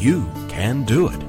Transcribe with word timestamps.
You 0.00 0.24
can 0.48 0.84
do 0.84 1.08
it. 1.08 1.20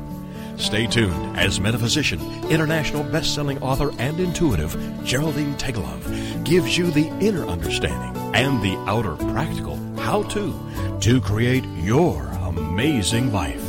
Stay 0.58 0.88
tuned 0.88 1.38
as 1.38 1.60
metaphysician, 1.60 2.22
international 2.50 3.04
best-selling 3.04 3.62
author, 3.62 3.92
and 4.00 4.18
intuitive 4.18 4.78
Geraldine 5.04 5.56
Teggelove 5.56 6.46
gives 6.46 6.78
you 6.78 6.90
the 6.90 7.08
inner 7.20 7.46
understanding 7.48 8.16
and 8.34 8.62
the 8.64 8.78
outer 8.88 9.18
practical 9.34 9.76
how-to 9.98 10.58
to 11.02 11.20
create 11.20 11.66
your 11.80 12.28
amazing 12.46 13.34
life. 13.34 13.62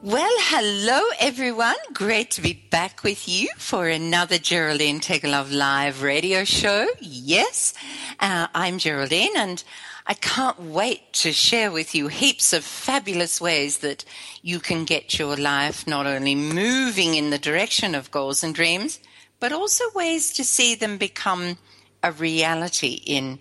Well, 0.00 0.36
hello 0.38 1.02
everyone. 1.18 1.74
Great 1.92 2.30
to 2.30 2.40
be 2.40 2.54
back 2.70 3.02
with 3.02 3.28
you 3.28 3.50
for 3.58 3.86
another 3.88 4.38
Geraldine 4.38 5.00
Teggelove 5.00 5.52
live 5.52 6.02
radio 6.02 6.44
show. 6.44 6.86
Yes, 7.00 7.74
uh, 8.20 8.46
I'm 8.54 8.78
Geraldine 8.78 9.36
and 9.36 9.62
I 10.08 10.14
can't 10.14 10.60
wait 10.60 11.12
to 11.14 11.32
share 11.32 11.72
with 11.72 11.94
you 11.94 12.06
heaps 12.06 12.52
of 12.52 12.64
fabulous 12.64 13.40
ways 13.40 13.78
that 13.78 14.04
you 14.40 14.60
can 14.60 14.84
get 14.84 15.18
your 15.18 15.36
life 15.36 15.86
not 15.86 16.06
only 16.06 16.36
moving 16.36 17.14
in 17.14 17.30
the 17.30 17.38
direction 17.38 17.94
of 17.94 18.12
goals 18.12 18.44
and 18.44 18.54
dreams, 18.54 19.00
but 19.40 19.52
also 19.52 19.84
ways 19.94 20.32
to 20.34 20.44
see 20.44 20.76
them 20.76 20.96
become 20.96 21.58
a 22.04 22.12
reality 22.12 23.02
in 23.04 23.40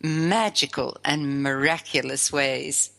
magical 0.00 0.96
and 1.04 1.42
miraculous 1.42 2.32
ways. 2.32 2.90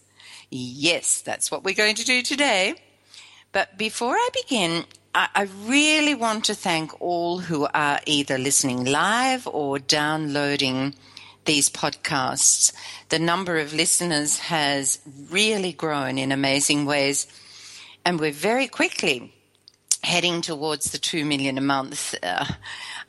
Yes, 0.50 1.22
that's 1.22 1.50
what 1.50 1.64
we're 1.64 1.76
going 1.76 1.96
to 1.96 2.04
do 2.04 2.22
today. 2.22 2.76
But 3.54 3.78
before 3.78 4.16
I 4.16 4.30
begin, 4.34 4.86
I, 5.16 5.48
really 5.66 6.14
want 6.14 6.46
to 6.46 6.54
thank 6.54 7.02
all 7.02 7.40
who 7.40 7.68
are 7.74 8.00
either 8.06 8.38
listening 8.38 8.86
live 8.86 9.48
or 9.48 9.80
downloading 9.80 10.94
these 11.48 11.70
podcasts. 11.70 12.72
The 13.10 13.18
number 13.18 13.58
of 13.58 13.74
listeners 13.74 14.38
has 14.38 15.00
really 15.32 15.74
grown 15.74 16.20
in 16.20 16.32
amazing 16.32 16.86
ways, 16.86 17.26
and 18.06 18.20
we're 18.20 18.32
very 18.32 18.68
quickly 18.68 19.34
heading 20.04 20.42
towards 20.42 20.92
the 20.92 21.00
2 21.00 21.26
million 21.26 21.58
a 21.58 21.62
month. 21.62 22.14
Uh, 22.22 22.46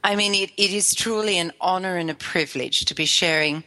I 0.02 0.16
mean, 0.16 0.34
it, 0.34 0.50
it 0.56 0.72
is 0.72 0.94
truly 0.94 1.38
an 1.38 1.52
honor 1.60 1.96
and 1.96 2.10
a 2.10 2.14
privilege 2.14 2.86
to 2.86 2.94
be 2.94 3.04
sharing 3.04 3.64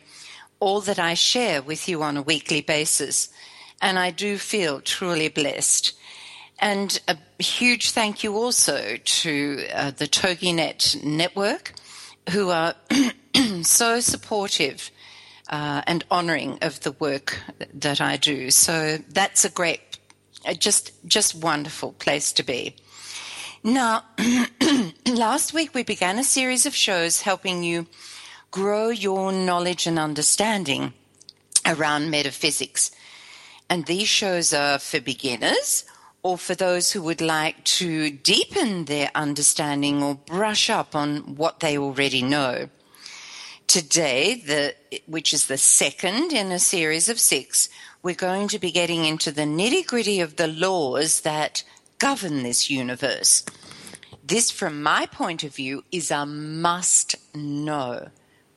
all 0.60 0.82
that 0.82 1.00
I 1.00 1.14
share 1.14 1.62
with 1.62 1.88
you 1.88 2.02
on 2.04 2.18
a 2.18 2.22
weekly 2.22 2.62
basis. 2.62 3.30
And 3.82 4.00
I 4.00 4.12
do 4.12 4.38
feel 4.38 4.82
truly 4.82 5.28
blessed. 5.28 5.94
And 6.60 7.00
a 7.08 7.18
huge 7.42 7.92
thank 7.92 8.24
you 8.24 8.36
also 8.36 8.98
to 9.04 9.66
uh, 9.74 9.92
the 9.92 10.08
TogiNet 10.08 11.04
network, 11.04 11.74
who 12.30 12.50
are 12.50 12.76
so 13.64 14.00
supportive 14.00 14.92
uh, 15.50 15.82
and 15.88 16.04
honoring 16.10 16.58
of 16.62 16.80
the 16.82 16.94
work 16.94 17.40
that 17.74 18.00
I 18.00 18.18
do. 18.18 18.52
So 18.52 18.98
that's 19.10 19.44
a 19.44 19.50
great, 19.50 20.00
just 20.58 20.92
just 21.06 21.36
wonderful 21.36 21.94
place 21.94 22.32
to 22.34 22.44
be. 22.44 22.76
Now, 23.64 24.06
last 25.08 25.54
week 25.54 25.76
we 25.76 25.84
began 25.84 26.18
a 26.18 26.24
series 26.24 26.66
of 26.66 26.76
shows 26.76 27.22
helping 27.22 27.64
you 27.64 27.86
grow 28.50 28.90
your 28.90 29.32
knowledge 29.32 29.86
and 29.88 30.00
understanding 30.00 30.94
around 31.66 32.10
metaphysics. 32.10 32.92
And 33.70 33.86
these 33.86 34.08
shows 34.08 34.54
are 34.54 34.80
for 34.80 35.00
beginners 35.00 35.86
or 36.24 36.38
for 36.38 36.56
those 36.56 36.92
who 36.92 37.02
would 37.02 37.22
like 37.22 37.64
to 37.64 38.12
deepen 38.12 38.86
their 38.86 39.10
understanding 39.16 40.04
or 40.04 40.16
brush 40.16 40.70
up 40.70 40.96
on 40.96 41.36
what 41.36 41.60
they 41.60 41.78
already 41.78 42.22
know. 42.22 42.70
Today, 43.68 44.36
the, 44.36 44.76
which 45.06 45.34
is 45.34 45.48
the 45.48 45.58
second 45.58 46.34
in 46.34 46.52
a 46.52 46.60
series 46.60 47.10
of 47.10 47.20
six, 47.20 47.70
we're 48.04 48.16
going 48.16 48.48
to 48.50 48.60
be 48.60 48.72
getting 48.72 49.06
into 49.06 49.32
the 49.32 49.44
nitty 49.44 49.86
gritty 49.88 50.20
of 50.20 50.36
the 50.36 50.48
laws 50.48 51.22
that 51.22 51.64
govern 51.98 52.44
this 52.44 52.70
universe. 52.70 53.44
This, 54.24 54.52
from 54.52 54.84
my 54.84 55.06
point 55.06 55.44
of 55.44 55.56
view, 55.56 55.84
is 55.92 56.12
a 56.12 56.26
must 56.26 57.16
know 57.36 58.10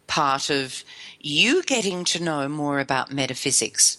part 0.07 0.51
of 0.51 0.85
you 1.21 1.63
getting 1.63 2.05
to 2.05 2.23
know 2.23 2.49
more 2.49 2.79
about 2.79 3.13
metaphysics. 3.13 3.99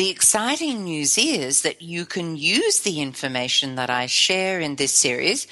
The 0.00 0.08
exciting 0.08 0.84
news 0.84 1.18
is 1.18 1.60
that 1.60 1.82
you 1.82 2.06
can 2.06 2.34
use 2.34 2.80
the 2.80 3.02
information 3.02 3.74
that 3.74 3.90
I 3.90 4.06
share 4.06 4.58
in 4.58 4.76
this 4.76 4.92
series 4.92 5.46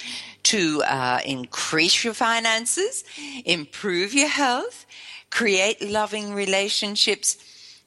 to 0.44 0.82
uh, 0.84 1.20
increase 1.26 2.02
your 2.02 2.14
finances, 2.14 3.04
improve 3.44 4.14
your 4.14 4.30
health, 4.30 4.86
create 5.28 5.82
loving 5.82 6.32
relationships, 6.32 7.36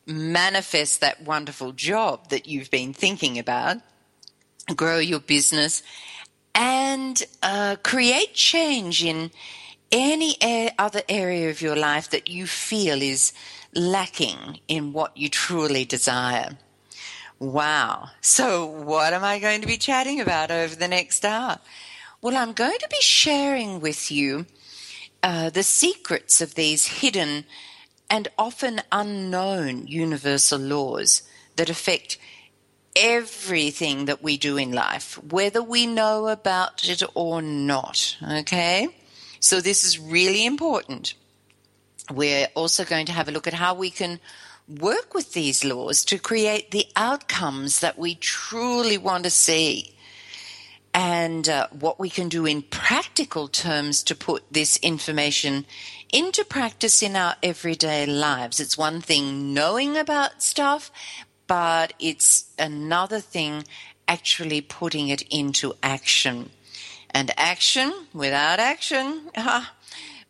manifest 0.06 1.02
that 1.02 1.24
wonderful 1.24 1.72
job 1.72 2.30
that 2.30 2.46
you've 2.46 2.70
been 2.70 2.94
thinking 2.94 3.40
about, 3.40 3.78
grow 4.76 5.00
your 5.00 5.20
business, 5.20 5.82
and 6.54 7.24
uh, 7.42 7.78
create 7.82 8.36
change 8.36 9.04
in 9.04 9.32
any 9.92 10.38
other 10.78 11.02
area 11.10 11.50
of 11.50 11.60
your 11.60 11.76
life 11.76 12.12
that 12.12 12.30
you 12.30 12.46
feel 12.46 13.02
is 13.02 13.34
lacking 13.74 14.60
in 14.68 14.94
what 14.94 15.16
you 15.16 15.30
truly 15.30 15.86
desire. 15.86 16.58
Wow. 17.40 18.10
So, 18.22 18.66
what 18.66 19.14
am 19.14 19.24
I 19.24 19.40
going 19.40 19.62
to 19.62 19.68
be 19.68 19.78
chatting 19.78 20.20
about 20.20 20.52
over 20.52 20.76
the 20.76 20.88
next 20.88 21.26
hour? 21.26 21.60
Well, 22.22 22.38
I'm 22.38 22.54
going 22.54 22.78
to 22.78 22.88
be 22.88 23.02
sharing 23.02 23.80
with 23.80 24.12
you 24.12 24.46
uh, 25.24 25.50
the 25.50 25.64
secrets 25.64 26.40
of 26.40 26.54
these 26.54 26.86
hidden 26.86 27.46
and 28.12 28.28
often 28.38 28.82
unknown 28.92 29.88
universal 29.88 30.60
laws 30.60 31.24
that 31.56 31.70
affect 31.70 32.20
everything 32.96 34.06
that 34.06 34.22
we 34.22 34.38
do 34.38 34.58
in 34.58 34.72
life, 34.72 35.18
whether 35.24 35.64
we 35.64 35.88
know 35.88 36.28
about 36.28 36.88
it 36.88 37.02
or 37.16 37.42
not. 37.42 38.18
Okay? 38.22 38.88
So, 39.40 39.62
this 39.62 39.84
is 39.84 39.98
really 39.98 40.46
important. 40.46 41.16
We're 42.12 42.48
also 42.56 42.84
going 42.86 43.06
to 43.08 43.12
have 43.14 43.28
a 43.28 43.32
look 43.32 43.48
at 43.48 43.54
how 43.54 43.74
we 43.74 43.90
can 43.90 44.20
work 44.68 45.14
with 45.14 45.34
these 45.34 45.64
laws 45.64 46.06
to 46.06 46.18
create 46.18 46.72
the 46.72 46.88
outcomes 46.96 47.80
that 47.80 47.98
we 47.98 48.16
truly 48.16 48.98
want 48.98 49.24
to 49.24 49.30
see 49.30 49.96
and 50.94 51.48
uh, 51.48 51.68
what 51.72 52.00
we 52.00 52.10
can 52.10 52.28
do 52.28 52.46
in 52.46 52.62
practical 52.62 53.48
terms 53.48 54.04
to 54.04 54.16
put 54.16 54.44
this 54.52 54.78
information 54.78 55.66
into 56.12 56.44
practice 56.44 57.02
in 57.02 57.16
our 57.16 57.36
everyday 57.42 58.06
lives. 58.06 58.60
It's 58.60 58.78
one 58.78 59.00
thing 59.00 59.54
knowing 59.54 59.96
about 59.96 60.44
stuff, 60.44 60.92
but 61.48 61.94
it's 62.00 62.46
another 62.60 63.20
thing 63.20 63.64
actually 64.08 64.60
putting 64.60 65.08
it 65.08 65.22
into 65.24 65.74
action. 65.82 66.50
And 67.10 67.32
action 67.38 67.94
without 68.14 68.60
action, 68.60 69.30
ah, 69.38 69.74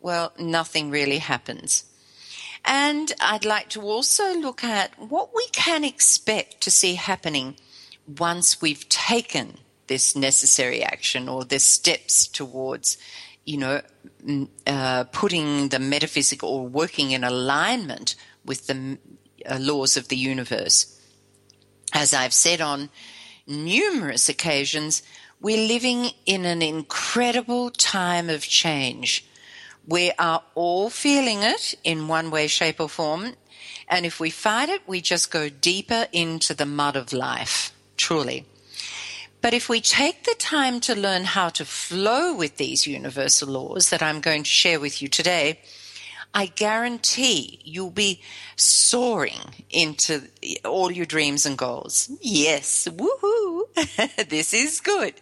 well, 0.02 0.32
nothing 0.38 0.90
really 0.90 1.18
happens. 1.18 1.84
And 2.64 3.12
I'd 3.20 3.44
like 3.44 3.68
to 3.70 3.82
also 3.82 4.34
look 4.34 4.62
at 4.62 4.98
what 4.98 5.34
we 5.34 5.46
can 5.52 5.84
expect 5.84 6.60
to 6.62 6.70
see 6.70 6.94
happening 6.94 7.56
once 8.06 8.60
we've 8.60 8.88
taken 8.88 9.58
this 9.88 10.14
necessary 10.14 10.82
action 10.82 11.28
or 11.28 11.44
the 11.44 11.58
steps 11.58 12.26
towards, 12.26 12.98
you 13.44 13.58
know, 13.58 13.80
uh, 14.66 15.04
putting 15.12 15.68
the 15.68 15.78
metaphysical 15.78 16.48
or 16.48 16.66
working 16.68 17.10
in 17.10 17.24
alignment 17.24 18.14
with 18.44 18.66
the 18.68 18.98
uh, 19.48 19.58
laws 19.60 19.96
of 19.96 20.08
the 20.08 20.16
universe. 20.16 21.00
As 21.92 22.14
I've 22.14 22.34
said 22.34 22.60
on 22.60 22.90
numerous 23.46 24.28
occasions, 24.28 25.02
we're 25.40 25.66
living 25.66 26.10
in 26.26 26.44
an 26.44 26.62
incredible 26.62 27.70
time 27.70 28.30
of 28.30 28.42
change 28.42 29.26
we 29.86 30.12
are 30.18 30.42
all 30.54 30.90
feeling 30.90 31.42
it 31.42 31.74
in 31.82 32.08
one 32.08 32.30
way, 32.30 32.46
shape, 32.46 32.80
or 32.80 32.88
form. 32.88 33.34
And 33.88 34.06
if 34.06 34.20
we 34.20 34.30
fight 34.30 34.68
it, 34.68 34.82
we 34.86 35.00
just 35.00 35.30
go 35.30 35.48
deeper 35.48 36.06
into 36.12 36.54
the 36.54 36.66
mud 36.66 36.96
of 36.96 37.12
life, 37.12 37.72
truly. 37.96 38.46
But 39.40 39.54
if 39.54 39.68
we 39.68 39.80
take 39.80 40.22
the 40.22 40.36
time 40.38 40.80
to 40.80 40.94
learn 40.94 41.24
how 41.24 41.48
to 41.50 41.64
flow 41.64 42.34
with 42.34 42.56
these 42.58 42.86
universal 42.86 43.48
laws 43.48 43.90
that 43.90 44.02
I'm 44.02 44.20
going 44.20 44.44
to 44.44 44.48
share 44.48 44.78
with 44.78 45.02
you 45.02 45.08
today, 45.08 45.58
I 46.32 46.46
guarantee 46.46 47.60
you'll 47.64 47.90
be 47.90 48.22
soaring 48.56 49.66
into 49.68 50.22
all 50.64 50.90
your 50.90 51.04
dreams 51.06 51.44
and 51.44 51.58
goals. 51.58 52.10
Yes, 52.20 52.86
woohoo! 52.88 53.64
this 54.28 54.54
is 54.54 54.80
good. 54.80 55.14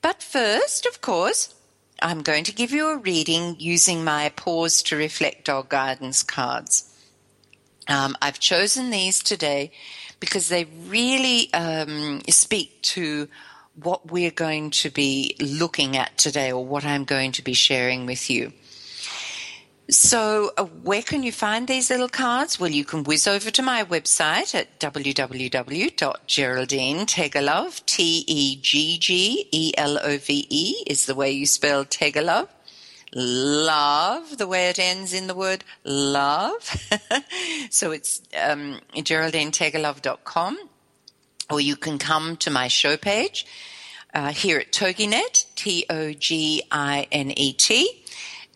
But 0.00 0.22
first, 0.22 0.86
of 0.86 1.00
course, 1.00 1.54
I'm 2.02 2.22
going 2.22 2.44
to 2.44 2.52
give 2.52 2.72
you 2.72 2.88
a 2.88 2.96
reading 2.96 3.56
using 3.58 4.04
my 4.04 4.30
Pause 4.34 4.82
to 4.84 4.96
Reflect 4.96 5.44
Dog 5.44 5.68
Guidance 5.68 6.22
cards. 6.22 6.88
Um, 7.88 8.16
I've 8.22 8.38
chosen 8.38 8.90
these 8.90 9.22
today 9.22 9.72
because 10.20 10.48
they 10.48 10.64
really 10.64 11.52
um, 11.52 12.22
speak 12.28 12.80
to 12.82 13.28
what 13.74 14.10
we're 14.10 14.30
going 14.30 14.70
to 14.70 14.90
be 14.90 15.36
looking 15.40 15.96
at 15.96 16.16
today 16.16 16.52
or 16.52 16.64
what 16.64 16.84
I'm 16.84 17.04
going 17.04 17.32
to 17.32 17.42
be 17.42 17.54
sharing 17.54 18.06
with 18.06 18.30
you. 18.30 18.52
So, 19.90 20.52
uh, 20.56 20.64
where 20.64 21.02
can 21.02 21.22
you 21.24 21.32
find 21.32 21.66
these 21.66 21.90
little 21.90 22.08
cards? 22.08 22.60
Well, 22.60 22.70
you 22.70 22.84
can 22.84 23.02
whiz 23.02 23.26
over 23.26 23.50
to 23.50 23.60
my 23.60 23.82
website 23.82 24.54
at 24.54 24.78
www.geraldine 24.78 27.06
T 27.86 28.24
E 28.28 28.56
G 28.62 28.98
G 28.98 29.48
E 29.50 29.72
L 29.76 29.98
O 30.00 30.16
V 30.16 30.46
E 30.48 30.84
is 30.86 31.06
the 31.06 31.16
way 31.16 31.32
you 31.32 31.44
spell 31.44 31.84
Teggelove. 31.84 32.46
Love, 33.12 34.38
the 34.38 34.46
way 34.46 34.68
it 34.68 34.78
ends 34.78 35.12
in 35.12 35.26
the 35.26 35.34
word 35.34 35.64
love. 35.82 36.62
so 37.70 37.90
it's 37.90 38.22
um, 38.40 38.78
geraldineteggelove.com 38.94 40.56
or 41.50 41.60
you 41.60 41.74
can 41.74 41.98
come 41.98 42.36
to 42.36 42.48
my 42.48 42.68
show 42.68 42.96
page 42.96 43.44
uh, 44.14 44.32
here 44.32 44.60
at 44.60 44.70
TogiNet, 44.70 45.46
T 45.56 45.84
O 45.90 46.12
G 46.12 46.62
I 46.70 47.08
N 47.10 47.32
E 47.32 47.52
T 47.52 47.99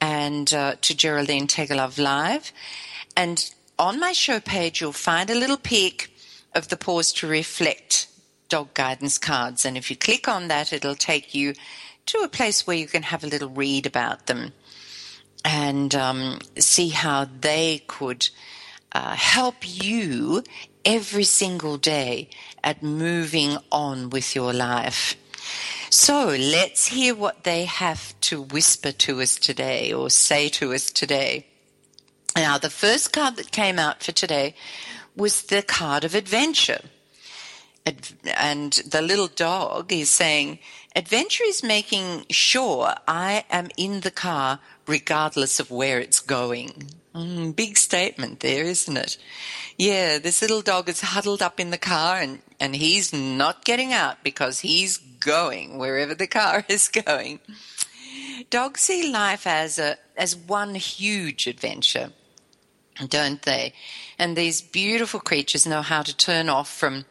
and 0.05 0.53
uh, 0.53 0.75
to 0.83 0.95
Geraldine 0.95 1.47
Teggelove 1.47 1.99
Live. 1.99 2.53
And 3.17 3.51
on 3.79 3.99
my 3.99 4.12
show 4.12 4.39
page, 4.39 4.83
you'll 4.83 4.93
find 4.93 5.31
a 5.31 5.35
little 5.35 5.56
peek 5.56 6.15
of 6.55 6.69
the 6.69 6.77
Pause 6.77 7.15
to 7.15 7.27
Reflect 7.27 8.06
dog 8.51 8.75
guidance 8.75 9.17
cards. 9.17 9.65
And 9.65 9.79
if 9.79 9.91
you 9.91 9.97
click 9.97 10.29
on 10.29 10.49
that, 10.49 10.75
it'll 10.75 10.95
take 10.95 11.35
you 11.35 11.55
to 12.05 12.19
a 12.19 12.29
place 12.29 12.67
where 12.67 12.77
you 12.77 12.87
can 12.87 13.05
have 13.05 13.25
a 13.25 13.27
little 13.27 13.49
read 13.49 13.87
about 13.87 14.27
them 14.27 14.53
and 15.43 15.95
um, 15.95 16.39
see 16.59 16.91
how 16.91 17.27
they 17.41 17.83
could 17.87 18.29
uh, 18.93 19.15
help 19.15 19.56
you 19.62 20.45
every 20.85 21.25
single 21.25 21.79
day 21.79 22.29
at 22.62 22.83
moving 22.83 23.56
on 23.73 24.11
with 24.11 24.35
your 24.35 24.53
life. 24.53 25.17
So 25.96 26.26
let's 26.26 26.88
hear 26.88 27.14
what 27.14 27.44
they 27.44 27.67
have 27.67 28.20
to 28.23 28.43
whisper 28.43 28.91
to 28.91 29.23
us 29.23 29.37
today 29.37 29.93
or 29.93 30.11
say 30.11 30.49
to 30.49 30.75
us 30.75 30.91
today. 30.91 31.46
Now, 32.35 32.58
the 32.58 32.69
first 32.69 33.12
card 33.12 33.37
that 33.37 33.52
came 33.52 33.79
out 33.79 34.02
for 34.02 34.11
today 34.11 34.56
was 35.14 35.43
the 35.43 35.62
card 35.62 36.02
of 36.02 36.17
adventure. 36.17 36.81
And 38.37 38.73
the 38.73 39.02
little 39.02 39.29
dog 39.29 39.93
is 39.93 40.11
saying, 40.11 40.58
Adventure 40.96 41.44
is 41.44 41.62
making 41.62 42.26
sure 42.29 42.94
I 43.06 43.44
am 43.49 43.69
in 43.76 44.00
the 44.00 44.11
car 44.11 44.58
regardless 44.88 45.61
of 45.61 45.70
where 45.70 46.00
it's 46.00 46.19
going. 46.19 46.91
Mm, 47.14 47.55
big 47.55 47.76
statement 47.76 48.41
there, 48.41 48.64
isn't 48.64 48.96
it? 48.96 49.17
Yeah, 49.79 50.19
this 50.19 50.43
little 50.43 50.61
dog 50.61 50.88
is 50.88 51.02
huddled 51.02 51.41
up 51.41 51.61
in 51.61 51.70
the 51.70 51.79
car 51.79 52.17
and, 52.17 52.41
and 52.58 52.75
he's 52.75 53.12
not 53.12 53.64
getting 53.64 53.93
out 53.93 54.25
because 54.25 54.61
he's 54.61 54.99
going 55.25 55.79
wherever 55.79 56.15
the 56.15 56.26
car 56.26 56.65
is 56.69 56.88
going. 56.88 57.41
Dogs 58.50 58.82
see 58.82 59.11
life 59.11 59.47
as 59.47 59.79
a 59.79 59.97
as 60.17 60.37
one 60.37 60.75
huge 60.75 61.47
adventure, 61.47 62.11
don't 63.09 63.43
they? 63.43 63.73
And 64.19 64.37
these 64.37 64.62
beautiful 64.62 65.21
creatures 65.21 65.67
know 65.67 65.82
how 65.82 66.03
to 66.03 66.17
turn 66.17 66.49
off 66.49 66.71
from 66.71 67.06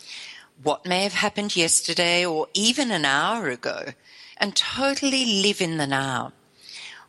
what 0.62 0.86
may 0.86 1.04
have 1.04 1.14
happened 1.14 1.56
yesterday 1.56 2.26
or 2.26 2.48
even 2.54 2.92
an 2.92 3.04
hour 3.04 3.50
ago 3.50 3.90
and 4.38 4.56
totally 4.56 5.42
live 5.42 5.62
in 5.62 5.78
the 5.78 5.88
now. 5.88 6.32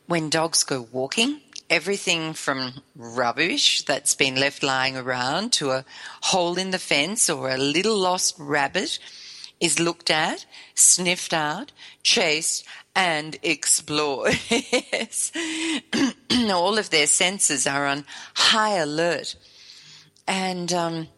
When 0.06 0.30
dogs 0.30 0.64
go 0.64 0.88
walking, 0.90 1.40
everything 1.70 2.34
from 2.34 2.82
rubbish 2.96 3.82
that's 3.82 4.14
been 4.14 4.34
left 4.34 4.62
lying 4.62 4.96
around 4.96 5.52
to 5.52 5.70
a 5.70 5.84
hole 6.22 6.58
in 6.58 6.70
the 6.70 6.78
fence 6.78 7.30
or 7.30 7.50
a 7.50 7.56
little 7.56 7.96
lost 7.96 8.34
rabbit 8.38 8.98
is 9.60 9.78
looked 9.80 10.10
at, 10.10 10.46
sniffed 10.74 11.32
out, 11.32 11.72
chased, 12.02 12.64
and 12.94 13.38
explored. 13.42 14.38
All 16.50 16.78
of 16.78 16.90
their 16.90 17.06
senses 17.06 17.66
are 17.66 17.86
on 17.86 18.04
high 18.34 18.76
alert. 18.76 19.36
And, 20.26 20.72
um, 20.72 21.08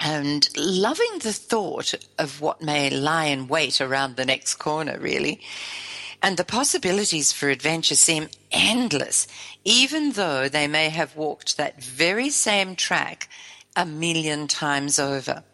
and 0.00 0.48
loving 0.56 1.18
the 1.20 1.32
thought 1.32 1.94
of 2.18 2.40
what 2.40 2.62
may 2.62 2.90
lie 2.90 3.26
in 3.26 3.48
wait 3.48 3.80
around 3.80 4.16
the 4.16 4.26
next 4.26 4.56
corner, 4.56 4.98
really. 4.98 5.40
And 6.22 6.36
the 6.36 6.44
possibilities 6.44 7.32
for 7.32 7.50
adventure 7.50 7.94
seem 7.94 8.28
endless, 8.50 9.26
even 9.64 10.12
though 10.12 10.48
they 10.48 10.66
may 10.66 10.88
have 10.88 11.16
walked 11.16 11.56
that 11.56 11.82
very 11.82 12.30
same 12.30 12.76
track 12.76 13.28
a 13.76 13.84
million 13.84 14.48
times 14.48 14.98
over. 14.98 15.44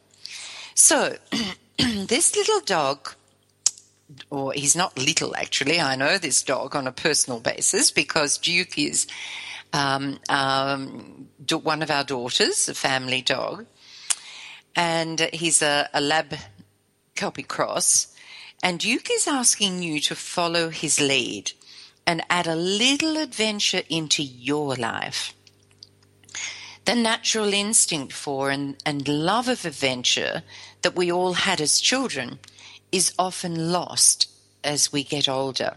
So, 0.75 1.17
this 2.07 2.37
little 2.37 2.61
dog, 2.61 3.15
or 4.29 4.53
he's 4.53 4.77
not 4.77 4.99
little 4.99 5.35
actually, 5.37 5.81
I 5.81 5.97
know 5.97 6.19
this 6.19 6.43
dog 6.43 6.77
on 6.77 6.87
a 6.87 6.93
personal 6.93 7.41
basis 7.41 7.91
because 7.91 8.39
Duke 8.39 8.79
is 8.79 9.07
um, 9.73 10.19
um, 10.29 11.29
one 11.63 11.83
of 11.83 11.91
our 11.91 12.05
daughters, 12.05 12.69
a 12.69 12.75
family 12.75 13.23
dog, 13.23 13.67
and 14.77 15.21
he's 15.33 15.63
a, 15.63 15.89
a 15.95 16.01
lab 16.01 16.35
Kelpie 17.15 17.43
cross. 17.43 18.15
And 18.63 18.79
Duke 18.79 19.09
is 19.11 19.27
asking 19.27 19.83
you 19.83 20.01
to 20.01 20.15
follow 20.15 20.69
his 20.69 21.01
lead 21.01 21.53
and 22.07 22.23
add 22.29 22.47
a 22.47 22.55
little 22.55 23.17
adventure 23.17 23.83
into 23.89 24.23
your 24.23 24.75
life. 24.75 25.35
The 26.85 26.95
natural 26.95 27.53
instinct 27.53 28.13
for 28.13 28.51
and, 28.51 28.77
and 28.85 29.07
love 29.07 29.49
of 29.49 29.65
adventure 29.65 30.43
that 30.83 30.97
we 30.97 31.11
all 31.11 31.35
had 31.35 31.61
as 31.61 31.81
children 31.81 32.39
is 32.93 33.13
often 33.19 33.73
lost 33.73 34.29
as 34.65 34.93
we 34.93 35.05
get 35.05 35.29
older. 35.29 35.77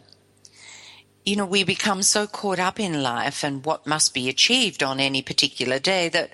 You 1.25 1.37
know, 1.37 1.45
we 1.45 1.63
become 1.63 2.03
so 2.03 2.27
caught 2.27 2.59
up 2.59 2.79
in 2.79 3.01
life 3.01 3.43
and 3.43 3.65
what 3.65 3.87
must 3.87 4.13
be 4.13 4.27
achieved 4.27 4.83
on 4.83 4.99
any 4.99 5.21
particular 5.21 5.79
day 5.79 6.09
that 6.09 6.31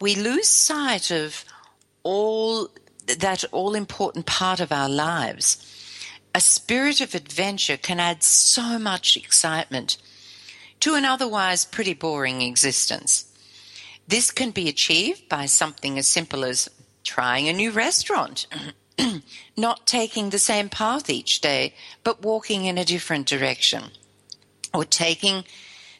we 0.00 0.14
lose 0.14 0.48
sight 0.48 1.10
of 1.10 1.44
all 2.02 2.68
that 3.06 3.44
all 3.52 3.74
important 3.74 4.26
part 4.26 4.60
of 4.60 4.72
our 4.72 4.88
lives. 4.88 5.58
A 6.34 6.40
spirit 6.40 7.00
of 7.00 7.14
adventure 7.14 7.76
can 7.76 8.00
add 8.00 8.22
so 8.22 8.78
much 8.78 9.16
excitement 9.16 9.98
to 10.80 10.94
an 10.94 11.04
otherwise 11.04 11.64
pretty 11.64 11.94
boring 11.94 12.42
existence. 12.42 13.26
This 14.08 14.30
can 14.30 14.50
be 14.50 14.68
achieved 14.68 15.28
by 15.28 15.46
something 15.46 15.98
as 15.98 16.06
simple 16.06 16.44
as 16.44 16.68
trying 17.04 17.48
a 17.48 17.52
new 17.52 17.70
restaurant, 17.70 18.46
not 19.56 19.86
taking 19.86 20.30
the 20.30 20.38
same 20.38 20.68
path 20.68 21.10
each 21.10 21.40
day, 21.40 21.74
but 22.04 22.22
walking 22.22 22.64
in 22.64 22.78
a 22.78 22.84
different 22.84 23.26
direction, 23.26 23.84
or 24.72 24.84
taking 24.84 25.44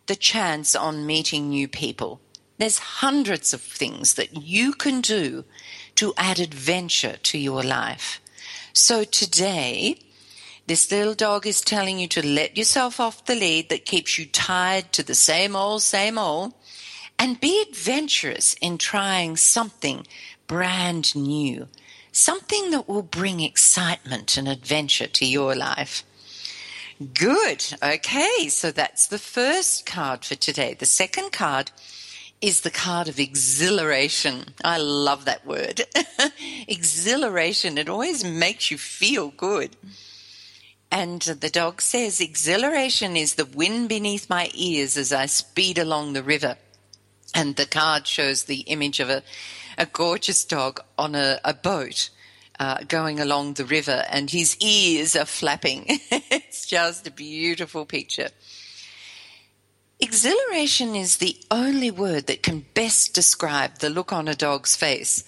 the 0.07 0.17
chance 0.17 0.75
on 0.75 1.07
meeting 1.07 1.49
new 1.49 1.69
people. 1.69 2.21
There's 2.59 2.79
hundreds 2.79 3.53
of 3.53 3.61
things 3.61 4.15
that 4.15 4.43
you 4.43 4.73
can 4.73 5.01
do 5.01 5.45
to 5.97 6.15
add 6.17 6.39
adventure 6.39 7.17
to 7.23 7.39
your 7.39 7.63
life. 7.63 8.21
So 8.73 9.05
today, 9.05 9.99
this 10.67 10.91
little 10.91 11.15
dog 11.15 11.47
is 11.47 11.61
telling 11.61 11.99
you 11.99 12.09
to 12.09 12.27
let 12.27 12.57
yourself 12.57 13.01
off 13.01 13.27
the 13.27 13.35
lead 13.35 13.69
that 13.69 13.85
keeps 13.85 14.19
you 14.19 14.27
tied 14.27 14.93
to 14.93 15.03
the 15.03 15.15
same 15.15 15.57
old, 15.57 15.83
same 15.83 16.19
old, 16.19 16.55
and 17.19 17.41
be 17.41 17.63
adventurous 17.63 18.55
in 18.61 18.79
trying 18.79 19.37
something 19.37 20.07
brand 20.53 21.17
new, 21.17 21.67
something 22.13 22.73
that 22.73 22.87
will 22.87 23.01
bring 23.01 23.41
excitement 23.41 24.37
and 24.37 24.47
adventure 24.47 25.07
to 25.07 25.25
your 25.25 25.55
life. 25.55 26.05
Good. 27.15 27.65
Okay, 27.83 28.49
so 28.51 28.71
that's 28.71 29.07
the 29.07 29.19
first 29.19 29.87
card 29.87 30.27
for 30.27 30.35
today. 30.35 30.75
The 30.75 30.85
second 30.85 31.33
card 31.33 31.71
is 32.43 32.61
the 32.61 32.71
card 32.71 33.09
of 33.09 33.19
exhilaration. 33.19 34.53
I 34.63 34.77
love 34.77 35.25
that 35.25 35.47
word. 35.47 35.87
exhilaration. 36.69 37.79
It 37.79 37.89
always 37.89 38.23
makes 38.23 38.71
you 38.71 38.77
feel 38.77 39.31
good. 39.31 39.75
And 40.91 41.23
the 41.23 41.49
dog 41.49 41.81
says, 41.81 42.21
Exhilaration 42.21 43.17
is 43.17 43.37
the 43.37 43.47
wind 43.47 43.89
beneath 43.89 44.29
my 44.29 44.51
ears 44.53 44.99
as 44.99 45.15
I 45.15 45.25
speed 45.25 45.79
along 45.79 46.13
the 46.13 46.23
river. 46.23 46.59
And 47.35 47.57
the 47.57 47.65
card 47.65 48.07
shows 48.07 48.45
the 48.45 48.61
image 48.61 49.01
of 49.01 49.09
a 49.09 49.23
a 49.79 49.87
gorgeous 49.87 50.45
dog 50.45 50.81
on 50.99 51.15
a, 51.15 51.41
a 51.45 51.55
boat 51.55 52.11
uh, 52.61 52.79
going 52.87 53.19
along 53.19 53.55
the 53.55 53.65
river, 53.65 54.05
and 54.11 54.31
his 54.31 54.57
ears 54.61 55.17
are 55.17 55.25
flapping. 55.25 55.85
it's 55.89 56.67
just 56.67 57.07
a 57.07 57.11
beautiful 57.11 57.85
picture. 57.85 58.29
Exhilaration 60.01 60.95
is 60.97 61.19
the 61.19 61.37
only 61.51 61.91
word 61.91 62.27
that 62.27 62.43
can 62.43 62.67
best 62.75 63.15
describe 63.15 63.79
the 63.79 63.91
look 63.91 64.13
on 64.13 64.29
a 64.29 64.35
dog's 64.35 64.77
face 64.77 65.25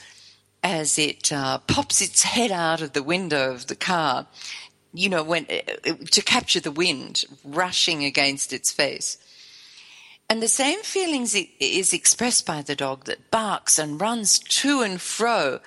as 0.64 0.98
it 0.98 1.32
uh, 1.32 1.58
pops 1.58 2.00
its 2.00 2.22
head 2.22 2.50
out 2.50 2.80
of 2.80 2.92
the 2.92 3.02
window 3.02 3.52
of 3.52 3.66
the 3.66 3.76
car, 3.76 4.26
you 4.92 5.08
know, 5.08 5.22
when 5.22 5.46
uh, 5.50 5.92
to 6.10 6.22
capture 6.22 6.60
the 6.60 6.70
wind 6.70 7.24
rushing 7.44 8.04
against 8.04 8.52
its 8.52 8.72
face. 8.72 9.18
And 10.28 10.42
the 10.42 10.48
same 10.48 10.82
feelings 10.82 11.36
is 11.60 11.92
expressed 11.92 12.46
by 12.46 12.62
the 12.62 12.74
dog 12.74 13.04
that 13.04 13.30
barks 13.30 13.78
and 13.78 14.00
runs 14.00 14.38
to 14.38 14.80
and 14.80 15.00
fro 15.00 15.60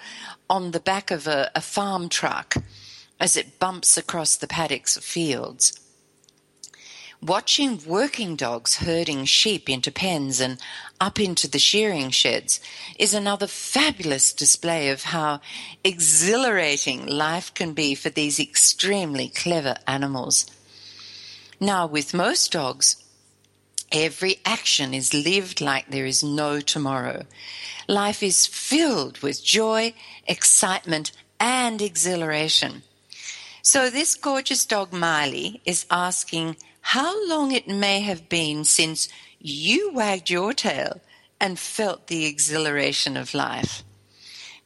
on 0.49 0.71
the 0.71 0.79
back 0.79 1.11
of 1.11 1.27
a, 1.27 1.51
a 1.55 1.61
farm 1.61 2.09
truck 2.09 2.55
as 3.19 3.37
it 3.37 3.59
bumps 3.59 3.97
across 3.97 4.35
the 4.35 4.47
paddocks 4.47 4.97
of 4.97 5.03
fields. 5.03 5.79
Watching 7.21 7.81
working 7.85 8.35
dogs 8.35 8.77
herding 8.77 9.25
sheep 9.25 9.69
into 9.69 9.91
pens 9.91 10.39
and 10.39 10.59
up 11.01 11.19
into 11.19 11.49
the 11.49 11.57
shearing 11.57 12.11
sheds 12.11 12.59
is 12.99 13.13
another 13.13 13.47
fabulous 13.47 14.33
display 14.33 14.89
of 14.89 15.03
how 15.03 15.41
exhilarating 15.83 17.07
life 17.07 17.51
can 17.55 17.73
be 17.73 17.95
for 17.95 18.09
these 18.09 18.39
extremely 18.39 19.29
clever 19.29 19.77
animals. 19.87 20.45
Now, 21.59 21.87
with 21.87 22.13
most 22.13 22.51
dogs, 22.51 23.03
every 23.91 24.37
action 24.45 24.93
is 24.93 25.13
lived 25.13 25.61
like 25.61 25.89
there 25.89 26.05
is 26.05 26.23
no 26.23 26.59
tomorrow. 26.59 27.25
Life 27.87 28.21
is 28.21 28.45
filled 28.45 29.19
with 29.19 29.43
joy, 29.43 29.93
excitement, 30.27 31.11
and 31.39 31.81
exhilaration. 31.81 32.83
So, 33.61 33.89
this 33.89 34.15
gorgeous 34.15 34.65
dog, 34.65 34.93
Miley, 34.93 35.61
is 35.65 35.85
asking 35.91 36.57
how 36.81 37.27
long 37.27 37.51
it 37.51 37.67
may 37.67 37.99
have 38.01 38.29
been 38.29 38.63
since 38.63 39.09
you 39.39 39.91
wagged 39.93 40.29
your 40.29 40.53
tail 40.53 41.01
and 41.39 41.59
felt 41.59 42.07
the 42.07 42.25
exhilaration 42.25 43.17
of 43.17 43.33
life. 43.33 43.83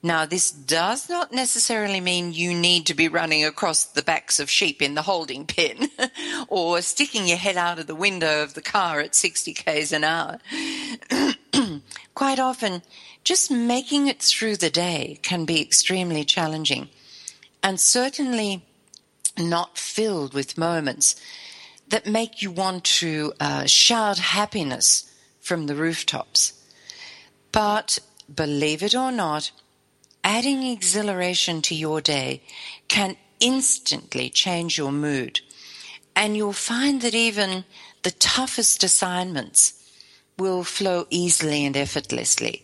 Now, 0.03 0.25
this 0.25 0.50
does 0.50 1.10
not 1.10 1.31
necessarily 1.31 2.01
mean 2.01 2.34
you 2.34 2.55
need 2.55 2.88
to 2.88 2.96
be 2.96 3.08
running 3.08 3.46
across 3.46 3.86
the 3.86 4.01
backs 4.01 4.39
of 4.39 4.50
sheep 4.50 4.81
in 4.81 4.96
the 4.96 5.03
holding 5.03 5.46
pen 5.46 5.89
or 6.48 6.81
sticking 6.81 7.27
your 7.27 7.38
head 7.38 7.55
out 7.55 7.77
of 7.77 7.86
the 7.86 7.96
window 7.96 8.41
of 8.41 8.55
the 8.55 8.63
car 8.63 9.00
at 9.00 9.13
60 9.13 9.53
k's 9.53 9.91
an 9.91 10.03
hour. 10.03 10.39
Quite 12.15 12.39
often, 12.39 12.81
just 13.24 13.51
making 13.51 14.08
it 14.08 14.24
through 14.24 14.58
the 14.58 14.72
day 14.72 15.20
can 15.22 15.46
be 15.46 15.62
extremely 15.62 16.25
challenging 16.25 16.89
and 17.62 17.79
certainly 17.79 18.65
not 19.38 19.77
filled 19.77 20.34
with 20.34 20.58
moments 20.58 21.15
that 21.88 22.08
make 22.08 22.41
you 22.41 22.50
want 22.50 22.84
to 22.86 23.34
uh, 23.39 23.65
shout 23.65 24.17
happiness 24.17 25.13
from 25.39 25.67
the 25.67 25.75
rooftops. 25.75 26.53
But 27.51 28.00
believe 28.34 28.81
it 28.81 28.96
or 28.96 29.12
not, 29.12 29.51
adding 30.24 30.63
exhilaration 30.63 31.62
to 31.63 31.75
your 31.75 32.01
day 32.01 32.42
can 32.88 33.18
instantly 33.40 34.30
change 34.30 34.78
your 34.78 34.92
mood. 34.92 35.42
And 36.16 36.38
you'll 36.38 36.54
find 36.54 37.01
that 37.01 37.16
even 37.16 37.66
the 38.04 38.12
toughest 38.12 38.84
assignments 38.84 39.74
will 40.38 40.63
flow 40.63 41.06
easily 41.10 41.66
and 41.66 41.78
effortlessly. 41.78 42.63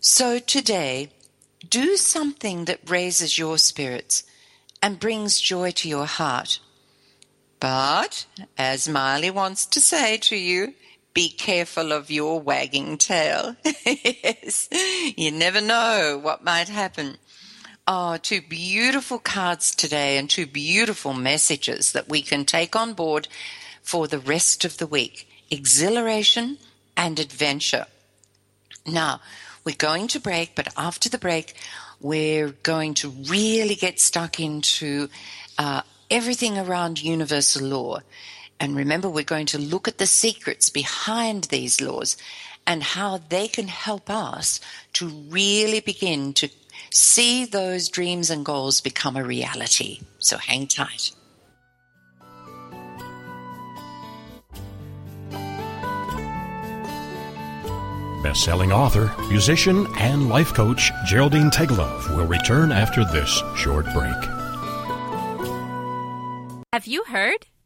So 0.00 0.38
today, 0.38 1.10
do 1.68 1.96
something 1.96 2.64
that 2.64 2.90
raises 2.90 3.38
your 3.38 3.58
spirits 3.58 4.24
and 4.82 4.98
brings 4.98 5.40
joy 5.40 5.70
to 5.72 5.88
your 5.88 6.06
heart. 6.06 6.58
But, 7.60 8.26
as 8.58 8.88
Miley 8.88 9.30
wants 9.30 9.66
to 9.66 9.80
say 9.80 10.16
to 10.16 10.36
you, 10.36 10.74
be 11.14 11.28
careful 11.28 11.92
of 11.92 12.10
your 12.10 12.40
wagging 12.40 12.98
tail. 12.98 13.56
yes, 13.64 14.68
you 15.16 15.30
never 15.30 15.60
know 15.60 16.18
what 16.22 16.44
might 16.44 16.68
happen. 16.68 17.18
Oh, 17.86 18.16
two 18.16 18.40
beautiful 18.40 19.18
cards 19.18 19.74
today 19.74 20.16
and 20.16 20.30
two 20.30 20.46
beautiful 20.46 21.12
messages 21.12 21.92
that 21.92 22.08
we 22.08 22.22
can 22.22 22.44
take 22.44 22.76
on 22.76 22.94
board 22.94 23.28
for 23.82 24.06
the 24.06 24.18
rest 24.18 24.64
of 24.64 24.78
the 24.78 24.86
week 24.86 25.28
exhilaration 25.50 26.58
and 26.96 27.18
adventure. 27.18 27.86
Now, 28.86 29.20
we're 29.64 29.76
going 29.76 30.08
to 30.08 30.20
break, 30.20 30.54
but 30.54 30.72
after 30.76 31.08
the 31.08 31.18
break, 31.18 31.54
we're 32.00 32.50
going 32.62 32.94
to 32.94 33.10
really 33.10 33.74
get 33.74 34.00
stuck 34.00 34.40
into 34.40 35.08
uh, 35.58 35.82
everything 36.10 36.58
around 36.58 37.02
universal 37.02 37.66
law. 37.66 38.00
And 38.62 38.76
remember, 38.76 39.10
we're 39.10 39.24
going 39.24 39.46
to 39.46 39.58
look 39.58 39.88
at 39.88 39.98
the 39.98 40.06
secrets 40.06 40.70
behind 40.70 41.44
these 41.44 41.80
laws 41.80 42.16
and 42.64 42.80
how 42.80 43.18
they 43.28 43.48
can 43.48 43.66
help 43.66 44.08
us 44.08 44.60
to 44.92 45.08
really 45.08 45.80
begin 45.80 46.32
to 46.34 46.48
see 46.92 47.44
those 47.44 47.88
dreams 47.88 48.30
and 48.30 48.44
goals 48.44 48.80
become 48.80 49.16
a 49.16 49.24
reality. 49.24 49.98
So 50.20 50.38
hang 50.38 50.68
tight. 50.68 51.10
Best-selling 58.22 58.70
author, 58.70 59.12
musician, 59.28 59.88
and 59.98 60.28
life 60.28 60.54
coach 60.54 60.92
Geraldine 61.04 61.50
Teggelove 61.50 62.16
will 62.16 62.28
return 62.28 62.70
after 62.70 63.04
this 63.04 63.42
short 63.56 63.86
break. 63.86 64.14
Have 66.72 66.86
you 66.86 67.02
heard? 67.02 67.46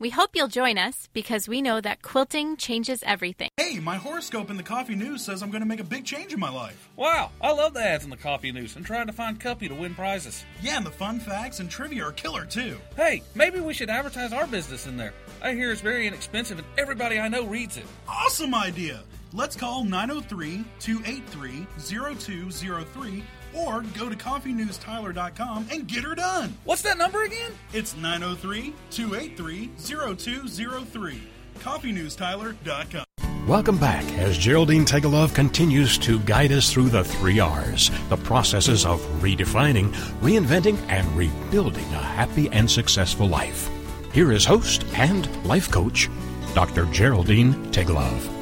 We 0.00 0.08
hope 0.08 0.30
you'll 0.32 0.48
join 0.48 0.78
us 0.78 1.10
because 1.12 1.46
we 1.46 1.60
know 1.60 1.78
that 1.82 2.00
quilting 2.00 2.56
changes 2.56 3.02
everything. 3.04 3.50
Hey, 3.58 3.78
my 3.80 3.96
horoscope 3.96 4.48
in 4.48 4.56
the 4.56 4.62
coffee 4.62 4.94
news 4.94 5.22
says 5.22 5.42
I'm 5.42 5.50
going 5.50 5.60
to 5.60 5.68
make 5.68 5.78
a 5.78 5.84
big 5.84 6.06
change 6.06 6.32
in 6.32 6.40
my 6.40 6.48
life. 6.48 6.88
Wow, 6.96 7.32
I 7.38 7.52
love 7.52 7.74
the 7.74 7.84
ads 7.84 8.04
in 8.04 8.08
the 8.08 8.16
coffee 8.16 8.50
news 8.50 8.76
and 8.76 8.86
trying 8.86 9.08
to 9.08 9.12
find 9.12 9.38
Cuppy 9.38 9.68
to 9.68 9.74
win 9.74 9.94
prizes. 9.94 10.42
Yeah, 10.62 10.78
and 10.78 10.86
the 10.86 10.90
fun 10.90 11.20
facts 11.20 11.60
and 11.60 11.70
trivia 11.70 12.04
are 12.04 12.12
killer 12.12 12.46
too. 12.46 12.78
Hey, 12.96 13.22
maybe 13.34 13.60
we 13.60 13.74
should 13.74 13.90
advertise 13.90 14.32
our 14.32 14.46
business 14.46 14.86
in 14.86 14.96
there. 14.96 15.12
I 15.42 15.52
hear 15.52 15.70
it's 15.70 15.82
very 15.82 16.06
inexpensive 16.06 16.56
and 16.56 16.66
everybody 16.78 17.20
I 17.20 17.28
know 17.28 17.44
reads 17.44 17.76
it. 17.76 17.84
Awesome 18.08 18.54
idea! 18.54 19.02
Let's 19.34 19.54
call 19.54 19.84
903 19.84 20.64
283 20.80 21.66
0203 21.78 23.22
or 23.54 23.82
go 23.98 24.08
to 24.08 24.16
coffeenewstyler.com 24.16 25.68
and 25.70 25.86
get 25.86 26.04
her 26.04 26.14
done. 26.14 26.54
What's 26.64 26.82
that 26.82 26.98
number 26.98 27.24
again? 27.24 27.52
It's 27.72 27.96
903 27.96 28.74
283 28.90 29.70
0203. 29.78 31.22
Coffeenewstyler.com. 31.58 33.04
Welcome 33.46 33.78
back 33.78 34.04
as 34.12 34.38
Geraldine 34.38 34.84
Teggelove 34.84 35.34
continues 35.34 35.98
to 35.98 36.20
guide 36.20 36.52
us 36.52 36.72
through 36.72 36.90
the 36.90 37.02
three 37.02 37.40
R's, 37.40 37.90
the 38.08 38.16
processes 38.16 38.86
of 38.86 39.00
redefining, 39.20 39.92
reinventing, 40.20 40.78
and 40.88 41.06
rebuilding 41.16 41.84
a 41.86 41.98
happy 41.98 42.48
and 42.50 42.70
successful 42.70 43.26
life. 43.26 43.68
Here 44.12 44.30
is 44.30 44.44
host 44.44 44.84
and 44.94 45.28
life 45.44 45.70
coach, 45.70 46.08
Dr. 46.54 46.84
Geraldine 46.92 47.54
Teggelove. 47.72 48.39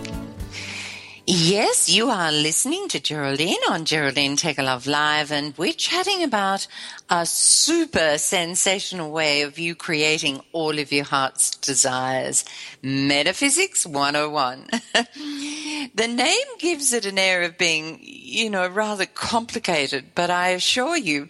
Yes, 1.30 1.90
you 1.90 2.08
are 2.08 2.32
listening 2.32 2.88
to 2.88 2.98
Geraldine 2.98 3.60
on 3.68 3.84
Geraldine 3.84 4.34
Teggelove 4.34 4.86
Live, 4.86 5.30
and 5.30 5.52
we're 5.58 5.74
chatting 5.74 6.22
about 6.22 6.66
a 7.10 7.26
super 7.26 8.16
sensational 8.16 9.10
way 9.10 9.42
of 9.42 9.58
you 9.58 9.74
creating 9.74 10.40
all 10.52 10.78
of 10.78 10.90
your 10.90 11.04
heart's 11.04 11.50
desires. 11.50 12.46
Metaphysics 12.82 13.84
101. 13.84 14.68
the 15.94 16.08
name 16.08 16.46
gives 16.58 16.94
it 16.94 17.04
an 17.04 17.18
air 17.18 17.42
of 17.42 17.58
being, 17.58 17.98
you 18.00 18.48
know, 18.48 18.66
rather 18.66 19.04
complicated, 19.04 20.06
but 20.14 20.30
I 20.30 20.48
assure 20.52 20.96
you, 20.96 21.28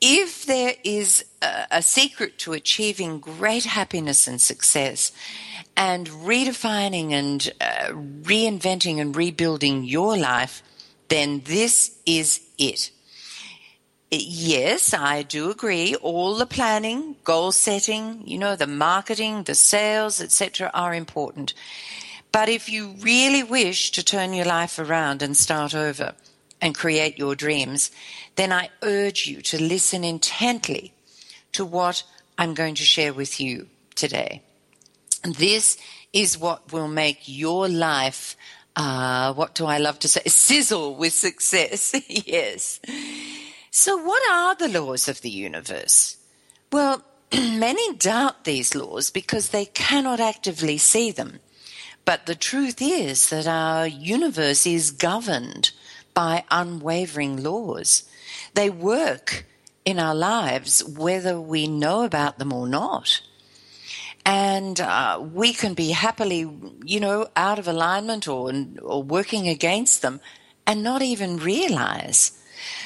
if 0.00 0.46
there 0.46 0.72
is 0.84 1.22
a, 1.42 1.66
a 1.70 1.82
secret 1.82 2.38
to 2.38 2.54
achieving 2.54 3.20
great 3.20 3.64
happiness 3.64 4.26
and 4.26 4.40
success, 4.40 5.12
and 5.76 6.06
redefining 6.08 7.12
and 7.12 7.52
uh, 7.60 7.92
reinventing 8.22 9.00
and 9.00 9.16
rebuilding 9.16 9.84
your 9.84 10.16
life, 10.16 10.62
then 11.08 11.42
this 11.44 11.96
is 12.06 12.40
it. 12.58 12.90
Yes, 14.10 14.92
I 14.92 15.22
do 15.22 15.50
agree. 15.50 15.94
All 15.94 16.36
the 16.36 16.46
planning, 16.46 17.16
goal 17.24 17.50
setting, 17.50 18.26
you 18.26 18.36
know, 18.36 18.56
the 18.56 18.66
marketing, 18.66 19.44
the 19.44 19.54
sales, 19.54 20.20
etc., 20.20 20.70
are 20.74 20.92
important. 20.92 21.54
But 22.30 22.50
if 22.50 22.68
you 22.68 22.94
really 23.00 23.42
wish 23.42 23.90
to 23.92 24.04
turn 24.04 24.34
your 24.34 24.44
life 24.44 24.78
around 24.78 25.22
and 25.22 25.36
start 25.36 25.74
over 25.74 26.14
and 26.60 26.74
create 26.74 27.18
your 27.18 27.34
dreams, 27.34 27.90
then 28.36 28.52
I 28.52 28.70
urge 28.82 29.26
you 29.26 29.40
to 29.42 29.62
listen 29.62 30.04
intently 30.04 30.92
to 31.52 31.64
what 31.64 32.02
I'm 32.36 32.54
going 32.54 32.74
to 32.76 32.84
share 32.84 33.12
with 33.12 33.40
you 33.40 33.68
today. 33.94 34.42
This 35.22 35.78
is 36.12 36.36
what 36.36 36.72
will 36.72 36.88
make 36.88 37.20
your 37.24 37.68
life, 37.68 38.36
uh, 38.76 39.32
what 39.34 39.54
do 39.54 39.66
I 39.66 39.78
love 39.78 39.98
to 40.00 40.08
say, 40.08 40.22
sizzle 40.26 40.96
with 40.96 41.12
success. 41.12 41.94
yes. 42.08 42.80
So, 43.70 43.96
what 43.96 44.22
are 44.30 44.54
the 44.54 44.68
laws 44.68 45.08
of 45.08 45.20
the 45.20 45.30
universe? 45.30 46.16
Well, 46.72 47.04
many 47.32 47.94
doubt 47.94 48.44
these 48.44 48.74
laws 48.74 49.10
because 49.10 49.48
they 49.48 49.66
cannot 49.66 50.20
actively 50.20 50.78
see 50.78 51.10
them. 51.10 51.38
But 52.04 52.26
the 52.26 52.34
truth 52.34 52.82
is 52.82 53.30
that 53.30 53.46
our 53.46 53.86
universe 53.86 54.66
is 54.66 54.90
governed 54.90 55.70
by 56.14 56.44
unwavering 56.50 57.42
laws. 57.42 58.02
They 58.54 58.70
work 58.70 59.46
in 59.84 59.98
our 59.98 60.14
lives 60.14 60.84
whether 60.84 61.40
we 61.40 61.66
know 61.68 62.04
about 62.04 62.38
them 62.38 62.52
or 62.52 62.66
not. 62.66 63.20
And 64.24 64.80
uh, 64.80 65.20
we 65.32 65.52
can 65.52 65.74
be 65.74 65.90
happily, 65.90 66.48
you 66.84 67.00
know, 67.00 67.28
out 67.34 67.58
of 67.58 67.66
alignment 67.66 68.28
or, 68.28 68.52
or 68.80 69.02
working 69.02 69.48
against 69.48 70.02
them 70.02 70.20
and 70.66 70.82
not 70.82 71.02
even 71.02 71.38
realize. 71.38 72.38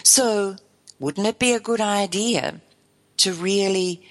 So, 0.02 0.57
wouldn't 0.99 1.26
it 1.26 1.38
be 1.38 1.52
a 1.52 1.61
good 1.61 1.81
idea 1.81 2.61
to 3.19 3.33
really 3.35 4.02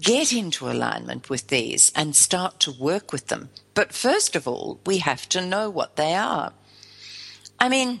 get 0.00 0.32
into 0.32 0.70
alignment 0.70 1.28
with 1.28 1.48
these 1.48 1.90
and 1.96 2.14
start 2.14 2.60
to 2.60 2.72
work 2.72 3.12
with 3.12 3.26
them? 3.26 3.50
But 3.74 3.92
first 3.92 4.36
of 4.36 4.46
all, 4.46 4.80
we 4.86 4.98
have 4.98 5.28
to 5.30 5.44
know 5.44 5.68
what 5.68 5.96
they 5.96 6.14
are. 6.14 6.52
I 7.58 7.68
mean, 7.68 8.00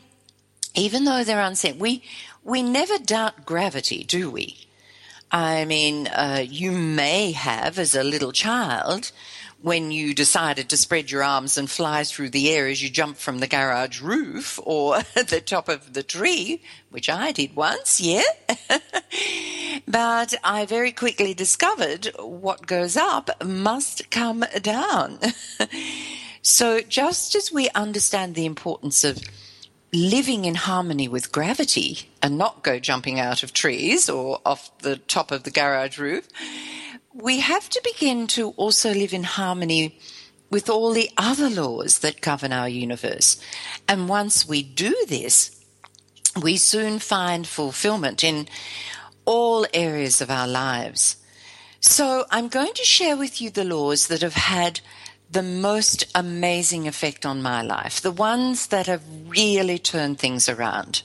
even 0.74 1.04
though 1.04 1.24
they're 1.24 1.40
unseen, 1.40 1.78
we 1.78 2.02
we 2.42 2.62
never 2.62 2.98
doubt 2.98 3.46
gravity, 3.46 4.04
do 4.04 4.30
we? 4.30 4.68
I 5.34 5.64
mean, 5.64 6.06
uh, 6.06 6.44
you 6.48 6.70
may 6.70 7.32
have, 7.32 7.76
as 7.76 7.96
a 7.96 8.04
little 8.04 8.30
child, 8.30 9.10
when 9.60 9.90
you 9.90 10.14
decided 10.14 10.68
to 10.68 10.76
spread 10.76 11.10
your 11.10 11.24
arms 11.24 11.58
and 11.58 11.68
fly 11.68 12.04
through 12.04 12.30
the 12.30 12.50
air 12.50 12.68
as 12.68 12.80
you 12.80 12.88
jumped 12.88 13.18
from 13.18 13.38
the 13.38 13.48
garage 13.48 14.00
roof 14.00 14.60
or 14.62 15.00
the 15.14 15.42
top 15.44 15.68
of 15.68 15.92
the 15.92 16.04
tree, 16.04 16.62
which 16.90 17.10
I 17.10 17.32
did 17.32 17.56
once, 17.56 18.00
yeah. 18.00 18.22
but 19.88 20.34
I 20.44 20.66
very 20.66 20.92
quickly 20.92 21.34
discovered 21.34 22.12
what 22.20 22.68
goes 22.68 22.96
up 22.96 23.28
must 23.44 24.12
come 24.12 24.44
down. 24.62 25.18
so 26.42 26.80
just 26.80 27.34
as 27.34 27.50
we 27.50 27.68
understand 27.70 28.36
the 28.36 28.46
importance 28.46 29.02
of 29.02 29.18
living 29.94 30.44
in 30.44 30.56
harmony 30.56 31.08
with 31.08 31.32
gravity 31.32 32.10
and 32.20 32.36
not 32.36 32.62
go 32.62 32.78
jumping 32.78 33.20
out 33.20 33.42
of 33.42 33.52
trees 33.52 34.10
or 34.10 34.40
off 34.44 34.76
the 34.78 34.96
top 34.96 35.30
of 35.30 35.44
the 35.44 35.50
garage 35.50 35.98
roof, 35.98 36.28
we 37.14 37.40
have 37.40 37.68
to 37.70 37.80
begin 37.84 38.26
to 38.26 38.50
also 38.50 38.92
live 38.92 39.14
in 39.14 39.22
harmony 39.22 39.98
with 40.50 40.68
all 40.68 40.92
the 40.92 41.10
other 41.16 41.48
laws 41.48 42.00
that 42.00 42.20
govern 42.20 42.52
our 42.52 42.68
universe. 42.68 43.40
And 43.88 44.08
once 44.08 44.46
we 44.46 44.62
do 44.62 44.94
this, 45.08 45.64
we 46.40 46.56
soon 46.56 46.98
find 46.98 47.46
fulfillment 47.46 48.24
in 48.24 48.48
all 49.24 49.66
areas 49.72 50.20
of 50.20 50.30
our 50.30 50.48
lives. 50.48 51.16
So 51.80 52.24
I'm 52.30 52.48
going 52.48 52.72
to 52.74 52.84
share 52.84 53.16
with 53.16 53.40
you 53.40 53.50
the 53.50 53.64
laws 53.64 54.08
that 54.08 54.22
have 54.22 54.34
had 54.34 54.80
the 55.30 55.42
most 55.42 56.04
amazing 56.14 56.86
effect 56.86 57.26
on 57.26 57.42
my 57.42 57.62
life, 57.62 58.00
the 58.00 58.12
ones 58.12 58.68
that 58.68 58.86
have 58.86 59.02
really 59.26 59.78
turned 59.78 60.18
things 60.18 60.48
around. 60.48 61.02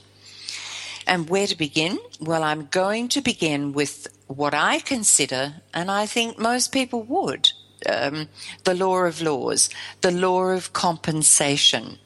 And 1.06 1.28
where 1.28 1.46
to 1.46 1.56
begin? 1.56 1.98
Well, 2.20 2.44
I'm 2.44 2.66
going 2.66 3.08
to 3.08 3.20
begin 3.20 3.72
with 3.72 4.06
what 4.28 4.54
I 4.54 4.78
consider, 4.78 5.54
and 5.74 5.90
I 5.90 6.06
think 6.06 6.38
most 6.38 6.70
people 6.70 7.02
would, 7.02 7.50
um, 7.86 8.28
the 8.64 8.74
law 8.74 8.98
of 8.98 9.20
laws, 9.20 9.70
the 10.02 10.12
law 10.12 10.44
of 10.50 10.72
compensation. 10.72 11.98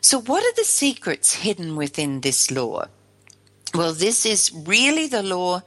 So, 0.00 0.20
what 0.20 0.44
are 0.44 0.54
the 0.54 0.64
secrets 0.64 1.34
hidden 1.34 1.74
within 1.74 2.20
this 2.20 2.50
law? 2.50 2.84
Well, 3.74 3.94
this 3.94 4.24
is 4.24 4.52
really 4.54 5.08
the 5.08 5.22
law 5.22 5.62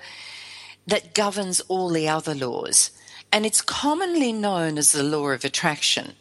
that 0.86 1.14
governs 1.14 1.60
all 1.62 1.90
the 1.90 2.08
other 2.08 2.34
laws 2.34 2.92
and 3.32 3.46
it's 3.46 3.62
commonly 3.62 4.32
known 4.32 4.78
as 4.78 4.92
the 4.92 5.04
law 5.04 5.30
of 5.30 5.44
attraction. 5.44 6.14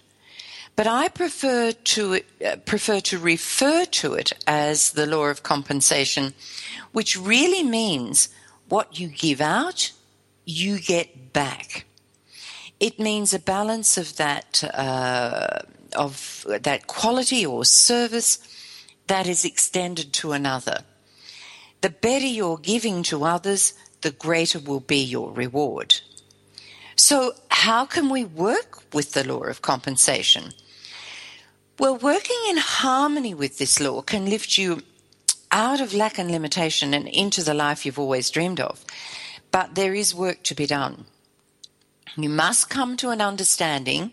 But 0.76 0.86
I 0.86 1.08
prefer 1.08 1.72
to 1.72 2.20
uh, 2.44 2.56
prefer 2.66 3.00
to 3.00 3.18
refer 3.18 3.86
to 3.86 4.14
it 4.14 4.32
as 4.46 4.92
the 4.92 5.06
law 5.06 5.26
of 5.26 5.42
compensation, 5.42 6.34
which 6.92 7.16
really 7.16 7.62
means 7.62 8.28
what 8.68 9.00
you 9.00 9.08
give 9.08 9.40
out, 9.40 9.92
you 10.44 10.78
get 10.78 11.32
back. 11.32 11.86
It 12.78 12.98
means 12.98 13.32
a 13.32 13.38
balance 13.38 13.96
of 13.96 14.16
that 14.16 14.62
uh, 14.64 15.60
of 15.94 16.44
that 16.46 16.86
quality 16.86 17.46
or 17.46 17.64
service 17.64 18.38
that 19.06 19.26
is 19.26 19.44
extended 19.44 20.12
to 20.14 20.32
another. 20.32 20.80
The 21.80 21.90
better 21.90 22.26
you're 22.26 22.58
giving 22.58 23.02
to 23.04 23.24
others, 23.24 23.72
the 24.02 24.10
greater 24.10 24.58
will 24.58 24.80
be 24.80 25.02
your 25.02 25.32
reward. 25.32 26.00
So, 27.08 27.34
how 27.50 27.84
can 27.84 28.08
we 28.08 28.24
work 28.24 28.82
with 28.92 29.12
the 29.12 29.22
law 29.22 29.44
of 29.44 29.62
compensation? 29.62 30.50
Well, 31.78 31.96
working 31.96 32.42
in 32.48 32.56
harmony 32.56 33.32
with 33.32 33.58
this 33.58 33.78
law 33.78 34.02
can 34.02 34.28
lift 34.28 34.58
you 34.58 34.82
out 35.52 35.80
of 35.80 35.94
lack 35.94 36.18
and 36.18 36.32
limitation 36.32 36.92
and 36.94 37.06
into 37.06 37.44
the 37.44 37.54
life 37.54 37.86
you've 37.86 38.00
always 38.00 38.28
dreamed 38.28 38.58
of. 38.58 38.84
But 39.52 39.76
there 39.76 39.94
is 39.94 40.16
work 40.16 40.42
to 40.42 40.56
be 40.56 40.66
done. 40.66 41.04
You 42.16 42.28
must 42.28 42.70
come 42.70 42.96
to 42.96 43.10
an 43.10 43.20
understanding 43.20 44.10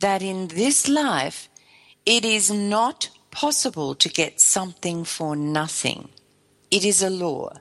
that 0.00 0.20
in 0.20 0.48
this 0.48 0.88
life, 0.88 1.48
it 2.04 2.24
is 2.24 2.50
not 2.50 3.08
possible 3.30 3.94
to 3.94 4.08
get 4.08 4.40
something 4.40 5.04
for 5.04 5.36
nothing. 5.36 6.08
It 6.72 6.84
is 6.84 7.02
a 7.02 7.08
law. 7.24 7.52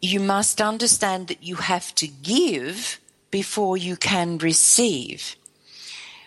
You 0.00 0.20
must 0.20 0.60
understand 0.60 1.26
that 1.26 1.42
you 1.42 1.56
have 1.56 1.92
to 1.96 2.06
give 2.06 2.99
before 3.30 3.76
you 3.76 3.96
can 3.96 4.38
receive. 4.38 5.36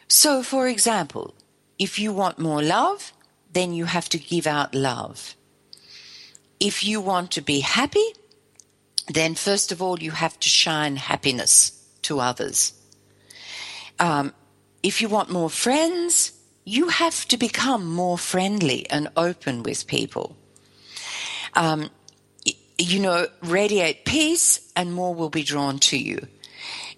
So, 0.07 0.43
for 0.43 0.67
example, 0.67 1.33
if 1.79 1.99
you 1.99 2.13
want 2.13 2.39
more 2.39 2.61
love, 2.61 3.13
then 3.51 3.73
you 3.73 3.85
have 3.85 4.09
to 4.09 4.17
give 4.17 4.47
out 4.47 4.75
love. 4.75 5.35
If 6.59 6.83
you 6.83 7.01
want 7.01 7.31
to 7.31 7.41
be 7.41 7.59
happy, 7.59 8.13
then 9.07 9.35
first 9.35 9.71
of 9.71 9.81
all, 9.81 9.99
you 9.99 10.11
have 10.11 10.39
to 10.39 10.49
shine 10.49 10.95
happiness 10.95 11.71
to 12.03 12.19
others. 12.19 12.73
Um, 13.99 14.33
if 14.81 15.01
you 15.01 15.09
want 15.09 15.29
more 15.29 15.49
friends, 15.49 16.31
you 16.65 16.87
have 16.89 17.27
to 17.27 17.37
become 17.37 17.85
more 17.85 18.17
friendly 18.17 18.89
and 18.89 19.09
open 19.17 19.63
with 19.63 19.87
people. 19.87 20.37
Um, 21.53 21.89
you 22.77 22.99
know, 22.99 23.27
radiate 23.41 24.05
peace 24.05 24.71
and 24.75 24.93
more 24.93 25.13
will 25.13 25.29
be 25.29 25.43
drawn 25.43 25.79
to 25.79 25.97
you. 25.97 26.27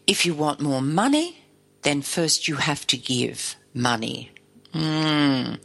If 0.07 0.25
you 0.25 0.33
want 0.33 0.59
more 0.61 0.81
money, 0.81 1.37
then 1.81 2.01
first 2.01 2.47
you 2.47 2.55
have 2.55 2.85
to 2.87 2.97
give 2.97 3.55
money. 3.73 4.31
Mm. 4.73 5.59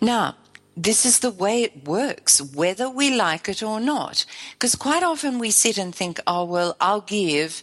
Now, 0.00 0.36
this 0.76 1.04
is 1.04 1.18
the 1.18 1.30
way 1.30 1.62
it 1.62 1.86
works, 1.86 2.40
whether 2.40 2.88
we 2.88 3.14
like 3.14 3.48
it 3.48 3.62
or 3.62 3.80
not. 3.80 4.24
Because 4.52 4.74
quite 4.74 5.02
often 5.02 5.38
we 5.38 5.50
sit 5.50 5.78
and 5.78 5.94
think, 5.94 6.20
oh, 6.26 6.44
well, 6.44 6.76
I'll 6.80 7.02
give 7.02 7.62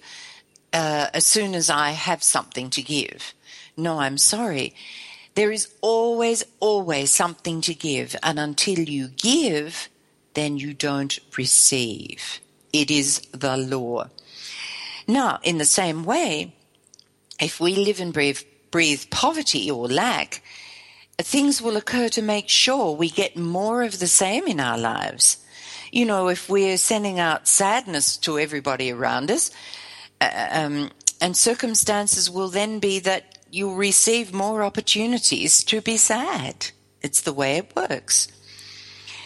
uh, 0.73 1.07
as 1.13 1.25
soon 1.25 1.55
as 1.55 1.69
I 1.69 1.91
have 1.91 2.21
something 2.21 2.69
to 2.71 2.81
give. 2.81 3.33
No, 3.75 3.99
I'm 3.99 4.17
sorry. 4.17 4.75
There 5.35 5.51
is 5.51 5.73
always, 5.81 6.43
always 6.59 7.11
something 7.11 7.61
to 7.61 7.73
give. 7.73 8.15
And 8.23 8.39
until 8.39 8.79
you 8.79 9.07
give, 9.07 9.89
then 10.33 10.57
you 10.57 10.73
don't 10.73 11.17
receive. 11.37 12.39
It 12.73 12.91
is 12.91 13.21
the 13.31 13.57
law. 13.57 14.09
Now, 15.07 15.39
in 15.43 15.57
the 15.57 15.65
same 15.65 16.03
way, 16.03 16.53
if 17.39 17.59
we 17.59 17.75
live 17.75 17.99
and 17.99 18.13
breathe, 18.13 18.41
breathe 18.71 19.03
poverty 19.09 19.71
or 19.71 19.87
lack, 19.87 20.41
things 21.17 21.61
will 21.61 21.77
occur 21.77 22.09
to 22.09 22.21
make 22.21 22.49
sure 22.49 22.91
we 22.95 23.09
get 23.09 23.37
more 23.37 23.83
of 23.83 23.99
the 23.99 24.07
same 24.07 24.47
in 24.47 24.59
our 24.59 24.77
lives. 24.77 25.37
you 25.91 26.05
know, 26.05 26.27
if 26.27 26.49
we're 26.49 26.77
sending 26.77 27.17
out 27.17 27.47
sadness 27.47 28.17
to 28.17 28.37
everybody 28.37 28.91
around 28.91 29.31
us, 29.31 29.51
uh, 30.19 30.47
um, 30.51 30.91
and 31.21 31.35
circumstances 31.35 32.29
will 32.29 32.49
then 32.49 32.79
be 32.79 32.99
that 32.99 33.37
you'll 33.51 33.75
receive 33.75 34.33
more 34.33 34.63
opportunities 34.63 35.63
to 35.63 35.81
be 35.81 35.97
sad. 35.97 36.71
It's 37.01 37.21
the 37.21 37.33
way 37.33 37.57
it 37.57 37.75
works. 37.75 38.27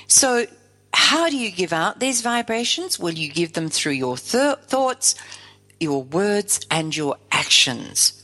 So, 0.07 0.45
how 0.93 1.29
do 1.29 1.37
you 1.37 1.51
give 1.51 1.73
out 1.73 1.99
these 1.99 2.21
vibrations? 2.21 2.99
Well, 2.99 3.13
you 3.13 3.31
give 3.31 3.53
them 3.53 3.69
through 3.69 3.93
your 3.93 4.17
th- 4.17 4.57
thoughts, 4.67 5.15
your 5.81 6.03
words, 6.03 6.65
and 6.69 6.95
your 6.95 7.17
actions. 7.31 8.23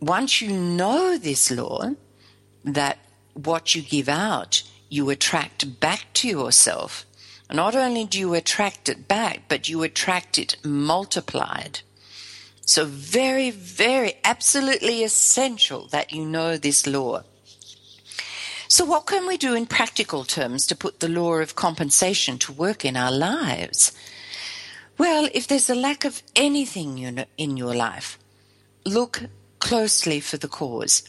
Once 0.00 0.42
you 0.42 0.50
know 0.50 1.16
this 1.16 1.50
law, 1.50 1.90
that 2.64 2.98
what 3.34 3.74
you 3.74 3.82
give 3.82 4.08
out, 4.08 4.62
you 4.88 5.08
attract 5.10 5.80
back 5.80 6.06
to 6.14 6.28
yourself. 6.28 7.06
Not 7.52 7.74
only 7.74 8.04
do 8.04 8.18
you 8.18 8.34
attract 8.34 8.88
it 8.88 9.08
back, 9.08 9.42
but 9.48 9.68
you 9.68 9.82
attract 9.82 10.38
it 10.38 10.56
multiplied. 10.64 11.80
So, 12.62 12.84
very, 12.84 13.50
very, 13.50 14.14
absolutely 14.24 15.02
essential 15.02 15.88
that 15.88 16.12
you 16.12 16.24
know 16.24 16.56
this 16.56 16.86
law. 16.86 17.24
So, 18.68 18.84
what 18.84 19.06
can 19.06 19.26
we 19.26 19.36
do 19.36 19.56
in 19.56 19.66
practical 19.66 20.22
terms 20.22 20.66
to 20.68 20.76
put 20.76 21.00
the 21.00 21.08
law 21.08 21.34
of 21.34 21.56
compensation 21.56 22.38
to 22.38 22.52
work 22.52 22.84
in 22.84 22.96
our 22.96 23.10
lives? 23.10 23.90
Well, 25.00 25.30
if 25.32 25.46
there's 25.46 25.70
a 25.70 25.74
lack 25.74 26.04
of 26.04 26.22
anything 26.36 26.98
in 27.38 27.56
your 27.56 27.74
life, 27.74 28.18
look 28.84 29.22
closely 29.58 30.20
for 30.20 30.36
the 30.36 30.46
cause. 30.46 31.08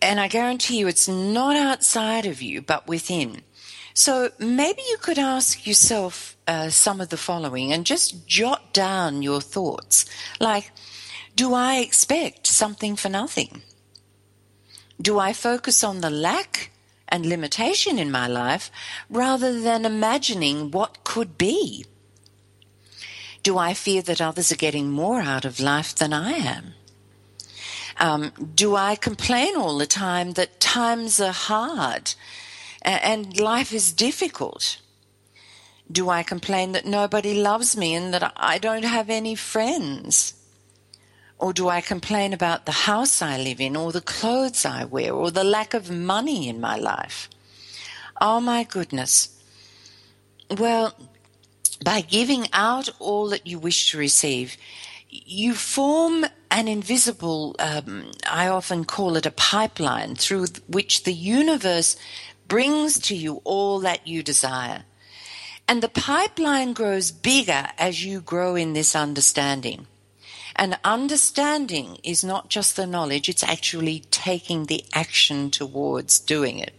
And 0.00 0.18
I 0.18 0.28
guarantee 0.28 0.78
you 0.78 0.88
it's 0.88 1.06
not 1.06 1.56
outside 1.56 2.24
of 2.24 2.40
you, 2.40 2.62
but 2.62 2.86
within. 2.86 3.42
So 3.92 4.30
maybe 4.38 4.80
you 4.88 4.96
could 4.96 5.18
ask 5.18 5.66
yourself 5.66 6.38
uh, 6.48 6.70
some 6.70 7.02
of 7.02 7.10
the 7.10 7.18
following 7.18 7.70
and 7.70 7.84
just 7.84 8.26
jot 8.26 8.72
down 8.72 9.20
your 9.20 9.42
thoughts. 9.42 10.06
Like, 10.40 10.72
do 11.36 11.52
I 11.52 11.80
expect 11.80 12.46
something 12.46 12.96
for 12.96 13.10
nothing? 13.10 13.60
Do 14.98 15.18
I 15.18 15.34
focus 15.34 15.84
on 15.84 16.00
the 16.00 16.08
lack 16.08 16.70
and 17.10 17.26
limitation 17.26 17.98
in 17.98 18.10
my 18.10 18.26
life 18.26 18.70
rather 19.10 19.60
than 19.60 19.84
imagining 19.84 20.70
what 20.70 21.04
could 21.04 21.36
be? 21.36 21.84
Do 23.42 23.58
I 23.58 23.74
fear 23.74 24.02
that 24.02 24.20
others 24.20 24.52
are 24.52 24.56
getting 24.56 24.90
more 24.90 25.20
out 25.20 25.44
of 25.44 25.60
life 25.60 25.94
than 25.94 26.12
I 26.12 26.32
am? 26.32 26.74
Um, 27.98 28.32
do 28.54 28.76
I 28.76 28.96
complain 28.96 29.56
all 29.56 29.76
the 29.76 29.86
time 29.86 30.32
that 30.32 30.60
times 30.60 31.20
are 31.20 31.32
hard 31.32 32.14
and 32.82 33.38
life 33.38 33.72
is 33.72 33.92
difficult? 33.92 34.80
Do 35.90 36.08
I 36.08 36.22
complain 36.22 36.72
that 36.72 36.86
nobody 36.86 37.34
loves 37.34 37.76
me 37.76 37.94
and 37.94 38.14
that 38.14 38.32
I 38.36 38.58
don't 38.58 38.84
have 38.84 39.10
any 39.10 39.34
friends? 39.34 40.34
Or 41.38 41.52
do 41.52 41.68
I 41.68 41.80
complain 41.80 42.32
about 42.32 42.66
the 42.66 42.72
house 42.72 43.22
I 43.22 43.38
live 43.38 43.60
in, 43.60 43.74
or 43.74 43.92
the 43.92 44.02
clothes 44.02 44.66
I 44.66 44.84
wear, 44.84 45.12
or 45.12 45.30
the 45.30 45.42
lack 45.42 45.72
of 45.72 45.90
money 45.90 46.48
in 46.48 46.60
my 46.60 46.76
life? 46.76 47.30
Oh 48.20 48.40
my 48.40 48.62
goodness. 48.62 49.30
Well, 50.50 50.94
by 51.84 52.00
giving 52.02 52.46
out 52.52 52.88
all 52.98 53.28
that 53.30 53.46
you 53.46 53.58
wish 53.58 53.90
to 53.90 53.98
receive, 53.98 54.56
you 55.08 55.54
form 55.54 56.26
an 56.50 56.68
invisible, 56.68 57.56
um, 57.58 58.12
I 58.30 58.48
often 58.48 58.84
call 58.84 59.16
it 59.16 59.26
a 59.26 59.30
pipeline, 59.30 60.14
through 60.14 60.46
which 60.66 61.04
the 61.04 61.12
universe 61.12 61.96
brings 62.48 62.98
to 63.00 63.14
you 63.14 63.40
all 63.44 63.80
that 63.80 64.06
you 64.06 64.22
desire. 64.22 64.84
And 65.66 65.82
the 65.82 65.88
pipeline 65.88 66.72
grows 66.72 67.12
bigger 67.12 67.68
as 67.78 68.04
you 68.04 68.20
grow 68.20 68.56
in 68.56 68.72
this 68.72 68.96
understanding. 68.96 69.86
And 70.56 70.78
understanding 70.84 71.98
is 72.02 72.24
not 72.24 72.48
just 72.48 72.76
the 72.76 72.86
knowledge, 72.86 73.28
it's 73.28 73.44
actually 73.44 74.00
taking 74.10 74.66
the 74.66 74.84
action 74.92 75.50
towards 75.50 76.18
doing 76.18 76.58
it. 76.58 76.74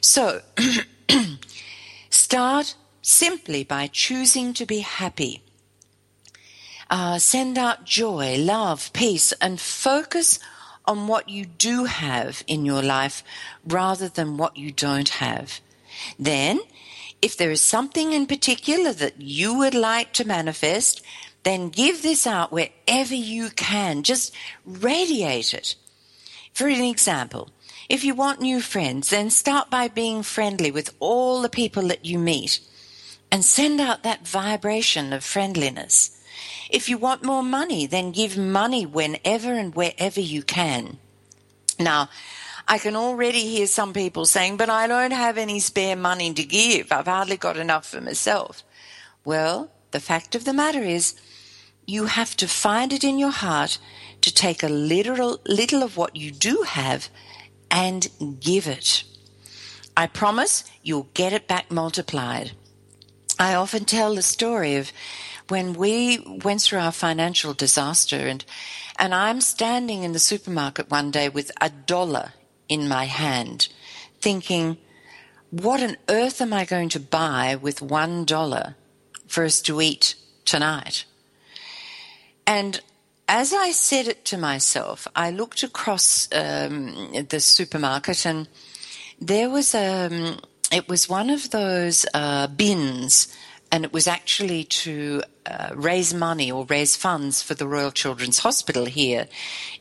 So, 0.00 0.40
start 2.10 2.76
simply 3.06 3.62
by 3.62 3.86
choosing 3.86 4.52
to 4.52 4.66
be 4.66 4.80
happy. 4.80 5.40
Uh, 6.90 7.18
send 7.20 7.56
out 7.56 7.84
joy, 7.84 8.36
love, 8.36 8.92
peace, 8.92 9.32
and 9.40 9.60
focus 9.60 10.40
on 10.84 11.06
what 11.06 11.28
you 11.28 11.44
do 11.44 11.84
have 11.84 12.42
in 12.48 12.64
your 12.64 12.82
life 12.82 13.22
rather 13.64 14.08
than 14.08 14.36
what 14.36 14.56
you 14.56 14.72
don't 14.72 15.08
have. 15.08 15.60
Then, 16.18 16.58
if 17.22 17.36
there 17.36 17.52
is 17.52 17.60
something 17.60 18.12
in 18.12 18.26
particular 18.26 18.92
that 18.94 19.20
you 19.20 19.56
would 19.56 19.74
like 19.74 20.12
to 20.14 20.26
manifest, 20.26 21.00
then 21.44 21.68
give 21.68 22.02
this 22.02 22.26
out 22.26 22.50
wherever 22.50 23.14
you 23.14 23.50
can. 23.50 24.02
Just 24.02 24.34
radiate 24.64 25.54
it. 25.54 25.76
For 26.52 26.66
an 26.66 26.82
example, 26.82 27.50
if 27.88 28.02
you 28.02 28.16
want 28.16 28.40
new 28.40 28.60
friends, 28.60 29.10
then 29.10 29.30
start 29.30 29.70
by 29.70 29.86
being 29.86 30.24
friendly 30.24 30.72
with 30.72 30.92
all 30.98 31.40
the 31.40 31.48
people 31.48 31.86
that 31.86 32.04
you 32.04 32.18
meet 32.18 32.58
and 33.30 33.44
send 33.44 33.80
out 33.80 34.02
that 34.02 34.26
vibration 34.26 35.12
of 35.12 35.24
friendliness. 35.24 36.12
If 36.70 36.88
you 36.88 36.98
want 36.98 37.24
more 37.24 37.42
money, 37.42 37.86
then 37.86 38.12
give 38.12 38.36
money 38.36 38.84
whenever 38.86 39.52
and 39.52 39.74
wherever 39.74 40.20
you 40.20 40.42
can. 40.42 40.98
Now, 41.78 42.08
I 42.68 42.78
can 42.78 42.96
already 42.96 43.42
hear 43.42 43.66
some 43.66 43.92
people 43.92 44.26
saying, 44.26 44.56
but 44.56 44.70
I 44.70 44.86
don't 44.86 45.12
have 45.12 45.38
any 45.38 45.60
spare 45.60 45.96
money 45.96 46.34
to 46.34 46.44
give. 46.44 46.90
I've 46.90 47.06
hardly 47.06 47.36
got 47.36 47.56
enough 47.56 47.86
for 47.86 48.00
myself. 48.00 48.64
Well, 49.24 49.70
the 49.92 50.00
fact 50.00 50.34
of 50.34 50.44
the 50.44 50.52
matter 50.52 50.82
is, 50.82 51.14
you 51.86 52.06
have 52.06 52.36
to 52.38 52.48
find 52.48 52.92
it 52.92 53.04
in 53.04 53.18
your 53.18 53.30
heart 53.30 53.78
to 54.22 54.34
take 54.34 54.62
a 54.64 54.68
literal 54.68 55.40
little 55.46 55.84
of 55.84 55.96
what 55.96 56.16
you 56.16 56.32
do 56.32 56.62
have 56.66 57.08
and 57.70 58.08
give 58.40 58.66
it. 58.66 59.04
I 59.96 60.08
promise 60.08 60.64
you'll 60.82 61.08
get 61.14 61.32
it 61.32 61.46
back 61.46 61.70
multiplied. 61.70 62.52
I 63.38 63.54
often 63.54 63.84
tell 63.84 64.14
the 64.14 64.22
story 64.22 64.76
of 64.76 64.92
when 65.48 65.74
we 65.74 66.18
went 66.42 66.62
through 66.62 66.78
our 66.78 66.92
financial 66.92 67.52
disaster 67.52 68.16
and 68.16 68.44
and 68.98 69.14
I'm 69.14 69.42
standing 69.42 70.04
in 70.04 70.12
the 70.12 70.18
supermarket 70.18 70.90
one 70.90 71.10
day 71.10 71.28
with 71.28 71.52
a 71.60 71.68
dollar 71.68 72.32
in 72.68 72.88
my 72.88 73.04
hand 73.04 73.68
thinking 74.20 74.78
what 75.50 75.82
on 75.82 75.96
earth 76.08 76.40
am 76.40 76.52
I 76.52 76.64
going 76.64 76.88
to 76.90 77.00
buy 77.00 77.56
with 77.56 77.82
one 77.82 78.24
dollar 78.24 78.74
for 79.26 79.44
us 79.44 79.60
to 79.62 79.80
eat 79.80 80.14
tonight? 80.44 81.04
And 82.46 82.80
as 83.28 83.52
I 83.52 83.72
said 83.72 84.08
it 84.08 84.24
to 84.26 84.38
myself, 84.38 85.06
I 85.14 85.30
looked 85.30 85.62
across 85.62 86.28
um, 86.32 87.12
the 87.28 87.40
supermarket 87.40 88.24
and 88.26 88.48
there 89.20 89.50
was 89.50 89.74
a, 89.74 90.06
um, 90.06 90.40
it 90.76 90.88
was 90.90 91.08
one 91.08 91.30
of 91.30 91.50
those 91.50 92.04
uh, 92.12 92.46
bins 92.48 93.34
and 93.72 93.82
it 93.82 93.94
was 93.94 94.06
actually 94.06 94.62
to 94.62 95.22
uh, 95.46 95.70
raise 95.74 96.12
money 96.12 96.52
or 96.52 96.66
raise 96.66 96.94
funds 96.94 97.40
for 97.40 97.54
the 97.54 97.66
Royal 97.66 97.90
Children's 97.90 98.40
Hospital 98.40 98.84
here 98.84 99.26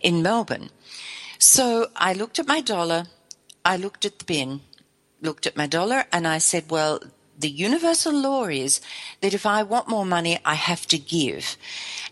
in 0.02 0.24
Melbourne. 0.24 0.70
So 1.38 1.88
I 1.98 2.14
looked 2.14 2.40
at 2.40 2.48
my 2.48 2.62
dollar, 2.62 3.08
I 3.66 3.76
looked 3.76 4.06
at 4.06 4.20
the 4.20 4.26
bin, 4.26 4.62
looked 5.22 5.46
at 5.46 5.58
my 5.58 5.68
dollar, 5.68 6.06
and 6.14 6.26
I 6.26 6.38
said, 6.38 6.72
well, 6.72 7.02
the 7.38 7.50
universal 7.50 8.14
law 8.14 8.46
is 8.46 8.80
that 9.20 9.34
if 9.34 9.46
I 9.46 9.64
want 9.64 9.90
more 9.90 10.06
money, 10.06 10.40
I 10.46 10.56
have 10.56 10.88
to 10.88 10.98
give. 10.98 11.58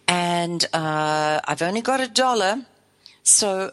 And 0.10 0.66
uh, 0.74 1.40
I've 1.46 1.62
only 1.62 1.82
got 1.82 2.02
a 2.02 2.10
dollar, 2.10 2.66
so 3.24 3.72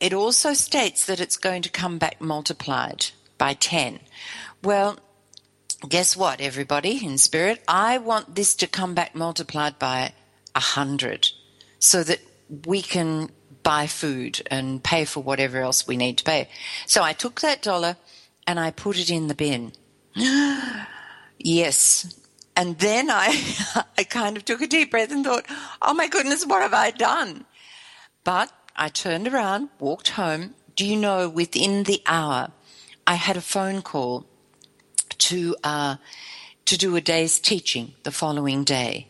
it 0.00 0.14
also 0.14 0.54
states 0.54 1.04
that 1.04 1.20
it's 1.20 1.36
going 1.36 1.60
to 1.62 1.68
come 1.68 1.98
back 1.98 2.22
multiplied 2.22 3.10
by 3.40 3.54
10. 3.54 4.00
Well, 4.62 4.98
guess 5.88 6.14
what, 6.14 6.42
everybody 6.42 7.02
in 7.02 7.16
spirit? 7.16 7.64
I 7.66 7.96
want 7.96 8.34
this 8.34 8.54
to 8.56 8.66
come 8.66 8.94
back 8.94 9.14
multiplied 9.14 9.78
by 9.78 10.12
a 10.54 10.60
hundred 10.60 11.30
so 11.78 12.02
that 12.04 12.20
we 12.66 12.82
can 12.82 13.30
buy 13.62 13.86
food 13.86 14.42
and 14.50 14.84
pay 14.84 15.06
for 15.06 15.22
whatever 15.22 15.58
else 15.58 15.86
we 15.86 15.96
need 15.96 16.18
to 16.18 16.24
pay. 16.24 16.50
So 16.86 17.02
I 17.02 17.14
took 17.14 17.40
that 17.40 17.62
dollar 17.62 17.96
and 18.46 18.60
I 18.60 18.70
put 18.70 18.98
it 18.98 19.10
in 19.10 19.28
the 19.28 19.34
bin. 19.34 19.72
yes. 21.38 22.14
And 22.54 22.78
then 22.78 23.10
I, 23.10 23.28
I 23.98 24.04
kind 24.04 24.36
of 24.36 24.44
took 24.44 24.60
a 24.60 24.66
deep 24.66 24.90
breath 24.90 25.10
and 25.10 25.24
thought, 25.24 25.46
oh 25.80 25.94
my 25.94 26.08
goodness, 26.08 26.44
what 26.44 26.60
have 26.60 26.74
I 26.74 26.90
done? 26.90 27.46
But 28.22 28.52
I 28.76 28.90
turned 28.90 29.28
around, 29.28 29.70
walked 29.78 30.10
home. 30.10 30.56
Do 30.76 30.84
you 30.84 30.96
know, 30.96 31.28
within 31.28 31.84
the 31.84 32.02
hour, 32.06 32.52
I 33.10 33.14
had 33.14 33.36
a 33.36 33.40
phone 33.40 33.82
call 33.82 34.24
to, 35.26 35.56
uh, 35.64 35.96
to 36.64 36.78
do 36.78 36.94
a 36.94 37.00
day's 37.00 37.40
teaching 37.40 37.94
the 38.04 38.12
following 38.12 38.62
day, 38.62 39.08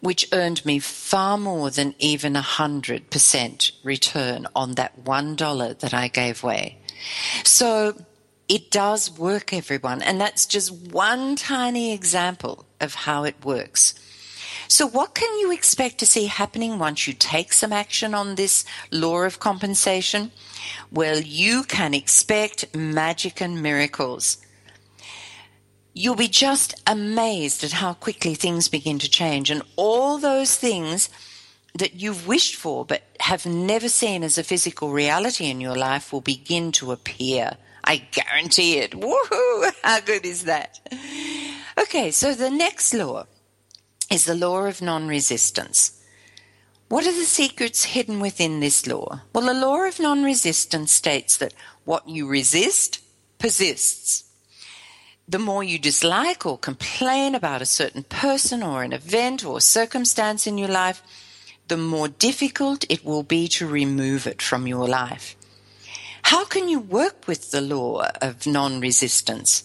which 0.00 0.28
earned 0.32 0.62
me 0.66 0.78
far 0.80 1.38
more 1.38 1.70
than 1.70 1.94
even 1.98 2.36
a 2.36 2.42
hundred 2.42 3.08
percent 3.08 3.72
return 3.82 4.46
on 4.54 4.74
that 4.74 4.98
one 4.98 5.34
dollar 5.34 5.72
that 5.72 5.94
I 5.94 6.08
gave 6.08 6.44
away. 6.44 6.76
So 7.42 7.94
It 8.52 8.70
does 8.70 9.10
work, 9.10 9.54
everyone. 9.54 10.02
And 10.02 10.20
that's 10.20 10.44
just 10.44 10.72
one 10.92 11.36
tiny 11.36 11.94
example 11.94 12.66
of 12.80 12.94
how 12.94 13.24
it 13.24 13.42
works. 13.46 13.94
So, 14.68 14.86
what 14.86 15.14
can 15.14 15.38
you 15.38 15.52
expect 15.52 15.98
to 15.98 16.06
see 16.06 16.26
happening 16.26 16.78
once 16.78 17.06
you 17.06 17.12
take 17.12 17.52
some 17.52 17.72
action 17.72 18.14
on 18.14 18.34
this 18.34 18.64
law 18.90 19.22
of 19.22 19.40
compensation? 19.40 20.32
Well, 20.90 21.20
you 21.20 21.64
can 21.64 21.94
expect 21.94 22.74
magic 22.74 23.40
and 23.40 23.62
miracles. 23.62 24.38
You'll 25.94 26.16
be 26.16 26.28
just 26.28 26.80
amazed 26.86 27.64
at 27.64 27.72
how 27.72 27.92
quickly 27.94 28.34
things 28.34 28.68
begin 28.68 28.98
to 29.00 29.10
change, 29.10 29.50
and 29.50 29.62
all 29.76 30.18
those 30.18 30.56
things 30.56 31.10
that 31.74 31.94
you've 31.94 32.26
wished 32.26 32.54
for 32.54 32.84
but 32.84 33.02
have 33.20 33.46
never 33.46 33.88
seen 33.88 34.22
as 34.22 34.38
a 34.38 34.44
physical 34.44 34.90
reality 34.90 35.46
in 35.46 35.60
your 35.60 35.76
life 35.76 36.12
will 36.12 36.20
begin 36.20 36.72
to 36.72 36.92
appear. 36.92 37.56
I 37.84 37.96
guarantee 37.96 38.78
it. 38.78 38.92
Woohoo! 38.92 39.72
How 39.82 40.00
good 40.00 40.24
is 40.24 40.44
that? 40.44 40.80
Okay, 41.78 42.10
so 42.10 42.34
the 42.34 42.50
next 42.50 42.94
law 42.94 43.26
is 44.12 44.26
the 44.26 44.34
law 44.34 44.66
of 44.66 44.82
non 44.82 45.08
resistance. 45.08 45.98
What 46.88 47.06
are 47.06 47.12
the 47.12 47.24
secrets 47.24 47.84
hidden 47.84 48.20
within 48.20 48.60
this 48.60 48.86
law? 48.86 49.22
Well, 49.32 49.46
the 49.46 49.54
law 49.54 49.84
of 49.84 49.98
non 49.98 50.22
resistance 50.22 50.92
states 50.92 51.38
that 51.38 51.54
what 51.84 52.06
you 52.06 52.28
resist 52.28 53.00
persists. 53.38 54.24
The 55.26 55.38
more 55.38 55.64
you 55.64 55.78
dislike 55.78 56.44
or 56.44 56.58
complain 56.58 57.34
about 57.34 57.62
a 57.62 57.66
certain 57.80 58.02
person 58.02 58.62
or 58.62 58.82
an 58.82 58.92
event 58.92 59.46
or 59.46 59.62
circumstance 59.62 60.46
in 60.46 60.58
your 60.58 60.68
life, 60.68 61.02
the 61.68 61.78
more 61.78 62.08
difficult 62.08 62.84
it 62.90 63.06
will 63.06 63.22
be 63.22 63.48
to 63.48 63.66
remove 63.66 64.26
it 64.26 64.42
from 64.42 64.66
your 64.66 64.86
life. 64.86 65.36
How 66.24 66.44
can 66.44 66.68
you 66.68 66.80
work 66.80 67.26
with 67.26 67.50
the 67.50 67.62
law 67.62 68.06
of 68.20 68.46
non 68.46 68.78
resistance? 68.80 69.64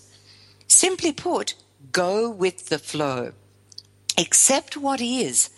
Simply 0.68 1.12
put, 1.12 1.56
go 1.92 2.30
with 2.30 2.68
the 2.68 2.80
flow. 2.80 3.34
Accept 4.18 4.76
what 4.78 5.02
is 5.02 5.50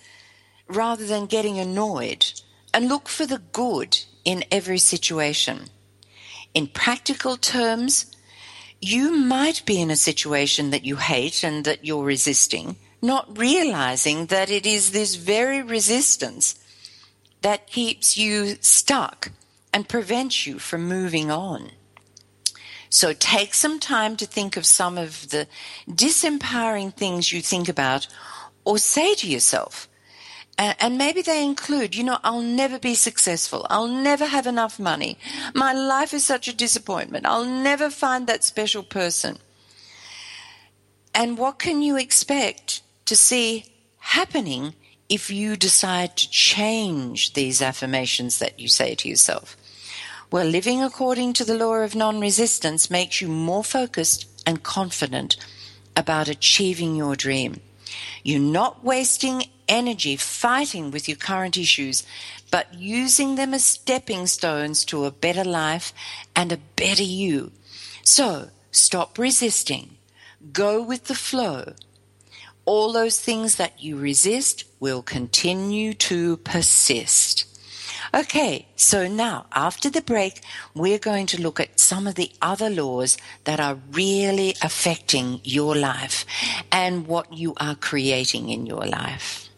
rather 0.68 1.06
than 1.06 1.26
getting 1.26 1.60
annoyed 1.60 2.26
and 2.74 2.88
look 2.88 3.08
for 3.08 3.26
the 3.26 3.42
good 3.52 4.00
in 4.26 4.44
every 4.52 4.78
situation. 4.78 5.70
In 6.54 6.68
practical 6.68 7.38
terms, 7.38 8.06
you 8.82 9.12
might 9.12 9.66
be 9.66 9.82
in 9.82 9.92
a 9.92 9.96
situation 9.96 10.72
that 10.72 10.86
you 10.86 10.98
hate 10.98 11.44
and 11.44 11.66
that 11.66 11.86
you're 11.86 12.04
resisting, 12.04 12.76
not 13.02 13.38
realizing 13.38 14.28
that 14.28 14.50
it 14.50 14.66
is 14.66 14.92
this 14.92 15.16
very 15.16 15.62
resistance 15.62 16.60
that 17.42 17.68
keeps 17.68 18.18
you 18.18 18.56
stuck 18.62 19.32
and 19.74 19.88
prevents 19.88 20.46
you 20.46 20.60
from 20.60 20.88
moving 20.88 21.32
on. 21.32 21.72
So 22.90 23.14
take 23.14 23.54
some 23.54 23.80
time 23.80 24.18
to 24.18 24.26
think 24.26 24.58
of 24.58 24.66
some 24.66 24.98
of 24.98 25.30
the 25.30 25.48
disempowering 25.88 26.94
things 26.94 27.32
you 27.32 27.42
think 27.42 27.70
about 27.70 28.08
or 28.70 28.78
say 28.78 29.16
to 29.16 29.28
yourself. 29.28 29.90
And 30.60 30.98
maybe 30.98 31.24
they 31.24 31.44
include, 31.44 31.96
you 31.96 32.04
know, 32.04 32.20
I'll 32.24 32.44
never 32.44 32.78
be 32.78 32.94
successful. 32.94 33.66
I'll 33.68 33.88
never 33.88 34.26
have 34.26 34.46
enough 34.46 34.78
money. 34.78 35.18
My 35.56 35.74
life 35.74 36.14
is 36.14 36.24
such 36.24 36.48
a 36.48 36.56
disappointment. 36.56 37.26
I'll 37.26 37.46
never 37.46 37.90
find 37.90 38.28
that 38.28 38.44
special 38.44 38.84
person. 38.84 39.40
And 41.16 41.38
what 41.38 41.58
can 41.58 41.82
you 41.82 41.98
expect 41.98 42.84
to 43.06 43.16
see 43.16 43.66
happening 43.98 44.76
if 45.08 45.32
you 45.32 45.56
decide 45.56 46.16
to 46.18 46.30
change 46.30 47.34
these 47.34 47.64
affirmations 47.64 48.38
that 48.38 48.60
you 48.60 48.68
say 48.68 48.94
to 48.96 49.10
yourself? 49.10 49.58
Well, 50.30 50.46
living 50.46 50.84
according 50.84 51.34
to 51.34 51.46
the 51.46 51.58
law 51.58 51.76
of 51.76 51.96
non 51.96 52.20
resistance 52.20 52.92
makes 52.92 53.20
you 53.20 53.30
more 53.30 53.64
focused 53.64 54.28
and 54.46 54.62
confident 54.62 55.38
about 55.96 56.28
achieving 56.28 56.96
your 56.96 57.16
dream. 57.16 57.62
You're 58.24 58.40
not 58.40 58.84
wasting 58.84 59.44
energy 59.68 60.16
fighting 60.16 60.92
with 60.92 61.08
your 61.08 61.18
current 61.18 61.58
issues, 61.58 62.06
but 62.52 62.74
using 62.74 63.36
them 63.36 63.54
as 63.54 63.64
stepping 63.64 64.28
stones 64.28 64.84
to 64.86 65.06
a 65.06 65.12
better 65.12 65.44
life 65.44 65.94
and 66.36 66.52
a 66.52 66.58
better 66.76 67.04
you. 67.04 67.52
So 68.04 68.50
stop 68.72 69.18
resisting. 69.18 69.98
Go 70.52 70.82
with 70.82 71.06
the 71.06 71.16
flow. 71.16 71.74
All 72.66 72.92
those 72.92 73.20
things 73.20 73.56
that 73.56 73.82
you 73.82 73.98
resist 73.98 74.64
will 74.80 75.02
continue 75.02 75.94
to 75.96 76.38
persist. 76.38 77.46
Okay, 78.12 78.66
so 78.76 79.08
now 79.08 79.46
after 79.54 79.88
the 79.90 80.02
break, 80.02 80.42
we're 80.74 80.98
going 80.98 81.28
to 81.28 81.42
look 81.42 81.60
at 81.60 81.80
some 81.80 82.08
of 82.08 82.16
the 82.16 82.32
other 82.42 82.70
laws 82.70 83.18
that 83.44 83.60
are 83.60 83.78
really 83.92 84.56
affecting 84.64 85.42
your 85.44 85.76
life 85.76 86.26
and 86.72 87.06
what 87.06 87.32
you 87.32 87.54
are 87.58 87.76
creating 87.76 88.50
in 88.50 88.66
your 88.66 88.86
life. 88.86 89.50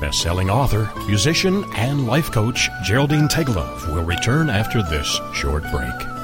Best-selling 0.00 0.50
author, 0.50 0.90
musician, 1.06 1.64
and 1.76 2.06
life 2.06 2.30
coach 2.32 2.68
Geraldine 2.84 3.28
Teggelove 3.28 3.86
will 3.94 4.04
return 4.04 4.50
after 4.50 4.82
this 4.82 5.20
short 5.32 5.62
break. 5.70 6.17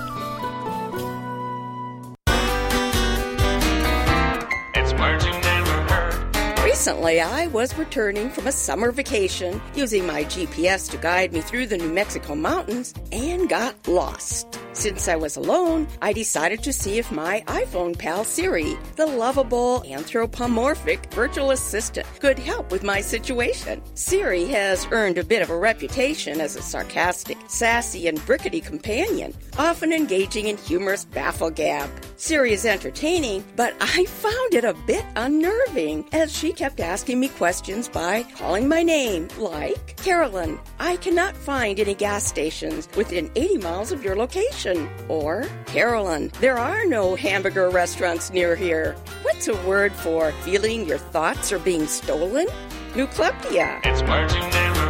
Recently, 6.85 7.19
I 7.19 7.47
was 7.47 7.79
returning 7.79 8.29
from 8.29 8.47
a 8.47 8.53
summer 8.53 8.93
vacation 8.93 9.59
using 9.75 10.07
my 10.07 10.25
GPS 10.25 10.91
to 10.91 10.99
guide 10.99 11.33
me 11.33 11.41
through 11.41 11.69
the 11.69 11.79
New 11.79 11.91
Mexico 11.91 12.35
mountains 12.35 12.93
and 13.11 13.49
got 13.49 13.75
lost. 13.89 14.61
Since 14.75 15.07
I 15.07 15.15
was 15.15 15.37
alone, 15.37 15.87
I 16.03 16.13
decided 16.13 16.63
to 16.65 16.73
see 16.73 16.99
if 16.99 17.13
my 17.13 17.45
iPhone 17.47 17.97
pal 17.97 18.25
Siri, 18.25 18.77
the 18.97 19.07
lovable 19.07 19.85
anthropomorphic 19.87 21.15
virtual 21.15 21.53
assistant, 21.53 22.09
could 22.19 22.41
help 22.41 22.73
with 22.73 22.83
my 22.83 23.01
situation. 23.01 23.81
Siri 23.95 24.47
has 24.47 24.89
earned 24.91 25.17
a 25.17 25.25
bit 25.25 25.43
of 25.43 25.51
a 25.51 25.57
reputation 25.57 26.41
as 26.41 26.57
a 26.57 26.63
sarcastic, 26.63 27.39
sassy, 27.47 28.09
and 28.09 28.19
brickety 28.23 28.63
companion, 28.63 29.33
often 29.59 29.93
engaging 29.93 30.49
in 30.49 30.57
humorous 30.57 31.05
bafflegab. 31.05 31.89
Siri 32.17 32.53
is 32.53 32.67
entertaining, 32.67 33.45
but 33.55 33.75
I 33.81 34.05
found 34.07 34.55
it 34.55 34.65
a 34.65 34.75
bit 34.87 35.05
unnerving 35.15 36.09
as 36.13 36.37
she 36.37 36.53
kept 36.53 36.74
asking 36.81 37.21
me 37.21 37.29
questions 37.29 37.89
by 37.89 38.25
calling 38.37 38.69
my 38.69 38.83
name, 38.83 39.29
like 39.39 39.97
Carolyn, 39.97 40.59
I 40.79 40.97
cannot 40.97 41.37
find 41.37 41.79
any 41.79 41.95
gas 41.95 42.25
stations 42.25 42.89
within 42.97 43.31
80 43.37 43.59
miles 43.59 43.93
of 43.93 44.05
your 44.05 44.17
location. 44.17 44.89
Or, 45.09 45.45
Carolyn, 45.67 46.31
there 46.41 46.59
are 46.59 46.85
no 46.87 47.15
hamburger 47.15 47.71
restaurants 47.71 48.31
near 48.31 48.57
here. 48.57 48.97
What's 49.23 49.49
a 49.49 49.57
word 49.67 49.93
for 49.93 50.33
feeling 50.43 50.87
your 50.87 50.99
thoughts 50.99 51.53
are 51.53 51.59
being 51.59 51.87
stolen? 51.87 52.47
Nucleptia. 52.95 53.81
It's 53.85 54.01
heard. 54.03 54.84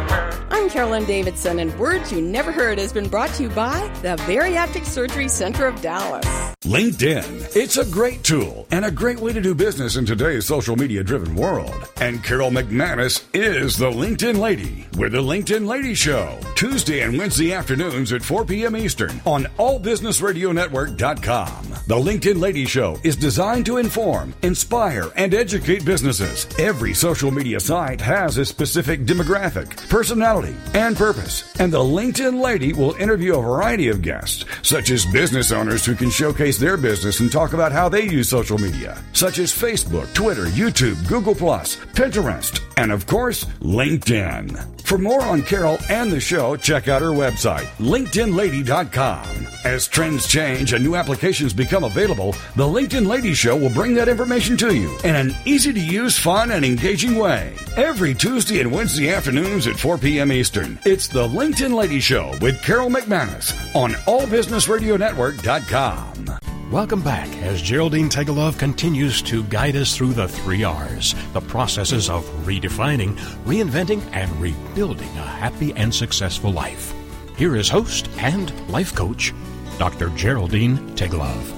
I'm 0.51 0.69
Carolyn 0.69 1.05
Davidson, 1.05 1.57
and 1.59 1.77
Words 1.79 2.11
You 2.11 2.21
Never 2.21 2.51
Heard 2.51 2.77
has 2.77 2.93
been 2.93 3.09
brought 3.09 3.29
to 3.35 3.43
you 3.43 3.49
by 3.49 3.79
the 4.01 4.15
Bariatric 4.23 4.85
Surgery 4.85 5.27
Center 5.27 5.65
of 5.65 5.81
Dallas. 5.81 6.25
LinkedIn. 6.63 7.55
It's 7.55 7.77
a 7.77 7.85
great 7.85 8.23
tool 8.23 8.65
and 8.71 8.85
a 8.85 8.91
great 8.91 9.19
way 9.19 9.31
to 9.33 9.41
do 9.41 9.53
business 9.53 9.97
in 9.97 10.05
today's 10.05 10.47
social 10.47 10.75
media 10.75 11.03
driven 11.03 11.35
world. 11.35 11.75
And 12.01 12.23
Carol 12.23 12.49
McManus 12.49 13.23
is 13.33 13.77
the 13.77 13.91
LinkedIn 13.91 14.39
Lady 14.39 14.87
with 14.97 15.11
the 15.11 15.21
LinkedIn 15.21 15.67
Lady 15.67 15.93
Show. 15.93 16.39
Tuesday 16.55 17.01
and 17.01 17.19
Wednesday 17.19 17.53
afternoons 17.53 18.11
at 18.13 18.23
4 18.23 18.45
p.m. 18.45 18.75
Eastern 18.75 19.21
on 19.25 19.43
allbusinessradionetwork.com. 19.59 21.65
The 21.87 21.95
LinkedIn 21.95 22.39
Lady 22.39 22.65
Show 22.65 22.97
is 23.03 23.15
designed 23.15 23.67
to 23.67 23.77
inform, 23.77 24.33
inspire, 24.41 25.11
and 25.15 25.35
educate 25.35 25.85
businesses. 25.85 26.47
Every 26.57 26.95
social 26.95 27.29
media 27.29 27.59
site 27.59 28.01
has 28.01 28.39
a 28.39 28.45
specific 28.45 29.01
demographic, 29.01 29.87
personality, 29.87 30.25
and 30.73 30.95
purpose. 30.95 31.55
And 31.59 31.71
the 31.71 31.79
LinkedIn 31.79 32.41
Lady 32.41 32.73
will 32.73 32.93
interview 32.95 33.35
a 33.35 33.41
variety 33.41 33.87
of 33.87 34.01
guests, 34.01 34.45
such 34.61 34.89
as 34.89 35.05
business 35.05 35.51
owners 35.51 35.85
who 35.85 35.95
can 35.95 36.09
showcase 36.09 36.57
their 36.57 36.77
business 36.77 37.19
and 37.19 37.31
talk 37.31 37.53
about 37.53 37.71
how 37.71 37.87
they 37.87 38.03
use 38.03 38.29
social 38.29 38.57
media, 38.57 39.01
such 39.13 39.39
as 39.39 39.51
Facebook, 39.51 40.13
Twitter, 40.13 40.45
YouTube, 40.45 41.07
Google, 41.07 41.35
Pinterest, 41.35 42.61
and 42.77 42.91
of 42.91 43.05
course, 43.07 43.45
LinkedIn. 43.61 44.74
For 44.85 44.97
more 44.99 45.23
on 45.23 45.41
Carol 45.41 45.79
and 45.89 46.11
the 46.11 46.19
show, 46.19 46.55
check 46.55 46.87
out 46.87 47.01
her 47.01 47.09
website, 47.09 47.65
LinkedInLady.com. 47.79 49.47
As 49.65 49.87
trends 49.87 50.27
change 50.27 50.73
and 50.73 50.83
new 50.83 50.95
applications 50.95 51.53
become 51.53 51.83
available, 51.83 52.35
the 52.55 52.63
LinkedIn 52.63 53.07
Lady 53.07 53.33
Show 53.33 53.57
will 53.57 53.71
bring 53.71 53.95
that 53.95 54.07
information 54.07 54.55
to 54.57 54.75
you 54.75 54.95
in 55.03 55.15
an 55.15 55.33
easy 55.43 55.73
to 55.73 55.79
use, 55.79 56.19
fun, 56.19 56.51
and 56.51 56.63
engaging 56.63 57.15
way. 57.15 57.55
Every 57.75 58.13
Tuesday 58.13 58.61
and 58.61 58.71
Wednesday 58.71 59.11
afternoons 59.11 59.65
at 59.65 59.75
4 59.75 59.97
p.m. 59.97 60.31
Eastern, 60.31 60.77
it's 60.85 61.07
the 61.07 61.27
LinkedIn 61.27 61.73
Lady 61.73 61.99
Show 61.99 62.37
with 62.39 62.61
Carol 62.61 62.91
McManus 62.91 63.55
on 63.75 63.93
AllBusinessRadioNetwork.com. 63.93 66.54
Welcome 66.71 67.03
back 67.03 67.29
as 67.43 67.61
Geraldine 67.61 68.09
Teggelove 68.09 68.57
continues 68.57 69.21
to 69.21 69.43
guide 69.43 69.75
us 69.75 69.95
through 69.95 70.13
the 70.13 70.27
three 70.27 70.63
R's, 70.63 71.13
the 71.31 71.41
processes 71.41 72.09
of 72.09 72.25
redefining, 72.43 73.15
reinventing, 73.45 74.01
and 74.13 74.31
rebuilding 74.41 75.09
a 75.09 75.21
happy 75.21 75.73
and 75.73 75.93
successful 75.93 76.51
life. 76.51 76.91
Here 77.37 77.55
is 77.55 77.69
host 77.69 78.09
and 78.17 78.51
life 78.67 78.95
coach, 78.95 79.31
Dr. 79.77 80.09
Geraldine 80.15 80.79
Teggelove. 80.95 81.53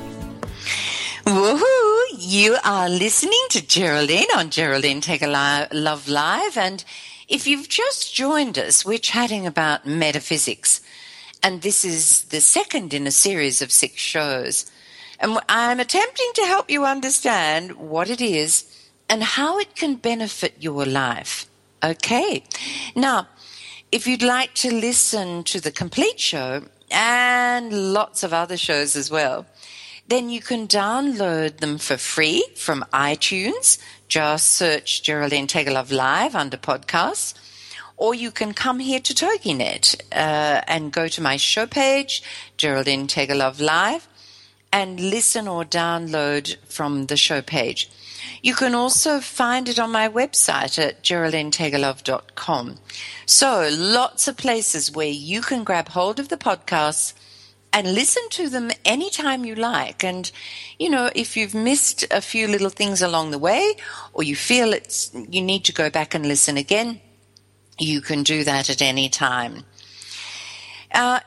Woohoo! 1.23 2.05
You 2.11 2.57
are 2.65 2.89
listening 2.89 3.45
to 3.51 3.65
Geraldine 3.65 4.27
on 4.35 4.49
Geraldine 4.49 4.99
Teggelove 4.99 6.09
Live, 6.09 6.57
and 6.57 6.83
if 7.29 7.47
you've 7.47 7.69
just 7.69 8.13
joined 8.13 8.59
us, 8.59 8.85
we're 8.85 8.97
chatting 8.97 9.47
about 9.47 9.85
metaphysics, 9.85 10.81
and 11.41 11.61
this 11.61 11.85
is 11.85 12.23
the 12.23 12.41
second 12.41 12.93
in 12.93 13.07
a 13.07 13.11
series 13.11 13.61
of 13.61 13.71
six 13.71 14.01
shows. 14.01 14.69
And 15.19 15.39
I'm 15.49 15.79
attempting 15.79 16.31
to 16.35 16.45
help 16.45 16.69
you 16.69 16.85
understand 16.85 17.73
what 17.73 18.09
it 18.09 18.21
is 18.21 18.65
and 19.09 19.23
how 19.23 19.57
it 19.59 19.75
can 19.75 19.95
benefit 19.95 20.55
your 20.59 20.85
life. 20.85 21.47
Okay. 21.83 22.43
Now, 22.95 23.27
if 23.91 24.05
you'd 24.05 24.23
like 24.23 24.53
to 24.55 24.73
listen 24.73 25.43
to 25.45 25.61
the 25.61 25.71
complete 25.71 26.19
show 26.19 26.63
and 26.91 27.93
lots 27.93 28.23
of 28.23 28.33
other 28.33 28.57
shows 28.57 28.95
as 28.95 29.09
well, 29.09 29.45
then 30.07 30.29
you 30.29 30.41
can 30.41 30.67
download 30.67 31.57
them 31.57 31.77
for 31.77 31.97
free 31.97 32.45
from 32.55 32.85
iTunes. 32.93 33.77
Just 34.07 34.53
search 34.53 35.03
Geraldine 35.03 35.47
Teggelove 35.47 35.91
Live 35.91 36.35
under 36.35 36.57
podcasts. 36.57 37.33
Or 37.97 38.13
you 38.13 38.31
can 38.31 38.53
come 38.53 38.79
here 38.79 38.99
to 38.99 39.13
TogiNet 39.13 40.01
uh, 40.11 40.61
and 40.67 40.91
go 40.91 41.07
to 41.07 41.21
my 41.21 41.35
show 41.35 41.65
page, 41.65 42.21
Geraldine 42.55 43.07
Teggelove 43.07 43.59
Live, 43.59 44.07
and 44.71 44.99
listen 44.99 45.47
or 45.47 45.63
download 45.63 46.57
from 46.65 47.07
the 47.07 47.17
show 47.17 47.41
page. 47.41 47.89
You 48.41 48.55
can 48.55 48.75
also 48.75 49.19
find 49.19 49.67
it 49.69 49.79
on 49.79 49.91
my 49.91 50.09
website 50.09 50.77
at 50.77 51.03
geraldineteggelove.com. 51.03 52.75
So 53.25 53.69
lots 53.71 54.27
of 54.27 54.37
places 54.37 54.91
where 54.91 55.07
you 55.07 55.41
can 55.41 55.63
grab 55.63 55.89
hold 55.89 56.19
of 56.19 56.29
the 56.29 56.37
podcasts 56.37 57.13
and 57.73 57.93
listen 57.93 58.23
to 58.29 58.49
them 58.49 58.71
anytime 58.85 59.45
you 59.45 59.55
like. 59.55 60.03
And, 60.03 60.31
you 60.79 60.89
know, 60.89 61.09
if 61.15 61.35
you've 61.35 61.53
missed 61.53 62.05
a 62.11 62.21
few 62.21 62.47
little 62.47 62.69
things 62.69 63.01
along 63.01 63.31
the 63.31 63.39
way 63.39 63.75
or 64.13 64.23
you 64.23 64.35
feel 64.35 64.73
it's, 64.73 65.11
you 65.13 65.41
need 65.41 65.65
to 65.65 65.73
go 65.73 65.89
back 65.89 66.15
and 66.15 66.25
listen 66.25 66.57
again, 66.57 67.01
you 67.77 68.01
can 68.01 68.23
do 68.23 68.43
that 68.43 68.69
at 68.69 68.81
any 68.81 69.09
time. 69.09 69.63
Uh, 70.91 71.19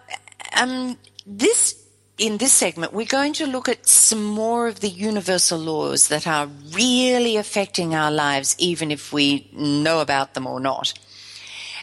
um, 0.57 0.97
this 1.27 1.80
in 2.21 2.37
this 2.37 2.53
segment, 2.53 2.93
we're 2.93 3.07
going 3.07 3.33
to 3.33 3.47
look 3.47 3.67
at 3.67 3.87
some 3.87 4.23
more 4.23 4.69
of 4.69 4.81
the 4.81 4.91
universal 4.91 5.59
laws 5.59 6.09
that 6.09 6.27
are 6.27 6.51
really 6.71 7.39
affecting 7.39 7.95
our 7.95 8.11
lives, 8.11 8.55
even 8.59 8.91
if 8.91 9.11
we 9.11 9.49
know 9.55 10.01
about 10.01 10.35
them 10.35 10.47
or 10.47 10.61
not. 10.61 10.93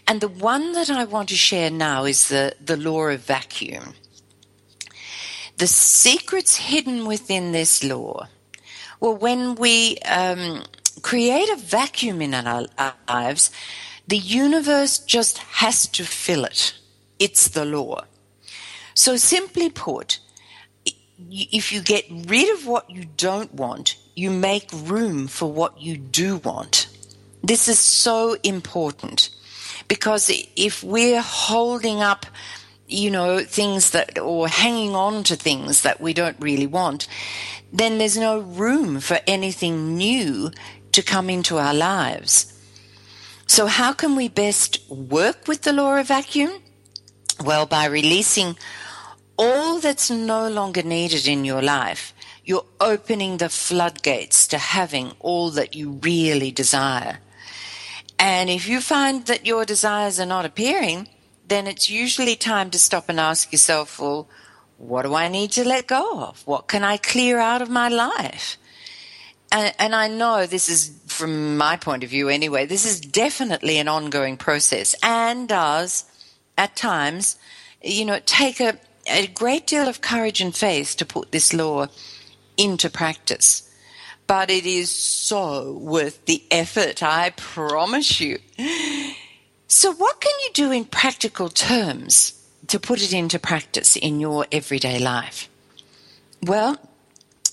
And 0.08 0.22
the 0.22 0.28
one 0.28 0.74
that 0.74 0.92
I 0.92 1.06
want 1.06 1.30
to 1.30 1.36
share 1.36 1.72
now 1.72 2.06
is 2.06 2.28
the, 2.28 2.56
the 2.64 2.78
law 2.78 3.08
of 3.08 3.22
vacuum. 3.22 3.96
The 5.58 5.66
secrets 5.66 6.56
hidden 6.56 7.08
within 7.08 7.52
this 7.52 7.84
law. 7.84 8.28
Well, 9.00 9.18
when 9.18 9.56
we 9.56 9.98
um, 10.06 10.66
create 11.02 11.50
a 11.50 11.58
vacuum 11.58 12.22
in 12.22 12.36
our, 12.36 12.68
our 12.78 12.94
lives, 13.10 13.50
the 14.08 14.20
universe 14.20 15.00
just 15.00 15.40
has 15.40 15.88
to 15.88 16.04
fill 16.04 16.46
it. 16.46 16.78
It's 17.18 17.48
the 17.48 17.66
law. 17.66 18.04
So 18.94 19.18
simply 19.18 19.72
put, 19.72 20.20
if 21.30 21.72
you 21.72 21.82
get 21.82 22.06
rid 22.10 22.54
of 22.58 22.68
what 22.68 22.90
you 22.90 23.06
don't 23.18 23.54
want, 23.54 23.98
you 24.16 24.30
make 24.30 24.70
room 24.74 25.28
for 25.28 25.52
what 25.52 25.82
you 25.82 25.98
do 25.98 26.38
want. 26.38 26.88
This 27.44 27.68
is 27.68 27.80
so 27.80 28.38
important 28.44 29.30
because 29.88 30.32
if 30.56 30.84
we're 30.84 31.22
holding 31.22 32.02
up, 32.02 32.26
you 32.88 33.12
know, 33.12 33.40
things 33.40 33.92
that, 33.92 34.18
or 34.20 34.48
hanging 34.48 34.96
on 34.96 35.24
to 35.24 35.36
things 35.36 35.82
that 35.82 36.00
we 36.00 36.14
don't 36.14 36.38
really 36.40 36.68
want, 36.68 37.08
then 37.72 37.98
there's 37.98 38.18
no 38.18 38.40
room 38.40 39.00
for 39.00 39.20
anything 39.28 39.98
new 39.98 40.52
to 40.92 41.02
come 41.02 41.30
into 41.30 41.58
our 41.58 41.74
lives. 41.74 42.54
So, 43.46 43.68
how 43.68 43.94
can 43.94 44.16
we 44.16 44.28
best 44.28 44.90
work 44.90 45.48
with 45.48 45.62
the 45.62 45.74
law 45.74 45.98
of 45.98 46.08
vacuum? 46.08 46.52
Well, 47.44 47.66
by 47.66 47.86
releasing 47.86 48.58
all 49.38 49.80
that's 49.80 50.10
no 50.10 50.50
longer 50.50 50.84
needed 50.84 51.28
in 51.28 51.46
your 51.46 51.62
life, 51.62 52.14
you're 52.44 52.66
opening 52.80 53.38
the 53.38 53.50
floodgates 53.50 54.48
to 54.48 54.58
having 54.58 55.14
all 55.20 55.52
that 55.52 55.76
you 55.76 56.00
really 56.02 56.52
desire. 56.52 57.20
And 58.18 58.50
if 58.50 58.68
you 58.68 58.82
find 58.82 59.26
that 59.28 59.46
your 59.46 59.66
desires 59.66 60.20
are 60.20 60.26
not 60.26 60.46
appearing, 60.46 61.10
then 61.48 61.68
it's 61.68 61.90
usually 61.90 62.36
time 62.36 62.70
to 62.72 62.80
stop 62.80 63.10
and 63.10 63.20
ask 63.20 63.52
yourself, 63.52 64.00
well, 64.00 64.28
what 64.78 65.04
do 65.04 65.16
I 65.16 65.28
need 65.28 65.52
to 65.52 65.68
let 65.68 65.88
go 65.88 66.22
of? 66.24 66.46
What 66.46 66.68
can 66.68 66.84
I 66.84 66.98
clear 66.98 67.40
out 67.40 67.62
of 67.62 67.70
my 67.70 67.90
life? 67.90 68.58
And, 69.52 69.74
and, 69.80 69.96
I 69.96 70.10
know 70.10 70.46
this 70.46 70.68
is, 70.68 70.92
from 71.06 71.58
my 71.58 71.78
point 71.78 72.04
of 72.04 72.10
view 72.10 72.28
anyway, 72.28 72.66
this 72.66 72.86
is 72.86 73.00
definitely 73.00 73.78
an 73.78 73.88
ongoing 73.88 74.36
process 74.36 74.94
and 75.02 75.48
does, 75.48 76.04
at 76.58 76.76
times, 76.76 77.38
you 77.82 78.04
know, 78.04 78.20
take 78.26 78.60
a, 78.60 78.78
a 79.10 79.28
great 79.28 79.68
deal 79.68 79.88
of 79.88 80.02
courage 80.02 80.42
and 80.42 80.56
faith 80.56 80.98
to 80.98 81.06
put 81.06 81.32
this 81.32 81.54
law 81.54 81.88
into 82.58 82.90
practice. 82.90 83.64
But 84.26 84.50
it 84.50 84.66
is 84.66 84.90
so 84.90 85.74
worth 85.74 86.26
the 86.26 86.44
effort, 86.52 87.02
I 87.02 87.30
promise 87.32 88.20
you. 88.20 88.40
So, 89.68 89.94
what 89.94 90.20
can 90.20 90.34
you 90.44 90.50
do 90.54 90.72
in 90.72 90.86
practical 90.86 91.50
terms 91.50 92.34
to 92.68 92.80
put 92.80 93.02
it 93.02 93.14
into 93.14 93.40
practice 93.40 93.96
in 93.96 94.20
your 94.20 94.46
everyday 94.52 95.00
life? 95.00 95.50
Well, 96.42 96.78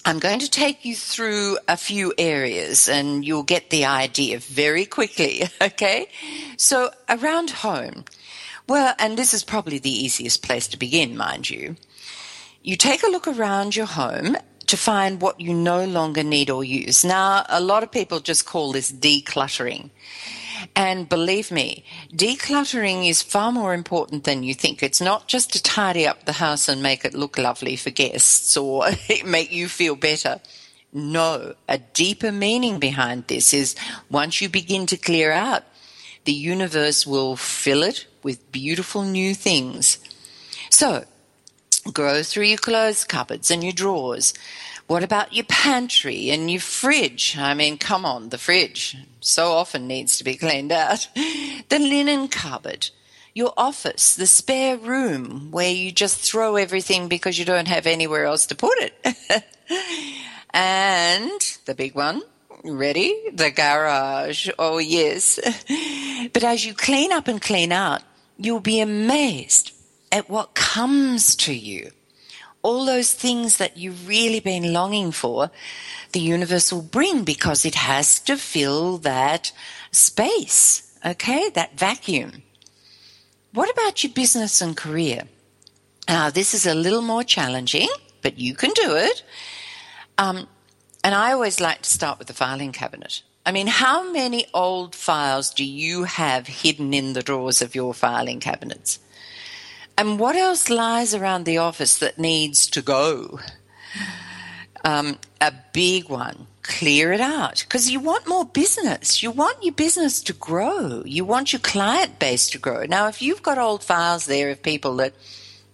I'm 0.04 0.18
going 0.18 0.40
to 0.40 0.50
take 0.50 0.84
you 0.84 0.94
through 0.94 1.58
a 1.66 1.76
few 1.76 2.12
areas 2.18 2.88
and 2.88 3.24
you'll 3.24 3.42
get 3.42 3.70
the 3.70 3.86
idea 3.86 4.38
very 4.38 4.84
quickly, 4.84 5.44
okay? 5.62 6.08
So, 6.56 6.90
around 7.08 7.50
home, 7.50 8.04
well, 8.66 8.94
and 8.98 9.16
this 9.16 9.34
is 9.34 9.44
probably 9.44 9.78
the 9.78 9.90
easiest 9.90 10.42
place 10.42 10.66
to 10.68 10.78
begin, 10.78 11.16
mind 11.16 11.50
you. 11.50 11.76
You 12.62 12.76
take 12.76 13.02
a 13.02 13.10
look 13.10 13.28
around 13.28 13.76
your 13.76 13.86
home 13.86 14.36
to 14.66 14.76
find 14.76 15.20
what 15.20 15.40
you 15.40 15.52
no 15.52 15.84
longer 15.84 16.22
need 16.22 16.48
or 16.48 16.64
use. 16.64 17.04
Now, 17.04 17.44
a 17.48 17.60
lot 17.60 17.82
of 17.82 17.92
people 17.92 18.20
just 18.20 18.46
call 18.46 18.72
this 18.72 18.90
decluttering. 18.90 19.90
And 20.74 21.08
believe 21.08 21.50
me, 21.50 21.84
decluttering 22.10 23.06
is 23.06 23.20
far 23.20 23.52
more 23.52 23.74
important 23.74 24.24
than 24.24 24.42
you 24.42 24.54
think. 24.54 24.82
It's 24.82 25.00
not 25.00 25.28
just 25.28 25.52
to 25.52 25.62
tidy 25.62 26.06
up 26.06 26.24
the 26.24 26.32
house 26.32 26.68
and 26.68 26.82
make 26.82 27.04
it 27.04 27.12
look 27.12 27.36
lovely 27.36 27.76
for 27.76 27.90
guests 27.90 28.56
or 28.56 28.86
make 29.26 29.52
you 29.52 29.68
feel 29.68 29.94
better. 29.94 30.40
No, 30.92 31.54
a 31.68 31.78
deeper 31.78 32.32
meaning 32.32 32.78
behind 32.78 33.26
this 33.26 33.52
is 33.52 33.74
once 34.10 34.40
you 34.40 34.48
begin 34.48 34.86
to 34.86 34.96
clear 34.96 35.32
out, 35.32 35.64
the 36.24 36.32
universe 36.32 37.06
will 37.06 37.36
fill 37.36 37.82
it 37.82 38.06
with 38.24 38.50
beautiful 38.50 39.02
new 39.02 39.34
things. 39.34 39.98
So, 40.70 41.04
go 41.92 42.22
through 42.22 42.46
your 42.46 42.58
clothes 42.58 43.04
cupboards 43.04 43.50
and 43.50 43.62
your 43.62 43.72
drawers. 43.72 44.34
What 44.86 45.02
about 45.02 45.32
your 45.32 45.44
pantry 45.44 46.30
and 46.30 46.50
your 46.50 46.60
fridge? 46.60 47.36
I 47.38 47.54
mean, 47.54 47.78
come 47.78 48.04
on, 48.04 48.28
the 48.28 48.38
fridge 48.38 48.96
so 49.20 49.52
often 49.52 49.86
needs 49.86 50.18
to 50.18 50.24
be 50.24 50.34
cleaned 50.44 50.72
out. 50.72 51.08
The 51.14 51.78
linen 51.78 52.28
cupboard, 52.28 52.90
your 53.34 53.52
office, 53.56 54.14
the 54.14 54.26
spare 54.26 54.76
room 54.76 55.50
where 55.50 55.70
you 55.70 55.90
just 55.90 56.20
throw 56.20 56.56
everything 56.56 57.08
because 57.08 57.38
you 57.38 57.44
don't 57.44 57.68
have 57.68 57.86
anywhere 57.86 58.24
else 58.24 58.46
to 58.46 58.54
put 58.54 58.76
it. 58.78 59.44
and 60.50 61.40
the 61.64 61.74
big 61.74 61.94
one, 61.94 62.22
ready? 62.62 63.30
The 63.32 63.50
garage. 63.50 64.48
Oh, 64.58 64.78
yes. 64.78 65.38
But 66.32 66.42
as 66.42 66.64
you 66.64 66.72
clean 66.72 67.12
up 67.12 67.28
and 67.28 67.40
clean 67.40 67.70
out, 67.70 68.02
you'll 68.36 68.60
be 68.60 68.80
amazed 68.80 69.72
at 70.10 70.30
what 70.30 70.54
comes 70.54 71.34
to 71.36 71.52
you. 71.52 71.90
All 72.62 72.86
those 72.86 73.12
things 73.12 73.58
that 73.58 73.76
you've 73.76 74.08
really 74.08 74.40
been 74.40 74.72
longing 74.72 75.12
for, 75.12 75.50
the 76.12 76.20
universe 76.20 76.72
will 76.72 76.82
bring 76.82 77.24
because 77.24 77.64
it 77.64 77.74
has 77.74 78.20
to 78.20 78.36
fill 78.36 78.98
that 78.98 79.52
space, 79.90 80.96
okay? 81.04 81.50
That 81.50 81.78
vacuum. 81.78 82.42
What 83.52 83.70
about 83.70 84.02
your 84.02 84.12
business 84.12 84.60
and 84.60 84.76
career? 84.76 85.24
Now, 86.08 86.30
this 86.30 86.54
is 86.54 86.66
a 86.66 86.74
little 86.74 87.02
more 87.02 87.22
challenging, 87.22 87.88
but 88.22 88.38
you 88.38 88.54
can 88.54 88.70
do 88.70 88.96
it. 88.96 89.22
Um, 90.18 90.48
and 91.02 91.14
I 91.14 91.32
always 91.32 91.60
like 91.60 91.82
to 91.82 91.90
start 91.90 92.18
with 92.18 92.28
the 92.28 92.34
filing 92.34 92.72
cabinet. 92.72 93.22
I 93.46 93.52
mean, 93.52 93.66
how 93.66 94.10
many 94.10 94.46
old 94.54 94.94
files 94.94 95.52
do 95.52 95.64
you 95.64 96.04
have 96.04 96.46
hidden 96.46 96.94
in 96.94 97.12
the 97.12 97.22
drawers 97.22 97.60
of 97.60 97.74
your 97.74 97.92
filing 97.92 98.40
cabinets? 98.40 98.98
And 99.98 100.18
what 100.18 100.34
else 100.34 100.70
lies 100.70 101.14
around 101.14 101.44
the 101.44 101.58
office 101.58 101.98
that 101.98 102.18
needs 102.18 102.66
to 102.68 102.80
go? 102.80 103.40
Um, 104.84 105.18
a 105.40 105.52
big 105.72 106.08
one. 106.08 106.46
Clear 106.62 107.12
it 107.12 107.20
out 107.20 107.60
because 107.60 107.90
you 107.90 108.00
want 108.00 108.26
more 108.26 108.46
business. 108.46 109.22
You 109.22 109.30
want 109.30 109.62
your 109.62 109.74
business 109.74 110.22
to 110.22 110.32
grow. 110.32 111.02
You 111.04 111.26
want 111.26 111.52
your 111.52 111.60
client 111.60 112.18
base 112.18 112.48
to 112.50 112.58
grow. 112.58 112.84
Now, 112.86 113.08
if 113.08 113.20
you've 113.20 113.42
got 113.42 113.58
old 113.58 113.84
files 113.84 114.24
there 114.24 114.50
of 114.50 114.62
people 114.62 114.96
that 114.96 115.12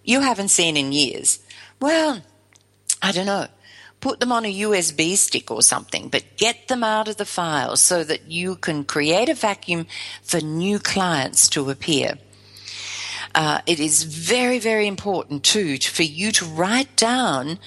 you 0.03 0.21
haven't 0.21 0.49
seen 0.49 0.77
in 0.77 0.91
years, 0.91 1.39
well, 1.81 2.23
I 3.01 3.13
don't 3.13 3.27
know. 3.27 3.47
Put 4.01 4.21
them 4.21 4.33
on 4.33 4.45
a 4.45 4.61
USB 4.61 5.17
stick 5.17 5.51
or 5.51 5.63
something, 5.63 6.09
but 6.09 6.37
get 6.37 6.69
them 6.69 6.83
out 6.83 7.09
of 7.09 7.17
the 7.17 7.27
file 7.27 7.77
so 7.77 8.03
that 8.05 8.31
you 8.31 8.57
can 8.57 8.85
create 8.85 9.29
a 9.29 9.35
vacuum 9.35 9.87
for 10.23 10.41
new 10.41 10.79
clients 10.79 11.49
to 11.51 11.69
appear. 11.69 12.19
Uh, 13.35 13.61
it 13.67 13.79
is 13.79 14.05
very, 14.05 14.59
very 14.59 14.87
important 14.87 15.45
too 15.45 15.79
for 15.79 16.03
you 16.03 16.33
to 16.33 16.45
write 16.45 16.97
down 16.97 17.59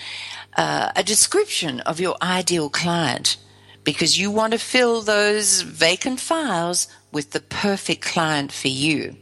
uh, 0.57 0.91
a 0.95 1.03
description 1.03 1.79
of 1.81 1.99
your 1.99 2.17
ideal 2.21 2.69
client 2.69 3.37
because 3.83 4.19
you 4.19 4.31
want 4.31 4.53
to 4.53 4.59
fill 4.59 5.01
those 5.01 5.61
vacant 5.61 6.19
files 6.19 6.87
with 7.11 7.31
the 7.31 7.39
perfect 7.39 8.01
client 8.01 8.51
for 8.51 8.69
you. 8.69 9.15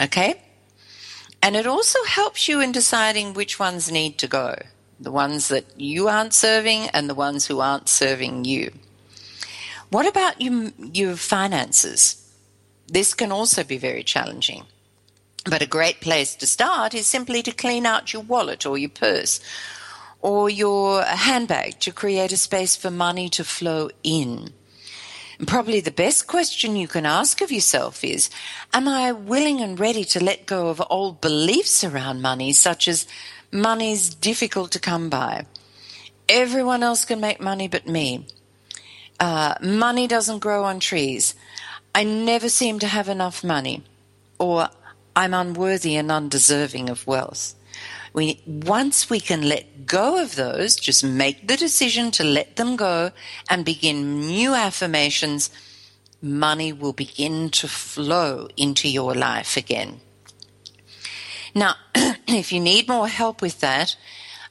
Okay? 0.00 0.40
And 1.42 1.56
it 1.56 1.66
also 1.66 1.98
helps 2.04 2.48
you 2.48 2.60
in 2.60 2.70
deciding 2.70 3.32
which 3.32 3.58
ones 3.58 3.90
need 3.90 4.18
to 4.18 4.28
go 4.28 4.56
the 5.00 5.10
ones 5.10 5.48
that 5.48 5.64
you 5.80 6.08
aren't 6.08 6.34
serving 6.34 6.88
and 6.88 7.08
the 7.08 7.14
ones 7.14 7.46
who 7.46 7.60
aren't 7.60 7.88
serving 7.88 8.44
you. 8.44 8.72
What 9.88 10.06
about 10.06 10.40
your, 10.40 10.70
your 10.78 11.16
finances? 11.16 12.16
This 12.86 13.14
can 13.14 13.32
also 13.32 13.64
be 13.64 13.78
very 13.78 14.02
challenging. 14.02 14.64
But 15.46 15.62
a 15.62 15.66
great 15.66 16.00
place 16.00 16.34
to 16.36 16.46
start 16.46 16.94
is 16.94 17.06
simply 17.06 17.42
to 17.42 17.52
clean 17.52 17.86
out 17.86 18.12
your 18.12 18.22
wallet 18.22 18.66
or 18.66 18.76
your 18.76 18.90
purse 18.90 19.40
or 20.20 20.50
your 20.50 21.02
handbag 21.02 21.80
to 21.80 21.92
create 21.92 22.32
a 22.32 22.36
space 22.36 22.76
for 22.76 22.90
money 22.90 23.30
to 23.30 23.42
flow 23.42 23.88
in. 24.02 24.52
And 25.38 25.48
probably 25.48 25.80
the 25.80 25.90
best 25.90 26.26
question 26.26 26.76
you 26.76 26.86
can 26.86 27.06
ask 27.06 27.40
of 27.40 27.50
yourself 27.50 28.04
is 28.04 28.28
Am 28.74 28.86
I 28.86 29.12
willing 29.12 29.62
and 29.62 29.80
ready 29.80 30.04
to 30.04 30.22
let 30.22 30.44
go 30.44 30.68
of 30.68 30.82
old 30.90 31.22
beliefs 31.22 31.82
around 31.82 32.20
money, 32.20 32.52
such 32.52 32.86
as 32.86 33.06
money's 33.52 34.14
difficult 34.14 34.72
to 34.72 34.78
come 34.78 35.10
by? 35.10 35.46
Everyone 36.28 36.82
else 36.82 37.04
can 37.04 37.20
make 37.20 37.40
money 37.40 37.68
but 37.68 37.86
me. 37.86 38.26
Uh, 39.18 39.54
money 39.60 40.06
doesn't 40.06 40.38
grow 40.38 40.64
on 40.64 40.80
trees. 40.80 41.34
I 41.94 42.04
never 42.04 42.48
seem 42.48 42.78
to 42.78 42.86
have 42.86 43.08
enough 43.08 43.42
money. 43.42 43.82
Or 44.38 44.68
I'm 45.14 45.34
unworthy 45.34 45.96
and 45.96 46.10
undeserving 46.10 46.88
of 46.88 47.06
wealth. 47.06 47.54
We, 48.12 48.42
once 48.46 49.08
we 49.08 49.20
can 49.20 49.48
let 49.48 49.86
go 49.86 50.20
of 50.20 50.34
those, 50.34 50.76
just 50.76 51.04
make 51.04 51.46
the 51.46 51.56
decision 51.56 52.10
to 52.12 52.24
let 52.24 52.56
them 52.56 52.76
go 52.76 53.12
and 53.48 53.64
begin 53.64 54.20
new 54.20 54.54
affirmations, 54.54 55.50
money 56.20 56.72
will 56.72 56.92
begin 56.92 57.50
to 57.50 57.68
flow 57.68 58.48
into 58.56 58.88
your 58.88 59.14
life 59.14 59.56
again. 59.56 60.00
Now, 61.54 61.74
if 62.34 62.52
you 62.52 62.60
need 62.60 62.88
more 62.88 63.08
help 63.08 63.42
with 63.42 63.60
that, 63.60 63.96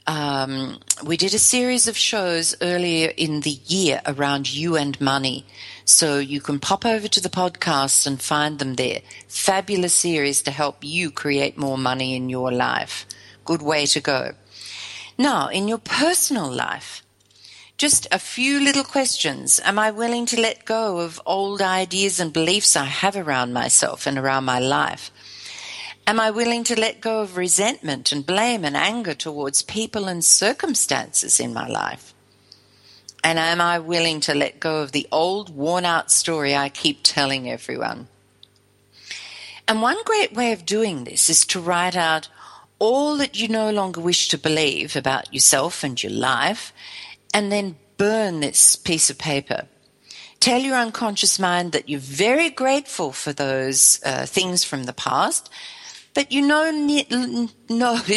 um, 0.07 0.79
we 1.05 1.17
did 1.17 1.33
a 1.33 1.39
series 1.39 1.87
of 1.87 1.95
shows 1.95 2.55
earlier 2.61 3.11
in 3.15 3.41
the 3.41 3.59
year 3.67 4.01
around 4.07 4.51
you 4.51 4.75
and 4.75 4.99
money. 4.99 5.45
So 5.85 6.17
you 6.17 6.41
can 6.41 6.59
pop 6.59 6.85
over 6.85 7.07
to 7.07 7.21
the 7.21 7.29
podcast 7.29 8.07
and 8.07 8.21
find 8.21 8.57
them 8.57 8.75
there. 8.75 9.01
Fabulous 9.27 9.93
series 9.93 10.41
to 10.43 10.51
help 10.51 10.77
you 10.83 11.11
create 11.11 11.57
more 11.57 11.77
money 11.77 12.15
in 12.15 12.29
your 12.29 12.51
life. 12.51 13.05
Good 13.45 13.61
way 13.61 13.85
to 13.87 13.99
go. 13.99 14.33
Now, 15.17 15.47
in 15.49 15.67
your 15.67 15.77
personal 15.77 16.51
life, 16.51 17.03
just 17.77 18.07
a 18.11 18.19
few 18.19 18.59
little 18.59 18.83
questions. 18.83 19.59
Am 19.63 19.77
I 19.77 19.91
willing 19.91 20.25
to 20.27 20.41
let 20.41 20.65
go 20.65 20.99
of 20.99 21.21
old 21.25 21.61
ideas 21.61 22.19
and 22.19 22.33
beliefs 22.33 22.75
I 22.75 22.85
have 22.85 23.15
around 23.15 23.53
myself 23.53 24.07
and 24.07 24.17
around 24.17 24.45
my 24.45 24.59
life? 24.59 25.11
Am 26.09 26.19
I 26.19 26.31
willing 26.31 26.63
to 26.63 26.79
let 26.79 27.01
go 27.01 27.21
of 27.21 27.37
resentment 27.37 28.11
and 28.11 28.25
blame 28.25 28.65
and 28.65 28.75
anger 28.75 29.13
towards 29.13 29.61
people 29.61 30.07
and 30.07 30.25
circumstances 30.25 31.39
in 31.39 31.53
my 31.53 31.67
life? 31.67 32.15
And 33.23 33.37
am 33.37 33.61
I 33.61 33.77
willing 33.77 34.19
to 34.21 34.33
let 34.33 34.59
go 34.59 34.81
of 34.81 34.91
the 34.91 35.07
old, 35.11 35.55
worn 35.55 35.85
out 35.85 36.11
story 36.11 36.55
I 36.55 36.69
keep 36.69 37.01
telling 37.03 37.47
everyone? 37.47 38.07
And 39.67 39.83
one 39.83 40.03
great 40.03 40.33
way 40.33 40.51
of 40.51 40.65
doing 40.65 41.03
this 41.03 41.29
is 41.29 41.45
to 41.45 41.59
write 41.59 41.95
out 41.95 42.27
all 42.79 43.15
that 43.17 43.39
you 43.39 43.47
no 43.47 43.69
longer 43.69 44.01
wish 44.01 44.29
to 44.29 44.37
believe 44.39 44.95
about 44.95 45.31
yourself 45.31 45.83
and 45.83 46.01
your 46.01 46.11
life, 46.11 46.73
and 47.35 47.51
then 47.51 47.77
burn 47.97 48.39
this 48.39 48.75
piece 48.75 49.11
of 49.11 49.19
paper. 49.19 49.67
Tell 50.39 50.59
your 50.59 50.75
unconscious 50.75 51.37
mind 51.37 51.71
that 51.73 51.87
you're 51.87 51.99
very 51.99 52.49
grateful 52.49 53.11
for 53.11 53.31
those 53.31 53.99
uh, 54.03 54.25
things 54.25 54.63
from 54.63 54.85
the 54.85 54.93
past 54.93 55.51
but 56.13 56.31
you 56.31 56.45
know, 56.45 56.71
no, 57.69 57.99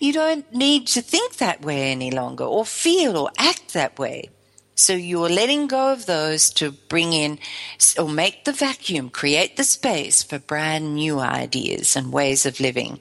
you 0.00 0.12
don't 0.12 0.52
need 0.52 0.86
to 0.88 1.02
think 1.02 1.36
that 1.36 1.62
way 1.62 1.90
any 1.92 2.10
longer 2.10 2.44
or 2.44 2.64
feel 2.64 3.16
or 3.16 3.30
act 3.38 3.72
that 3.72 3.98
way. 3.98 4.30
So 4.74 4.94
you're 4.94 5.28
letting 5.28 5.66
go 5.66 5.92
of 5.92 6.06
those 6.06 6.48
to 6.54 6.72
bring 6.72 7.12
in 7.12 7.38
or 7.98 8.08
make 8.08 8.44
the 8.44 8.52
vacuum, 8.52 9.10
create 9.10 9.56
the 9.56 9.64
space 9.64 10.22
for 10.22 10.38
brand 10.38 10.94
new 10.94 11.20
ideas 11.20 11.96
and 11.96 12.12
ways 12.12 12.46
of 12.46 12.60
living. 12.60 12.98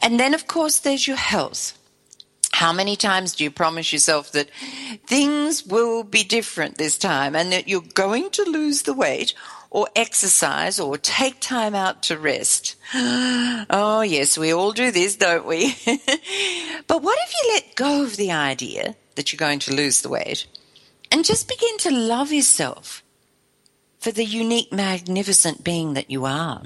And 0.00 0.20
then, 0.20 0.34
of 0.34 0.46
course, 0.46 0.78
there's 0.78 1.08
your 1.08 1.16
health. 1.16 1.76
How 2.52 2.72
many 2.72 2.94
times 2.94 3.34
do 3.34 3.44
you 3.44 3.50
promise 3.50 3.92
yourself 3.92 4.30
that 4.32 4.50
things 5.06 5.66
will 5.66 6.04
be 6.04 6.22
different 6.22 6.78
this 6.78 6.96
time 6.96 7.34
and 7.34 7.52
that 7.52 7.68
you're 7.68 7.82
going 7.94 8.30
to 8.30 8.44
lose 8.44 8.82
the 8.82 8.94
weight 8.94 9.34
or 9.70 9.88
exercise 9.94 10.80
or 10.80 10.96
take 10.96 11.40
time 11.40 11.74
out 11.74 12.02
to 12.04 12.18
rest. 12.18 12.76
Oh, 13.70 14.00
yes, 14.00 14.38
we 14.38 14.52
all 14.52 14.72
do 14.72 14.90
this, 14.90 15.16
don't 15.16 15.44
we? 15.44 15.76
but 16.86 17.02
what 17.02 17.18
if 17.22 17.34
you 17.34 17.52
let 17.52 17.74
go 17.74 18.02
of 18.02 18.16
the 18.16 18.32
idea 18.32 18.96
that 19.14 19.30
you're 19.30 19.36
going 19.36 19.58
to 19.58 19.74
lose 19.74 20.00
the 20.00 20.08
weight 20.08 20.46
and 21.12 21.24
just 21.24 21.48
begin 21.48 21.76
to 21.78 21.90
love 21.90 22.32
yourself 22.32 23.02
for 23.98 24.10
the 24.10 24.24
unique, 24.24 24.72
magnificent 24.72 25.64
being 25.64 25.92
that 25.94 26.10
you 26.10 26.24
are? 26.24 26.62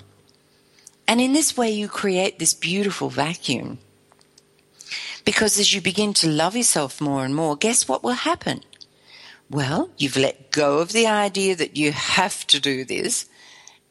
And 1.08 1.20
in 1.20 1.32
this 1.32 1.56
way, 1.56 1.70
you 1.70 1.88
create 1.88 2.38
this 2.38 2.54
beautiful 2.54 3.08
vacuum. 3.08 3.78
Because 5.24 5.58
as 5.58 5.74
you 5.74 5.80
begin 5.80 6.14
to 6.14 6.28
love 6.28 6.54
yourself 6.54 7.00
more 7.00 7.24
and 7.24 7.34
more, 7.34 7.56
guess 7.56 7.88
what 7.88 8.04
will 8.04 8.12
happen? 8.12 8.62
Well, 9.52 9.90
you've 9.98 10.16
let 10.16 10.50
go 10.50 10.78
of 10.78 10.92
the 10.92 11.06
idea 11.06 11.54
that 11.54 11.76
you 11.76 11.92
have 11.92 12.46
to 12.46 12.58
do 12.58 12.86
this 12.86 13.26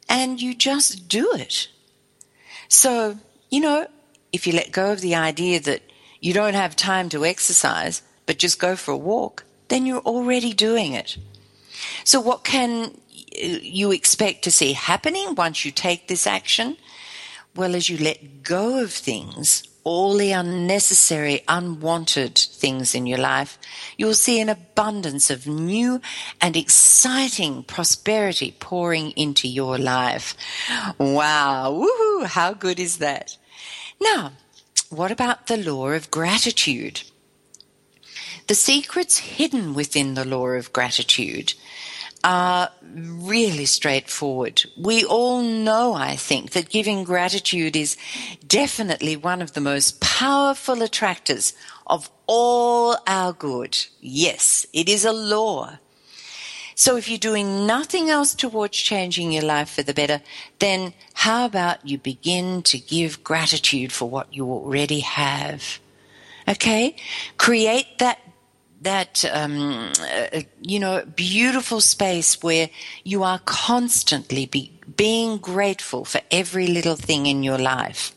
and 0.08 0.42
you 0.42 0.56
just 0.56 1.06
do 1.06 1.30
it. 1.34 1.68
So, 2.66 3.18
you 3.48 3.60
know, 3.60 3.86
if 4.32 4.44
you 4.44 4.54
let 4.54 4.72
go 4.72 4.90
of 4.90 5.00
the 5.00 5.14
idea 5.14 5.60
that 5.60 5.82
you 6.20 6.32
don't 6.32 6.54
have 6.54 6.74
time 6.74 7.08
to 7.10 7.24
exercise, 7.24 8.02
but 8.26 8.40
just 8.40 8.58
go 8.58 8.74
for 8.74 8.90
a 8.90 8.96
walk, 8.96 9.44
then 9.68 9.86
you're 9.86 10.00
already 10.00 10.52
doing 10.52 10.94
it. 10.94 11.16
So, 12.02 12.20
what 12.20 12.42
can 12.42 12.98
you 13.30 13.92
expect 13.92 14.42
to 14.42 14.50
see 14.50 14.72
happening 14.72 15.36
once 15.36 15.64
you 15.64 15.70
take 15.70 16.08
this 16.08 16.26
action? 16.26 16.76
Well, 17.54 17.76
as 17.76 17.88
you 17.88 17.98
let 17.98 18.42
go 18.42 18.82
of 18.82 18.92
things, 18.92 19.62
all 19.84 20.16
the 20.16 20.32
unnecessary, 20.32 21.42
unwanted 21.48 22.36
things 22.36 22.94
in 22.94 23.06
your 23.06 23.18
life, 23.18 23.58
you 23.96 24.06
will 24.06 24.14
see 24.14 24.40
an 24.40 24.48
abundance 24.48 25.30
of 25.30 25.46
new 25.46 26.00
and 26.40 26.56
exciting 26.56 27.64
prosperity 27.64 28.54
pouring 28.58 29.10
into 29.12 29.48
your 29.48 29.78
life. 29.78 30.36
Wow. 30.98 31.84
Woohoo. 31.84 32.26
How 32.26 32.52
good 32.52 32.78
is 32.78 32.98
that? 32.98 33.36
Now, 34.00 34.32
what 34.90 35.10
about 35.10 35.46
the 35.46 35.56
law 35.56 35.88
of 35.88 36.10
gratitude? 36.10 37.02
The 38.46 38.54
secrets 38.54 39.18
hidden 39.18 39.74
within 39.74 40.14
the 40.14 40.24
law 40.24 40.48
of 40.48 40.72
gratitude 40.72 41.54
are 42.24 42.70
really 42.94 43.64
straightforward. 43.64 44.64
We 44.76 45.04
all 45.04 45.42
know, 45.42 45.94
I 45.94 46.16
think, 46.16 46.50
that 46.50 46.68
giving 46.68 47.04
gratitude 47.04 47.76
is 47.76 47.96
definitely 48.46 49.16
one 49.16 49.42
of 49.42 49.54
the 49.54 49.60
most 49.60 50.00
powerful 50.00 50.82
attractors 50.82 51.52
of 51.86 52.10
all 52.26 52.96
our 53.06 53.32
good. 53.32 53.78
Yes, 54.00 54.66
it 54.72 54.88
is 54.88 55.04
a 55.04 55.12
law. 55.12 55.78
So 56.74 56.96
if 56.96 57.08
you're 57.08 57.18
doing 57.18 57.66
nothing 57.66 58.08
else 58.08 58.34
towards 58.34 58.76
changing 58.76 59.32
your 59.32 59.42
life 59.44 59.70
for 59.70 59.82
the 59.82 59.94
better, 59.94 60.22
then 60.58 60.94
how 61.14 61.44
about 61.44 61.86
you 61.86 61.98
begin 61.98 62.62
to 62.64 62.78
give 62.78 63.22
gratitude 63.22 63.92
for 63.92 64.08
what 64.08 64.34
you 64.34 64.50
already 64.50 65.00
have? 65.00 65.78
Okay? 66.48 66.96
Create 67.36 67.98
that 67.98 68.18
that 68.82 69.24
um, 69.32 69.92
uh, 70.00 70.40
you 70.60 70.78
know 70.78 71.04
beautiful 71.16 71.80
space 71.80 72.42
where 72.42 72.68
you 73.04 73.22
are 73.22 73.38
constantly 73.40 74.46
be, 74.46 74.72
being 74.96 75.38
grateful 75.38 76.04
for 76.04 76.20
every 76.30 76.66
little 76.66 76.96
thing 76.96 77.26
in 77.26 77.42
your 77.42 77.58
life. 77.58 78.12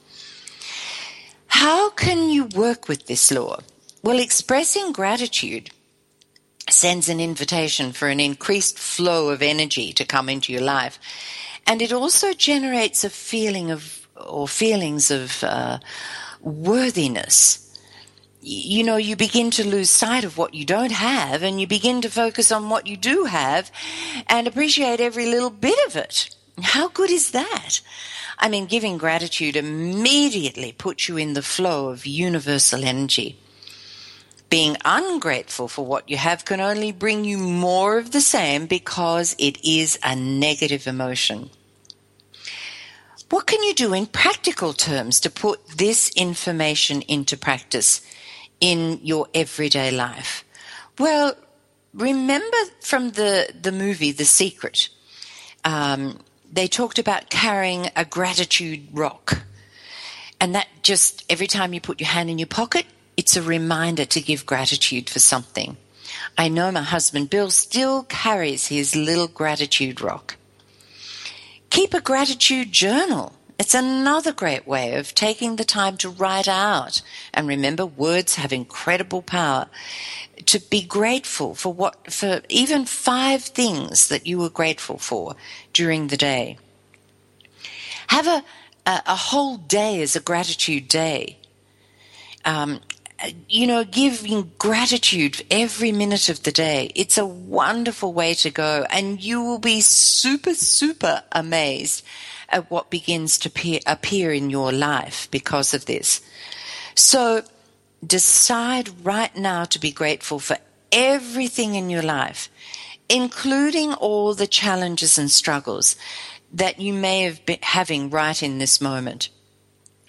How 1.48 1.90
can 1.92 2.30
you 2.30 2.46
work 2.46 2.88
with 2.88 3.08
this 3.08 3.32
law? 3.32 3.60
Well, 4.04 4.20
expressing 4.20 4.92
gratitude 4.92 5.70
sends 6.70 7.10
an 7.10 7.20
invitation 7.20 7.92
for 7.92 8.08
an 8.08 8.20
increased 8.20 8.78
flow 8.78 9.30
of 9.30 9.42
energy 9.42 9.94
to 9.94 10.06
come 10.06 10.30
into 10.30 10.52
your 10.52 10.62
life. 10.62 11.00
And 11.68 11.82
it 11.82 11.92
also 11.92 12.34
generates 12.34 13.04
a 13.04 13.10
feeling 13.10 13.72
of, 13.72 14.08
or 14.16 14.48
feelings 14.48 15.12
of 15.12 15.44
uh, 15.44 15.80
worthiness. 16.42 17.65
You 18.48 18.84
know, 18.84 18.98
you 18.98 19.16
begin 19.16 19.50
to 19.52 19.68
lose 19.68 19.90
sight 19.90 20.24
of 20.24 20.38
what 20.38 20.54
you 20.54 20.66
don't 20.66 20.92
have 20.92 21.42
and 21.42 21.60
you 21.60 21.66
begin 21.66 22.02
to 22.02 22.12
focus 22.12 22.52
on 22.52 22.70
what 22.70 22.86
you 22.86 22.96
do 22.96 23.24
have 23.24 23.72
and 24.28 24.46
appreciate 24.46 25.00
every 25.00 25.26
little 25.26 25.50
bit 25.50 25.80
of 25.88 25.96
it. 25.96 26.30
How 26.62 26.90
good 26.90 27.10
is 27.10 27.32
that? 27.32 27.82
I 28.38 28.48
mean, 28.50 28.68
giving 28.68 29.00
gratitude 29.00 29.56
immediately 29.56 30.74
puts 30.74 31.10
you 31.10 31.18
in 31.18 31.34
the 31.34 31.42
flow 31.42 31.90
of 31.90 32.06
universal 32.06 32.84
energy. 32.84 33.40
Being 34.52 34.78
ungrateful 34.86 35.68
for 35.68 35.84
what 35.84 36.08
you 36.08 36.18
have 36.18 36.46
can 36.46 36.62
only 36.62 36.92
bring 36.92 37.26
you 37.26 37.40
more 37.40 37.98
of 37.98 38.12
the 38.12 38.22
same 38.22 38.68
because 38.68 39.36
it 39.40 39.58
is 39.66 39.98
a 40.04 40.16
negative 40.16 40.86
emotion. 40.86 41.50
What 43.32 43.48
can 43.48 43.64
you 43.64 43.74
do 43.74 43.96
in 43.96 44.06
practical 44.06 44.74
terms 44.74 45.20
to 45.22 45.32
put 45.32 45.68
this 45.68 46.12
information 46.16 47.02
into 47.02 47.36
practice 47.36 48.02
in 48.60 49.00
your 49.04 49.28
everyday 49.34 49.92
life? 49.92 50.44
Well, 50.98 51.36
remember 51.94 52.58
from 52.82 53.12
the, 53.12 53.54
the 53.60 53.72
movie 53.72 54.12
The 54.12 54.26
Secret, 54.26 54.90
um, 55.64 56.20
they 56.52 56.68
talked 56.68 57.00
about 57.00 57.30
carrying 57.30 57.90
a 57.96 58.06
gratitude 58.06 58.88
rock. 58.94 59.42
And 60.40 60.56
that 60.56 60.68
just 60.84 61.24
every 61.30 61.48
time 61.48 61.74
you 61.74 61.82
put 61.82 62.00
your 62.00 62.10
hand 62.10 62.30
in 62.30 62.40
your 62.40 62.48
pocket, 62.48 62.86
it's 63.18 63.38
a 63.38 63.42
reminder 63.42 64.06
to 64.06 64.22
give 64.22 64.46
gratitude 64.46 65.10
for 65.10 65.20
something. 65.20 65.78
I 66.38 66.50
know 66.50 66.72
my 66.72 66.82
husband 66.82 67.30
Bill 67.30 67.50
still 67.50 68.04
carries 68.04 68.68
his 68.68 68.96
little 68.96 69.28
gratitude 69.28 70.02
rock. 70.02 70.36
Keep 71.70 71.94
a 71.94 72.02
gratitude 72.02 72.72
journal. 72.72 73.34
It's 73.58 73.74
another 73.74 74.34
great 74.34 74.68
way 74.68 74.96
of 74.96 75.16
taking 75.16 75.56
the 75.56 75.64
time 75.64 75.96
to 75.98 76.10
write 76.10 76.48
out. 76.48 77.02
And 77.34 77.48
remember, 77.48 77.86
words 77.86 78.36
have 78.36 78.52
incredible 78.52 79.22
power. 79.22 79.68
To 80.46 80.60
be 80.60 80.82
grateful 80.82 81.56
for 81.56 81.74
what, 81.74 82.12
for 82.12 82.42
even 82.50 82.86
five 82.86 83.44
things 83.44 84.10
that 84.10 84.28
you 84.28 84.38
were 84.38 84.50
grateful 84.50 84.98
for 84.98 85.36
during 85.72 86.08
the 86.08 86.18
day. 86.18 86.58
Have 88.08 88.28
a, 88.28 88.44
a, 88.86 89.02
a 89.08 89.16
whole 89.16 89.58
day 89.58 90.02
as 90.02 90.16
a 90.16 90.20
gratitude 90.20 90.90
day. 90.90 91.38
Um, 92.44 92.82
you 93.48 93.66
know, 93.66 93.86
giving 93.86 94.52
gratitude 94.60 95.44
every 95.50 95.94
minute 95.94 96.28
of 96.28 96.44
the 96.44 96.52
day. 96.52 96.92
It's 96.94 97.18
a 97.18 97.26
wonderful 97.26 98.12
way 98.12 98.34
to 98.36 98.52
go, 98.52 98.86
and 98.90 99.24
you 99.24 99.42
will 99.42 99.60
be 99.60 99.80
super, 99.80 100.54
super 100.54 101.24
amazed 101.32 102.04
at 102.50 102.70
what 102.70 102.90
begins 102.90 103.38
to 103.40 103.50
appear, 103.50 103.80
appear 103.86 104.32
in 104.32 104.50
your 104.50 104.72
life 104.72 105.28
because 105.32 105.74
of 105.74 105.86
this. 105.86 106.22
So, 106.96 107.44
decide 108.06 109.06
right 109.06 109.36
now 109.36 109.66
to 109.66 109.80
be 109.80 109.92
grateful 109.92 110.40
for 110.40 110.58
everything 110.92 111.76
in 111.76 111.90
your 111.90 112.02
life, 112.02 112.50
including 113.10 113.94
all 113.94 114.34
the 114.34 114.48
challenges 114.48 115.18
and 115.18 115.30
struggles 115.30 115.96
that 116.54 116.80
you 116.80 116.94
may 116.94 117.22
have 117.24 117.46
been 117.46 117.60
having 117.62 118.10
right 118.10 118.42
in 118.42 118.60
this 118.60 118.80
moment. 118.80 119.30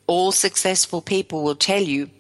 All 0.07 0.31
successful 0.31 1.01
people 1.01 1.43
will 1.43 1.57
tell 1.57 1.83
you 1.83 2.11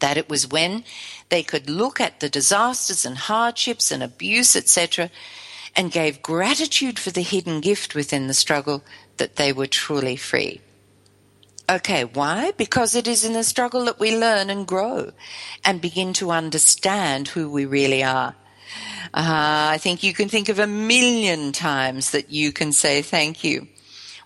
that 0.00 0.16
it 0.16 0.28
was 0.28 0.48
when 0.48 0.84
they 1.28 1.42
could 1.42 1.68
look 1.68 2.00
at 2.00 2.20
the 2.20 2.28
disasters 2.28 3.04
and 3.04 3.18
hardships 3.18 3.90
and 3.90 4.02
abuse, 4.02 4.56
etc., 4.56 5.10
and 5.74 5.92
gave 5.92 6.22
gratitude 6.22 6.98
for 6.98 7.10
the 7.10 7.22
hidden 7.22 7.60
gift 7.60 7.94
within 7.94 8.26
the 8.26 8.34
struggle 8.34 8.82
that 9.18 9.36
they 9.36 9.52
were 9.52 9.66
truly 9.66 10.16
free. 10.16 10.60
Okay, 11.68 12.04
why? 12.04 12.52
Because 12.56 12.94
it 12.94 13.08
is 13.08 13.24
in 13.24 13.32
the 13.32 13.42
struggle 13.42 13.86
that 13.86 13.98
we 13.98 14.16
learn 14.16 14.50
and 14.50 14.66
grow 14.66 15.10
and 15.64 15.80
begin 15.80 16.12
to 16.14 16.30
understand 16.30 17.28
who 17.28 17.50
we 17.50 17.64
really 17.64 18.04
are. 18.04 18.36
Uh, 19.12 19.74
I 19.74 19.78
think 19.78 20.02
you 20.02 20.12
can 20.12 20.28
think 20.28 20.48
of 20.48 20.58
a 20.58 20.66
million 20.66 21.52
times 21.52 22.10
that 22.12 22.30
you 22.30 22.52
can 22.52 22.72
say 22.72 23.02
thank 23.02 23.42
you. 23.42 23.66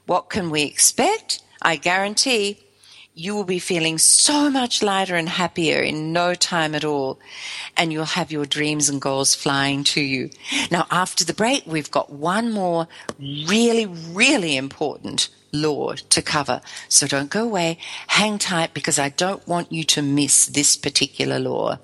What 0.06 0.28
can 0.28 0.50
we 0.50 0.62
expect? 0.62 1.42
I 1.62 1.76
guarantee 1.76 2.58
you 3.14 3.34
will 3.34 3.44
be 3.44 3.58
feeling 3.58 3.98
so 3.98 4.48
much 4.50 4.82
lighter 4.82 5.16
and 5.16 5.28
happier 5.28 5.80
in 5.80 6.12
no 6.12 6.34
time 6.34 6.74
at 6.74 6.84
all. 6.84 7.18
And 7.76 7.92
you'll 7.92 8.04
have 8.04 8.30
your 8.30 8.46
dreams 8.46 8.88
and 8.88 9.00
goals 9.00 9.34
flying 9.34 9.84
to 9.84 10.00
you. 10.00 10.30
Now, 10.70 10.86
after 10.90 11.24
the 11.24 11.34
break, 11.34 11.64
we've 11.66 11.90
got 11.90 12.10
one 12.10 12.52
more 12.52 12.88
really, 13.18 13.86
really 13.86 14.56
important 14.56 15.28
law 15.52 15.94
to 15.94 16.22
cover. 16.22 16.60
So 16.88 17.06
don't 17.06 17.30
go 17.30 17.44
away. 17.44 17.78
Hang 18.06 18.38
tight 18.38 18.74
because 18.74 18.98
I 18.98 19.08
don't 19.08 19.46
want 19.46 19.72
you 19.72 19.84
to 19.84 20.02
miss 20.02 20.46
this 20.46 20.76
particular 20.76 21.38
law. 21.38 21.78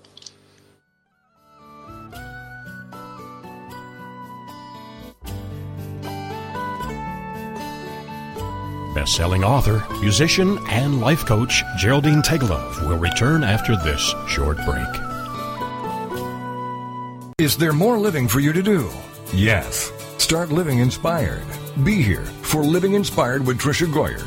Best-selling 8.96 9.44
author, 9.44 9.84
musician, 10.00 10.58
and 10.68 11.02
life 11.02 11.26
coach 11.26 11.62
Geraldine 11.76 12.22
Teggelove 12.22 12.80
will 12.88 12.96
return 12.96 13.44
after 13.44 13.76
this 13.76 14.14
short 14.26 14.56
break. 14.64 14.88
Is 17.36 17.58
there 17.58 17.74
more 17.74 17.98
living 17.98 18.26
for 18.26 18.40
you 18.40 18.54
to 18.54 18.62
do? 18.62 18.88
Yes. 19.34 19.92
Start 20.16 20.50
living 20.50 20.78
inspired. 20.78 21.44
Be 21.84 22.00
here 22.00 22.24
for 22.40 22.64
Living 22.64 22.94
Inspired 22.94 23.46
with 23.46 23.58
Tricia 23.58 23.86
Goyer 23.86 24.26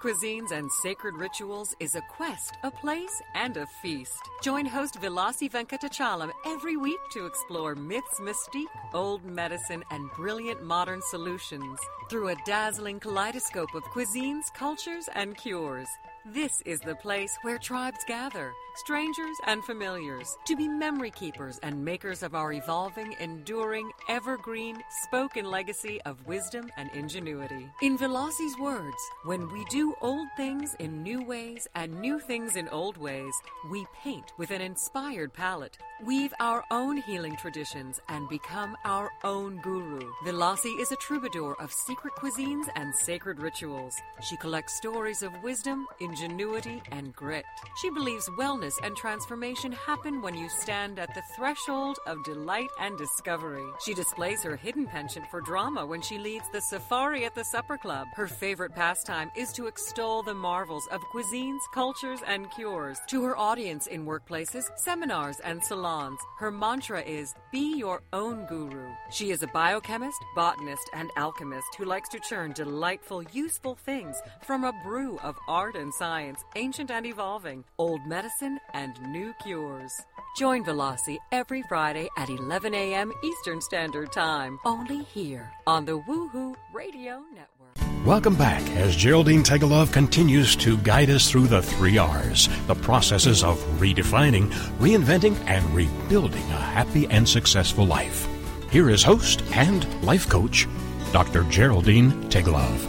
Cuisines 0.00 0.50
and 0.50 0.72
Sacred 0.72 1.14
Rituals 1.14 1.76
is 1.78 1.94
a 1.94 2.00
quest, 2.00 2.56
a 2.62 2.70
place, 2.70 3.20
and 3.34 3.58
a 3.58 3.66
feast. 3.66 4.30
Join 4.40 4.64
host 4.64 4.98
Vilasi 4.98 5.50
Venkatachalam 5.50 6.30
every 6.46 6.78
week 6.78 7.00
to 7.12 7.26
explore 7.26 7.74
myths, 7.74 8.18
mystique, 8.18 8.64
old 8.94 9.22
medicine, 9.26 9.84
and 9.90 10.10
brilliant 10.12 10.64
modern 10.64 11.02
solutions 11.10 11.78
through 12.08 12.28
a 12.28 12.36
dazzling 12.46 12.98
kaleidoscope 12.98 13.74
of 13.74 13.84
cuisines, 13.84 14.44
cultures, 14.54 15.10
and 15.14 15.36
cures. 15.36 15.88
This 16.26 16.60
is 16.66 16.80
the 16.80 16.96
place 16.96 17.34
where 17.42 17.56
tribes 17.56 18.04
gather, 18.06 18.52
strangers 18.76 19.36
and 19.46 19.64
familiars, 19.64 20.36
to 20.46 20.56
be 20.56 20.68
memory 20.68 21.10
keepers 21.10 21.58
and 21.62 21.82
makers 21.82 22.22
of 22.22 22.34
our 22.34 22.52
evolving, 22.52 23.14
enduring, 23.20 23.90
evergreen, 24.08 24.82
spoken 25.04 25.50
legacy 25.50 26.00
of 26.02 26.26
wisdom 26.26 26.70
and 26.76 26.90
ingenuity. 26.92 27.70
In 27.80 27.96
Vilasi's 27.96 28.58
words, 28.58 29.02
when 29.24 29.50
we 29.50 29.64
do 29.66 29.89
old 30.00 30.28
things 30.36 30.74
in 30.78 31.02
new 31.02 31.22
ways 31.22 31.68
and 31.74 32.00
new 32.00 32.18
things 32.18 32.56
in 32.56 32.68
old 32.68 32.96
ways. 32.96 33.34
We 33.70 33.86
paint 34.02 34.32
with 34.36 34.50
an 34.50 34.60
inspired 34.60 35.32
palette, 35.32 35.78
weave 36.04 36.32
our 36.40 36.64
own 36.70 36.96
healing 36.98 37.36
traditions, 37.36 38.00
and 38.08 38.28
become 38.28 38.76
our 38.84 39.10
own 39.24 39.60
guru. 39.62 40.10
Vilasi 40.24 40.78
is 40.80 40.92
a 40.92 40.96
troubadour 40.96 41.56
of 41.60 41.72
secret 41.72 42.14
cuisines 42.14 42.66
and 42.76 42.94
sacred 42.94 43.40
rituals. 43.40 43.94
She 44.22 44.36
collects 44.36 44.76
stories 44.76 45.22
of 45.22 45.42
wisdom, 45.42 45.86
ingenuity, 46.00 46.82
and 46.92 47.14
grit. 47.14 47.44
She 47.80 47.90
believes 47.90 48.28
wellness 48.38 48.74
and 48.82 48.96
transformation 48.96 49.72
happen 49.72 50.22
when 50.22 50.34
you 50.34 50.48
stand 50.48 50.98
at 50.98 51.14
the 51.14 51.22
threshold 51.36 51.98
of 52.06 52.24
delight 52.24 52.70
and 52.80 52.96
discovery. 52.98 53.66
She 53.84 53.94
displays 53.94 54.42
her 54.42 54.56
hidden 54.56 54.86
penchant 54.86 55.26
for 55.30 55.40
drama 55.40 55.86
when 55.86 56.02
she 56.02 56.18
leads 56.18 56.48
the 56.50 56.60
safari 56.60 57.24
at 57.24 57.34
the 57.34 57.44
supper 57.44 57.76
club. 57.76 58.08
Her 58.14 58.26
favorite 58.26 58.74
pastime 58.74 59.30
is 59.36 59.52
to 59.52 59.66
extol 59.80 60.22
the 60.22 60.34
marvels 60.34 60.86
of 60.88 61.00
cuisines, 61.04 61.60
cultures, 61.72 62.20
and 62.26 62.50
cures. 62.50 62.98
To 63.08 63.24
her 63.24 63.36
audience 63.38 63.86
in 63.86 64.04
workplaces, 64.04 64.64
seminars, 64.76 65.40
and 65.40 65.64
salons, 65.64 66.18
her 66.38 66.50
mantra 66.50 67.00
is 67.00 67.34
Be 67.50 67.78
your 67.78 68.02
own 68.12 68.44
guru. 68.44 68.86
She 69.10 69.30
is 69.30 69.42
a 69.42 69.46
biochemist, 69.46 70.22
botanist, 70.36 70.90
and 70.92 71.10
alchemist 71.16 71.66
who 71.78 71.86
likes 71.86 72.10
to 72.10 72.20
churn 72.20 72.52
delightful, 72.52 73.22
useful 73.32 73.74
things 73.74 74.20
from 74.42 74.64
a 74.64 74.74
brew 74.84 75.18
of 75.20 75.36
art 75.48 75.76
and 75.76 75.94
science, 75.94 76.44
ancient 76.56 76.90
and 76.90 77.06
evolving, 77.06 77.64
old 77.78 78.06
medicine, 78.06 78.58
and 78.74 79.00
new 79.10 79.32
cures. 79.42 79.92
Join 80.36 80.62
Vilasi 80.62 81.16
every 81.32 81.62
Friday 81.62 82.10
at 82.18 82.28
11 82.28 82.74
a.m. 82.74 83.12
Eastern 83.24 83.62
Standard 83.62 84.12
Time, 84.12 84.58
only 84.66 85.04
here 85.04 85.50
on 85.66 85.86
the 85.86 85.98
Woohoo 86.00 86.54
Radio 86.74 87.22
Network. 87.34 87.59
Welcome 88.06 88.34
back 88.34 88.62
as 88.76 88.96
Geraldine 88.96 89.42
Teggelove 89.42 89.92
continues 89.92 90.56
to 90.56 90.78
guide 90.78 91.10
us 91.10 91.30
through 91.30 91.48
the 91.48 91.60
three 91.60 91.98
R's, 91.98 92.48
the 92.66 92.74
processes 92.74 93.44
of 93.44 93.58
redefining, 93.78 94.50
reinventing, 94.78 95.36
and 95.46 95.62
rebuilding 95.74 96.42
a 96.44 96.56
happy 96.56 97.06
and 97.08 97.28
successful 97.28 97.84
life. 97.84 98.26
Here 98.70 98.88
is 98.88 99.02
host 99.02 99.42
and 99.52 99.86
life 100.02 100.26
coach, 100.30 100.66
Dr. 101.12 101.42
Geraldine 101.50 102.12
Teggelove. 102.30 102.86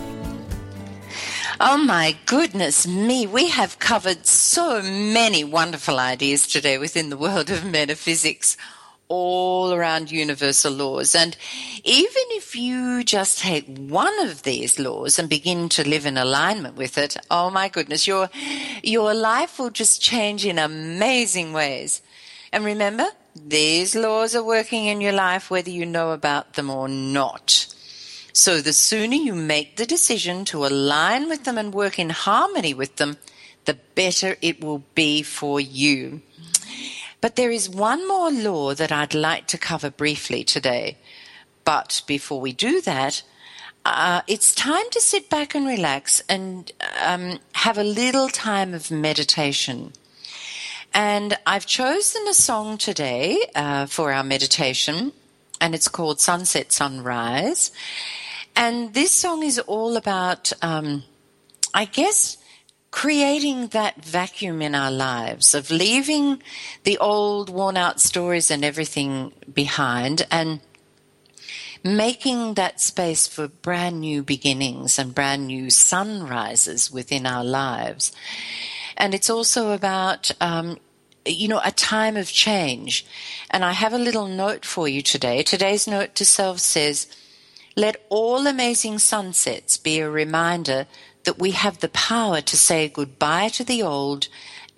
Oh 1.59 1.77
my 1.77 2.15
goodness 2.25 2.87
me, 2.87 3.27
we 3.27 3.49
have 3.49 3.79
covered 3.79 4.25
so 4.25 4.81
many 4.81 5.43
wonderful 5.43 5.99
ideas 5.99 6.47
today 6.47 6.77
within 6.77 7.09
the 7.09 7.17
world 7.17 7.49
of 7.49 7.65
metaphysics 7.65 8.55
all 9.11 9.73
around 9.73 10.09
universal 10.09 10.71
laws. 10.71 11.13
And 11.13 11.35
even 11.83 12.23
if 12.29 12.55
you 12.55 13.03
just 13.03 13.39
take 13.39 13.65
one 13.77 14.17
of 14.21 14.43
these 14.43 14.79
laws 14.79 15.19
and 15.19 15.27
begin 15.27 15.67
to 15.69 15.85
live 15.87 16.05
in 16.05 16.17
alignment 16.17 16.77
with 16.77 16.97
it, 16.97 17.17
oh 17.29 17.49
my 17.49 17.67
goodness, 17.67 18.07
your, 18.07 18.29
your 18.81 19.13
life 19.13 19.59
will 19.59 19.69
just 19.69 20.01
change 20.01 20.45
in 20.45 20.57
amazing 20.57 21.51
ways. 21.51 22.01
And 22.53 22.63
remember, 22.63 23.07
these 23.35 23.95
laws 23.95 24.33
are 24.33 24.45
working 24.45 24.85
in 24.85 25.01
your 25.01 25.11
life 25.11 25.51
whether 25.51 25.69
you 25.69 25.85
know 25.85 26.11
about 26.11 26.53
them 26.53 26.69
or 26.69 26.87
not. 26.87 27.67
So 28.31 28.61
the 28.61 28.71
sooner 28.71 29.17
you 29.17 29.35
make 29.35 29.75
the 29.75 29.85
decision 29.85 30.45
to 30.45 30.65
align 30.65 31.27
with 31.27 31.43
them 31.43 31.57
and 31.57 31.73
work 31.73 31.99
in 31.99 32.11
harmony 32.11 32.73
with 32.73 32.95
them, 32.95 33.17
the 33.65 33.77
better 33.93 34.37
it 34.41 34.63
will 34.63 34.83
be 34.95 35.21
for 35.21 35.59
you. 35.59 36.21
But 37.21 37.35
there 37.35 37.51
is 37.51 37.69
one 37.69 38.07
more 38.07 38.31
law 38.31 38.73
that 38.73 38.91
I'd 38.91 39.13
like 39.13 39.47
to 39.47 39.57
cover 39.57 39.91
briefly 39.91 40.43
today. 40.43 40.97
But 41.63 42.01
before 42.07 42.41
we 42.41 42.51
do 42.51 42.81
that, 42.81 43.21
uh, 43.85 44.21
it's 44.27 44.55
time 44.55 44.89
to 44.91 44.99
sit 44.99 45.29
back 45.29 45.55
and 45.55 45.67
relax 45.67 46.23
and 46.27 46.71
um, 47.03 47.39
have 47.53 47.77
a 47.77 47.83
little 47.83 48.27
time 48.27 48.73
of 48.73 48.91
meditation. 48.91 49.93
And 50.93 51.37
I've 51.45 51.65
chosen 51.65 52.27
a 52.27 52.33
song 52.33 52.77
today 52.77 53.39
uh, 53.55 53.85
for 53.85 54.11
our 54.11 54.23
meditation, 54.23 55.13
and 55.59 55.73
it's 55.73 55.87
called 55.87 56.19
Sunset 56.19 56.71
Sunrise. 56.71 57.71
And 58.55 58.93
this 58.93 59.11
song 59.11 59.43
is 59.43 59.57
all 59.59 59.95
about, 59.95 60.51
um, 60.61 61.03
I 61.73 61.85
guess, 61.85 62.37
creating 62.91 63.67
that 63.67 64.03
vacuum 64.03 64.61
in 64.61 64.75
our 64.75 64.91
lives 64.91 65.55
of 65.55 65.71
leaving 65.71 66.41
the 66.83 66.97
old 66.97 67.49
worn 67.49 67.77
out 67.77 68.01
stories 68.01 68.51
and 68.51 68.65
everything 68.65 69.31
behind 69.51 70.27
and 70.29 70.59
making 71.83 72.53
that 72.55 72.79
space 72.79 73.27
for 73.27 73.47
brand 73.47 74.01
new 74.01 74.21
beginnings 74.21 74.99
and 74.99 75.15
brand 75.15 75.47
new 75.47 75.69
sunrises 75.69 76.91
within 76.91 77.25
our 77.25 77.43
lives. 77.43 78.11
And 78.97 79.15
it's 79.15 79.29
also 79.29 79.71
about, 79.71 80.31
um, 80.39 80.77
you 81.25 81.47
know, 81.47 81.61
a 81.63 81.71
time 81.71 82.17
of 82.17 82.27
change. 82.27 83.05
And 83.49 83.63
I 83.65 83.71
have 83.71 83.93
a 83.93 83.97
little 83.97 84.27
note 84.27 84.65
for 84.65 84.87
you 84.87 85.01
today. 85.01 85.41
Today's 85.41 85.87
note 85.87 86.13
to 86.15 86.25
self 86.25 86.59
says, 86.59 87.07
let 87.75 88.05
all 88.09 88.47
amazing 88.47 88.99
sunsets 88.99 89.77
be 89.77 89.99
a 89.99 90.09
reminder 90.09 90.87
that 91.23 91.39
we 91.39 91.51
have 91.51 91.79
the 91.79 91.89
power 91.89 92.41
to 92.41 92.57
say 92.57 92.87
goodbye 92.87 93.49
to 93.49 93.63
the 93.63 93.81
old 93.83 94.27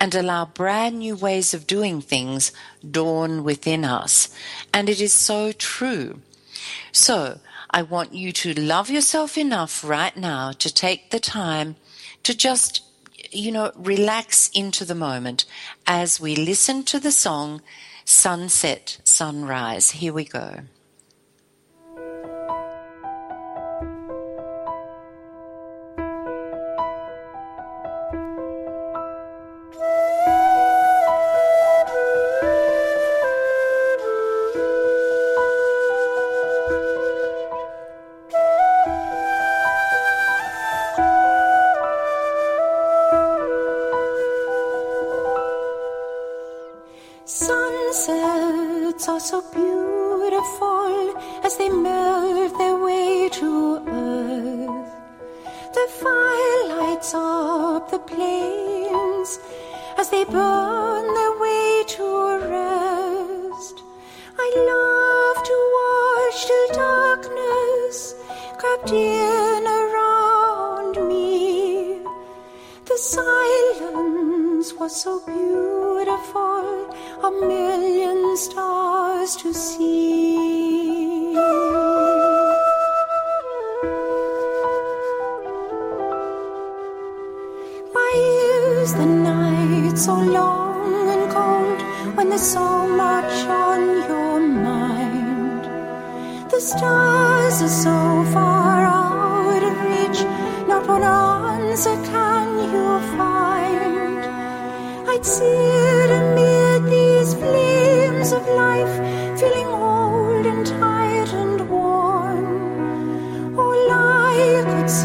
and 0.00 0.14
allow 0.14 0.44
brand 0.44 0.98
new 0.98 1.16
ways 1.16 1.54
of 1.54 1.66
doing 1.66 2.00
things 2.00 2.52
dawn 2.88 3.44
within 3.44 3.84
us. 3.84 4.34
And 4.72 4.88
it 4.88 5.00
is 5.00 5.12
so 5.12 5.52
true. 5.52 6.20
So 6.92 7.40
I 7.70 7.82
want 7.82 8.12
you 8.14 8.32
to 8.32 8.60
love 8.60 8.90
yourself 8.90 9.38
enough 9.38 9.82
right 9.84 10.16
now 10.16 10.52
to 10.52 10.72
take 10.72 11.10
the 11.10 11.20
time 11.20 11.76
to 12.22 12.36
just, 12.36 12.82
you 13.30 13.50
know, 13.50 13.72
relax 13.76 14.50
into 14.54 14.84
the 14.84 14.94
moment 14.94 15.44
as 15.86 16.20
we 16.20 16.36
listen 16.36 16.82
to 16.84 17.00
the 17.00 17.12
song 17.12 17.62
Sunset, 18.04 18.98
Sunrise. 19.02 19.92
Here 19.92 20.12
we 20.12 20.24
go. 20.24 20.60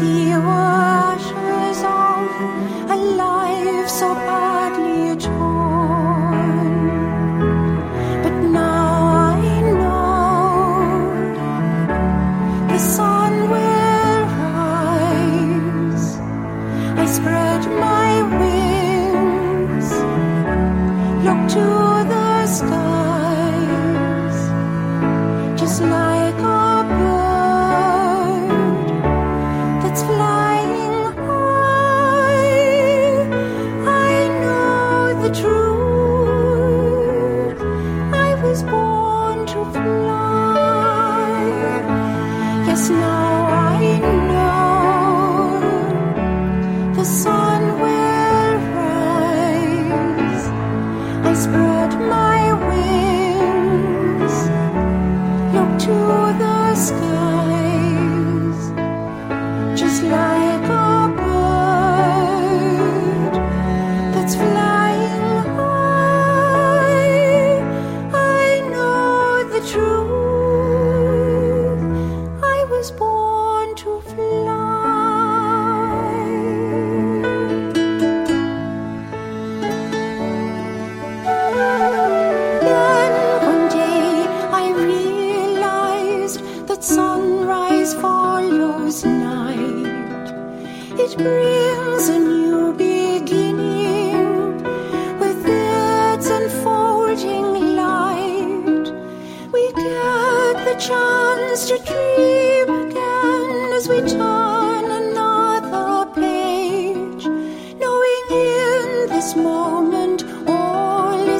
I 0.00 0.02
could 0.02 0.08
see 0.08 0.30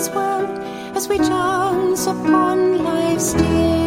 this 0.00 0.08
world 0.14 0.48
as 0.96 1.08
we 1.08 1.18
dance 1.18 2.06
upon 2.06 2.82
life's 2.82 3.34
dear. 3.34 3.79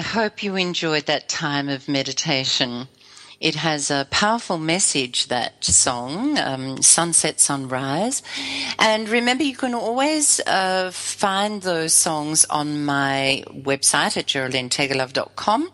I 0.00 0.02
hope 0.02 0.42
you 0.42 0.56
enjoyed 0.56 1.04
that 1.08 1.28
time 1.28 1.68
of 1.68 1.86
meditation. 1.86 2.88
It 3.38 3.54
has 3.56 3.90
a 3.90 4.06
powerful 4.10 4.56
message, 4.56 5.26
that 5.26 5.62
song, 5.62 6.38
um, 6.38 6.80
Sunset 6.80 7.38
Sunrise. 7.38 8.22
And 8.78 9.10
remember, 9.10 9.44
you 9.44 9.54
can 9.54 9.74
always 9.74 10.40
uh, 10.46 10.90
find 10.90 11.60
those 11.60 11.92
songs 11.92 12.46
on 12.46 12.86
my 12.86 13.44
website 13.48 14.16
at 14.16 14.24
geraldineteggelove.com. 14.24 15.70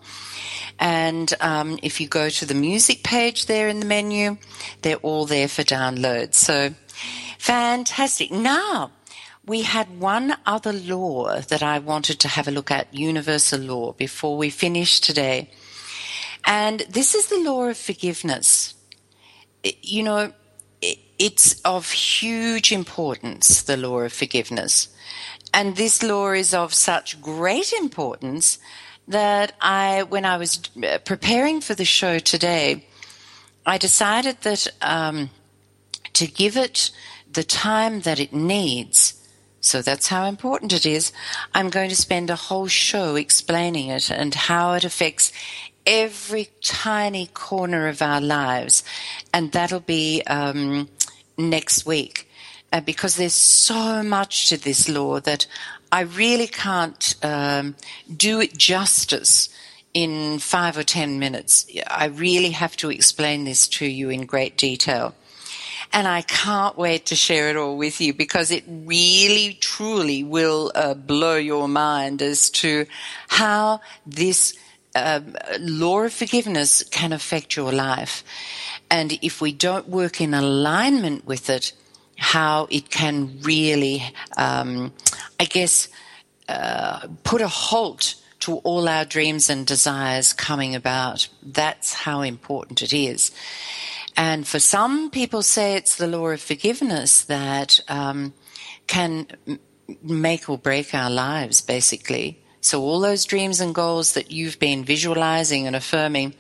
And 0.81 1.33
um, 1.41 1.79
if 1.85 2.01
you 2.01 2.09
go 2.09 2.29
to 2.29 2.45
the 2.45 2.55
music 2.55 3.05
page 3.05 3.47
there 3.47 3.69
in 3.69 3.79
the 3.79 3.87
menu, 3.87 4.39
they're 4.83 4.97
all 4.97 5.27
there 5.27 5.47
for 5.47 5.63
download. 5.63 6.35
So 6.35 6.75
fantastic. 7.39 8.33
Now, 8.33 8.91
we 9.47 9.63
had 9.63 10.01
one 10.01 10.37
other 10.45 10.73
law 10.73 11.41
that 11.41 11.63
I 11.63 11.79
wanted 11.79 12.19
to 12.21 12.29
have 12.29 12.49
a 12.49 12.51
look 12.51 12.71
at, 12.71 12.93
universal 12.93 13.61
law, 13.61 13.93
before 13.93 14.37
we 14.37 14.51
finish 14.51 15.01
today. 15.01 15.51
And 16.45 16.81
this 16.91 17.15
is 17.15 17.29
the 17.29 17.39
law 17.39 17.65
of 17.65 17.77
forgiveness. 17.77 18.75
It- 19.63 19.79
you 19.83 20.03
know, 20.03 20.33
it- 20.81 20.99
it's 21.19 21.61
of 21.65 21.91
huge 21.93 22.73
importance, 22.73 23.63
the 23.63 23.77
law 23.77 24.01
of 24.01 24.13
forgiveness. 24.13 24.89
And 25.55 25.77
this 25.77 26.03
law 26.03 26.33
is 26.33 26.53
of 26.53 26.75
such 26.75 27.21
great 27.21 27.73
importance 27.73 28.59
that 29.09 29.55
I, 29.61 30.03
when 30.03 30.25
I 30.25 30.37
was 30.37 30.59
uh, 30.83 30.99
preparing 30.99 31.61
for 31.61 31.75
the 31.75 31.85
show 31.85 32.19
today, 32.19 32.87
I 33.65 33.79
decided 33.79 34.43
that 34.43 34.67
um, 34.83 35.31
to 36.15 36.27
give 36.27 36.57
it 36.57 36.91
the 37.33 37.45
time 37.45 38.01
that 38.03 38.19
it 38.19 38.33
needs. 38.33 39.15
So 39.67 39.83
that's 39.83 40.07
how 40.07 40.27
important 40.27 40.73
it 40.73 40.87
is. 40.87 41.13
I'm 41.53 41.71
going 41.71 41.91
to 41.91 41.97
spend 41.97 42.31
a 42.31 42.37
whole 42.37 42.69
show 42.69 43.17
explaining 43.17 43.89
it 43.89 44.11
and 44.11 44.33
how 44.33 44.75
it 44.75 44.85
affects 44.85 45.33
every 45.85 46.51
tiny 46.63 47.27
corner 47.27 47.89
of 47.89 48.01
our 48.01 48.21
lives. 48.21 48.85
And 49.35 49.51
that'll 49.51 49.81
be 49.81 50.23
um, 50.29 50.89
next 51.37 51.85
week. 51.85 52.29
Uh, 52.73 52.81
because 52.81 53.17
there's 53.17 53.33
so 53.33 54.03
much 54.03 54.49
to 54.49 54.57
this 54.57 54.89
law 54.89 55.19
that 55.21 55.47
I 55.91 56.03
really 56.03 56.47
can't 56.47 57.15
um, 57.23 57.75
do 58.17 58.41
it 58.41 58.57
justice 58.57 59.49
in 59.95 60.39
five 60.39 60.79
or 60.79 60.83
ten 60.85 61.19
minutes. 61.19 61.67
I 61.89 62.07
really 62.07 62.51
have 62.51 62.77
to 62.77 62.91
explain 62.91 63.45
this 63.45 63.67
to 63.69 63.87
you 63.87 64.11
in 64.11 64.27
great 64.27 64.57
detail. 64.57 65.15
And 65.93 66.07
I 66.07 66.23
can't 66.23 66.77
wait 66.77 67.07
to 67.07 67.17
share 67.17 67.49
it 67.49 67.57
all 67.57 67.77
with 67.77 68.01
you 68.01 68.13
because 68.13 68.51
it 68.51 68.65
really, 68.69 69.55
truly 69.55 70.23
will 70.25 70.73
uh, 70.75 70.95
blow 70.95 71.37
your 71.37 71.69
mind 71.69 72.23
as 72.23 72.51
to 72.51 72.87
how 73.29 73.81
this 74.07 74.55
um, 74.95 75.37
law 75.61 76.03
of 76.03 76.13
forgiveness 76.13 76.83
can 76.85 77.13
affect 77.13 77.57
your 77.57 77.73
life. 77.73 78.25
And 78.91 79.19
if 79.23 79.41
we 79.41 79.53
don't 79.53 79.89
work 79.89 80.21
in 80.21 80.35
alignment 80.35 81.27
with 81.27 81.51
it, 81.51 81.73
how 82.17 82.67
it 82.71 82.91
can 82.91 83.39
really, 83.43 84.03
um, 84.37 84.93
I 85.39 85.45
guess, 85.45 85.89
uh, 86.49 87.07
put 87.25 87.41
a 87.43 87.49
halt 87.49 88.15
to 88.41 88.57
all 88.59 88.89
our 88.89 89.05
dreams 89.05 89.51
and 89.51 89.67
desires 89.67 90.33
coming 90.33 90.75
about. 90.75 91.29
That's 91.43 91.93
how 91.93 92.23
important 92.23 92.83
it 92.83 92.93
is. 92.93 93.33
And 94.17 94.47
for 94.47 94.59
some 94.59 95.11
people 95.11 95.43
say 95.43 95.75
it's 95.75 95.97
the 95.97 96.07
law 96.07 96.29
of 96.29 96.41
forgiveness 96.41 97.23
that 97.25 97.81
um, 97.89 98.33
can 98.87 99.27
make 100.03 100.49
or 100.49 100.59
break 100.59 100.95
our 100.95 101.11
lives, 101.11 101.61
basically. 101.61 102.43
So 102.61 102.83
all 102.83 103.01
those 103.01 103.25
dreams 103.25 103.61
and 103.61 103.75
goals 103.75 104.15
that 104.15 104.31
you've 104.31 104.59
been 104.59 104.85
visualizing 104.85 105.67
and 105.67 105.77
affirming, 105.77 106.35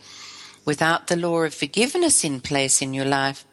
without 0.64 1.06
the 1.06 1.16
law 1.16 1.42
of 1.42 1.54
forgiveness 1.54 2.24
in 2.24 2.40
place 2.40 2.82
in 2.82 2.94
your 2.94 3.04
life, 3.04 3.44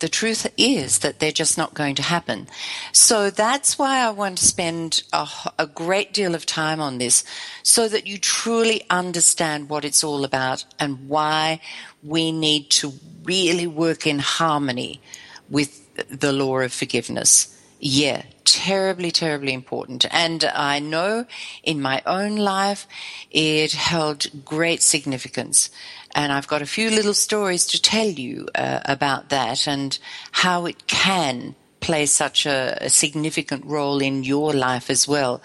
the 0.00 0.08
truth 0.08 0.46
is 0.56 0.98
that 1.00 1.18
they're 1.18 1.32
just 1.32 1.56
not 1.56 1.74
going 1.74 1.94
to 1.94 2.02
happen. 2.02 2.48
So 2.92 3.30
that's 3.30 3.78
why 3.78 4.00
I 4.00 4.10
want 4.10 4.38
to 4.38 4.44
spend 4.44 5.02
a, 5.12 5.26
a, 5.58 5.66
great 5.66 6.12
deal 6.12 6.34
of 6.34 6.44
time 6.44 6.80
on 6.80 6.98
this 6.98 7.24
so 7.62 7.88
that 7.88 8.06
you 8.06 8.18
truly 8.18 8.84
understand 8.90 9.68
what 9.68 9.84
it's 9.84 10.04
all 10.04 10.24
about 10.24 10.64
and 10.78 11.08
why 11.08 11.60
we 12.02 12.32
need 12.32 12.70
to 12.70 12.92
really 13.22 13.66
work 13.66 14.06
in 14.06 14.18
harmony 14.18 15.00
with 15.48 15.80
the 16.08 16.32
law 16.32 16.58
of 16.58 16.72
forgiveness. 16.72 17.56
Yeah, 17.80 18.22
terribly, 18.44 19.10
terribly 19.10 19.52
important. 19.52 20.06
And 20.10 20.44
I 20.44 20.78
know 20.78 21.26
in 21.62 21.80
my 21.80 22.02
own 22.06 22.36
life 22.36 22.86
it 23.30 23.72
held 23.72 24.44
great 24.44 24.82
significance. 24.82 25.70
And 26.14 26.32
I've 26.32 26.46
got 26.46 26.62
a 26.62 26.66
few 26.66 26.90
little 26.90 27.14
stories 27.14 27.66
to 27.68 27.82
tell 27.82 28.06
you 28.06 28.48
uh, 28.54 28.80
about 28.84 29.30
that 29.30 29.66
and 29.66 29.98
how 30.32 30.66
it 30.66 30.86
can 30.86 31.54
play 31.80 32.06
such 32.06 32.46
a, 32.46 32.78
a 32.80 32.88
significant 32.88 33.64
role 33.66 34.00
in 34.00 34.24
your 34.24 34.52
life 34.52 34.88
as 34.88 35.06
well. 35.06 35.42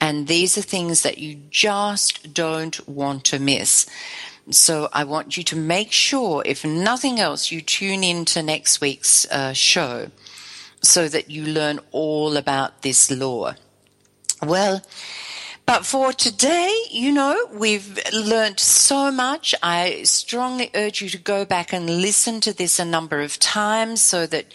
And 0.00 0.26
these 0.26 0.58
are 0.58 0.62
things 0.62 1.02
that 1.02 1.18
you 1.18 1.38
just 1.50 2.34
don't 2.34 2.86
want 2.88 3.24
to 3.24 3.38
miss. 3.38 3.86
So 4.50 4.88
I 4.92 5.04
want 5.04 5.36
you 5.36 5.44
to 5.44 5.56
make 5.56 5.92
sure, 5.92 6.42
if 6.44 6.64
nothing 6.64 7.20
else, 7.20 7.52
you 7.52 7.60
tune 7.60 8.02
in 8.02 8.24
to 8.26 8.42
next 8.42 8.80
week's 8.80 9.24
uh, 9.30 9.52
show 9.52 10.10
so 10.82 11.08
that 11.08 11.30
you 11.30 11.44
learn 11.46 11.80
all 11.92 12.36
about 12.36 12.82
this 12.82 13.10
law. 13.10 13.54
Well, 14.42 14.82
but 15.64 15.86
for 15.86 16.12
today, 16.12 16.76
you 16.90 17.12
know, 17.12 17.48
we've 17.52 17.98
learned 18.12 18.58
so 18.58 19.12
much. 19.12 19.54
I 19.62 20.02
strongly 20.02 20.70
urge 20.74 21.00
you 21.00 21.08
to 21.10 21.18
go 21.18 21.44
back 21.44 21.72
and 21.72 21.88
listen 21.88 22.40
to 22.40 22.52
this 22.52 22.78
a 22.78 22.84
number 22.84 23.20
of 23.20 23.38
times 23.38 24.02
so 24.02 24.26
that 24.26 24.46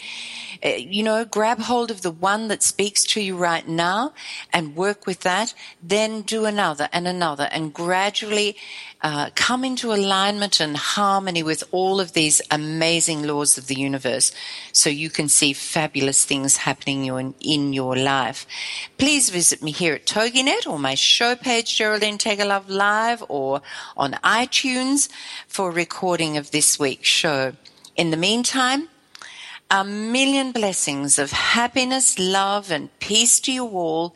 you 0.62 1.02
know, 1.02 1.24
grab 1.24 1.58
hold 1.60 1.90
of 1.90 2.02
the 2.02 2.10
one 2.10 2.48
that 2.48 2.62
speaks 2.62 3.04
to 3.04 3.20
you 3.20 3.36
right 3.36 3.66
now 3.66 4.12
and 4.52 4.76
work 4.76 5.06
with 5.06 5.20
that. 5.20 5.54
Then 5.82 6.22
do 6.22 6.44
another 6.44 6.88
and 6.92 7.06
another 7.06 7.48
and 7.52 7.72
gradually 7.72 8.56
uh, 9.00 9.30
come 9.34 9.64
into 9.64 9.92
alignment 9.92 10.60
and 10.60 10.76
harmony 10.76 11.42
with 11.42 11.62
all 11.70 12.00
of 12.00 12.12
these 12.12 12.42
amazing 12.50 13.22
laws 13.22 13.56
of 13.56 13.68
the 13.68 13.76
universe 13.76 14.32
so 14.72 14.90
you 14.90 15.08
can 15.10 15.28
see 15.28 15.52
fabulous 15.52 16.24
things 16.24 16.58
happening 16.58 17.06
in, 17.06 17.34
in 17.40 17.72
your 17.72 17.94
life. 17.96 18.46
Please 18.98 19.30
visit 19.30 19.62
me 19.62 19.70
here 19.70 19.94
at 19.94 20.06
TogiNet 20.06 20.66
or 20.66 20.78
my 20.78 20.94
show 20.94 21.36
page, 21.36 21.76
Geraldine 21.76 22.18
Teggelove 22.18 22.68
Live, 22.68 23.22
or 23.28 23.62
on 23.96 24.12
iTunes 24.24 25.08
for 25.46 25.70
a 25.70 25.74
recording 25.74 26.36
of 26.36 26.50
this 26.50 26.78
week's 26.78 27.08
show. 27.08 27.52
In 27.96 28.10
the 28.10 28.16
meantime, 28.16 28.88
a 29.70 29.84
million 29.84 30.52
blessings 30.52 31.18
of 31.18 31.30
happiness, 31.30 32.18
love, 32.18 32.70
and 32.70 32.96
peace 33.00 33.38
to 33.40 33.52
you 33.52 33.66
all. 33.66 34.14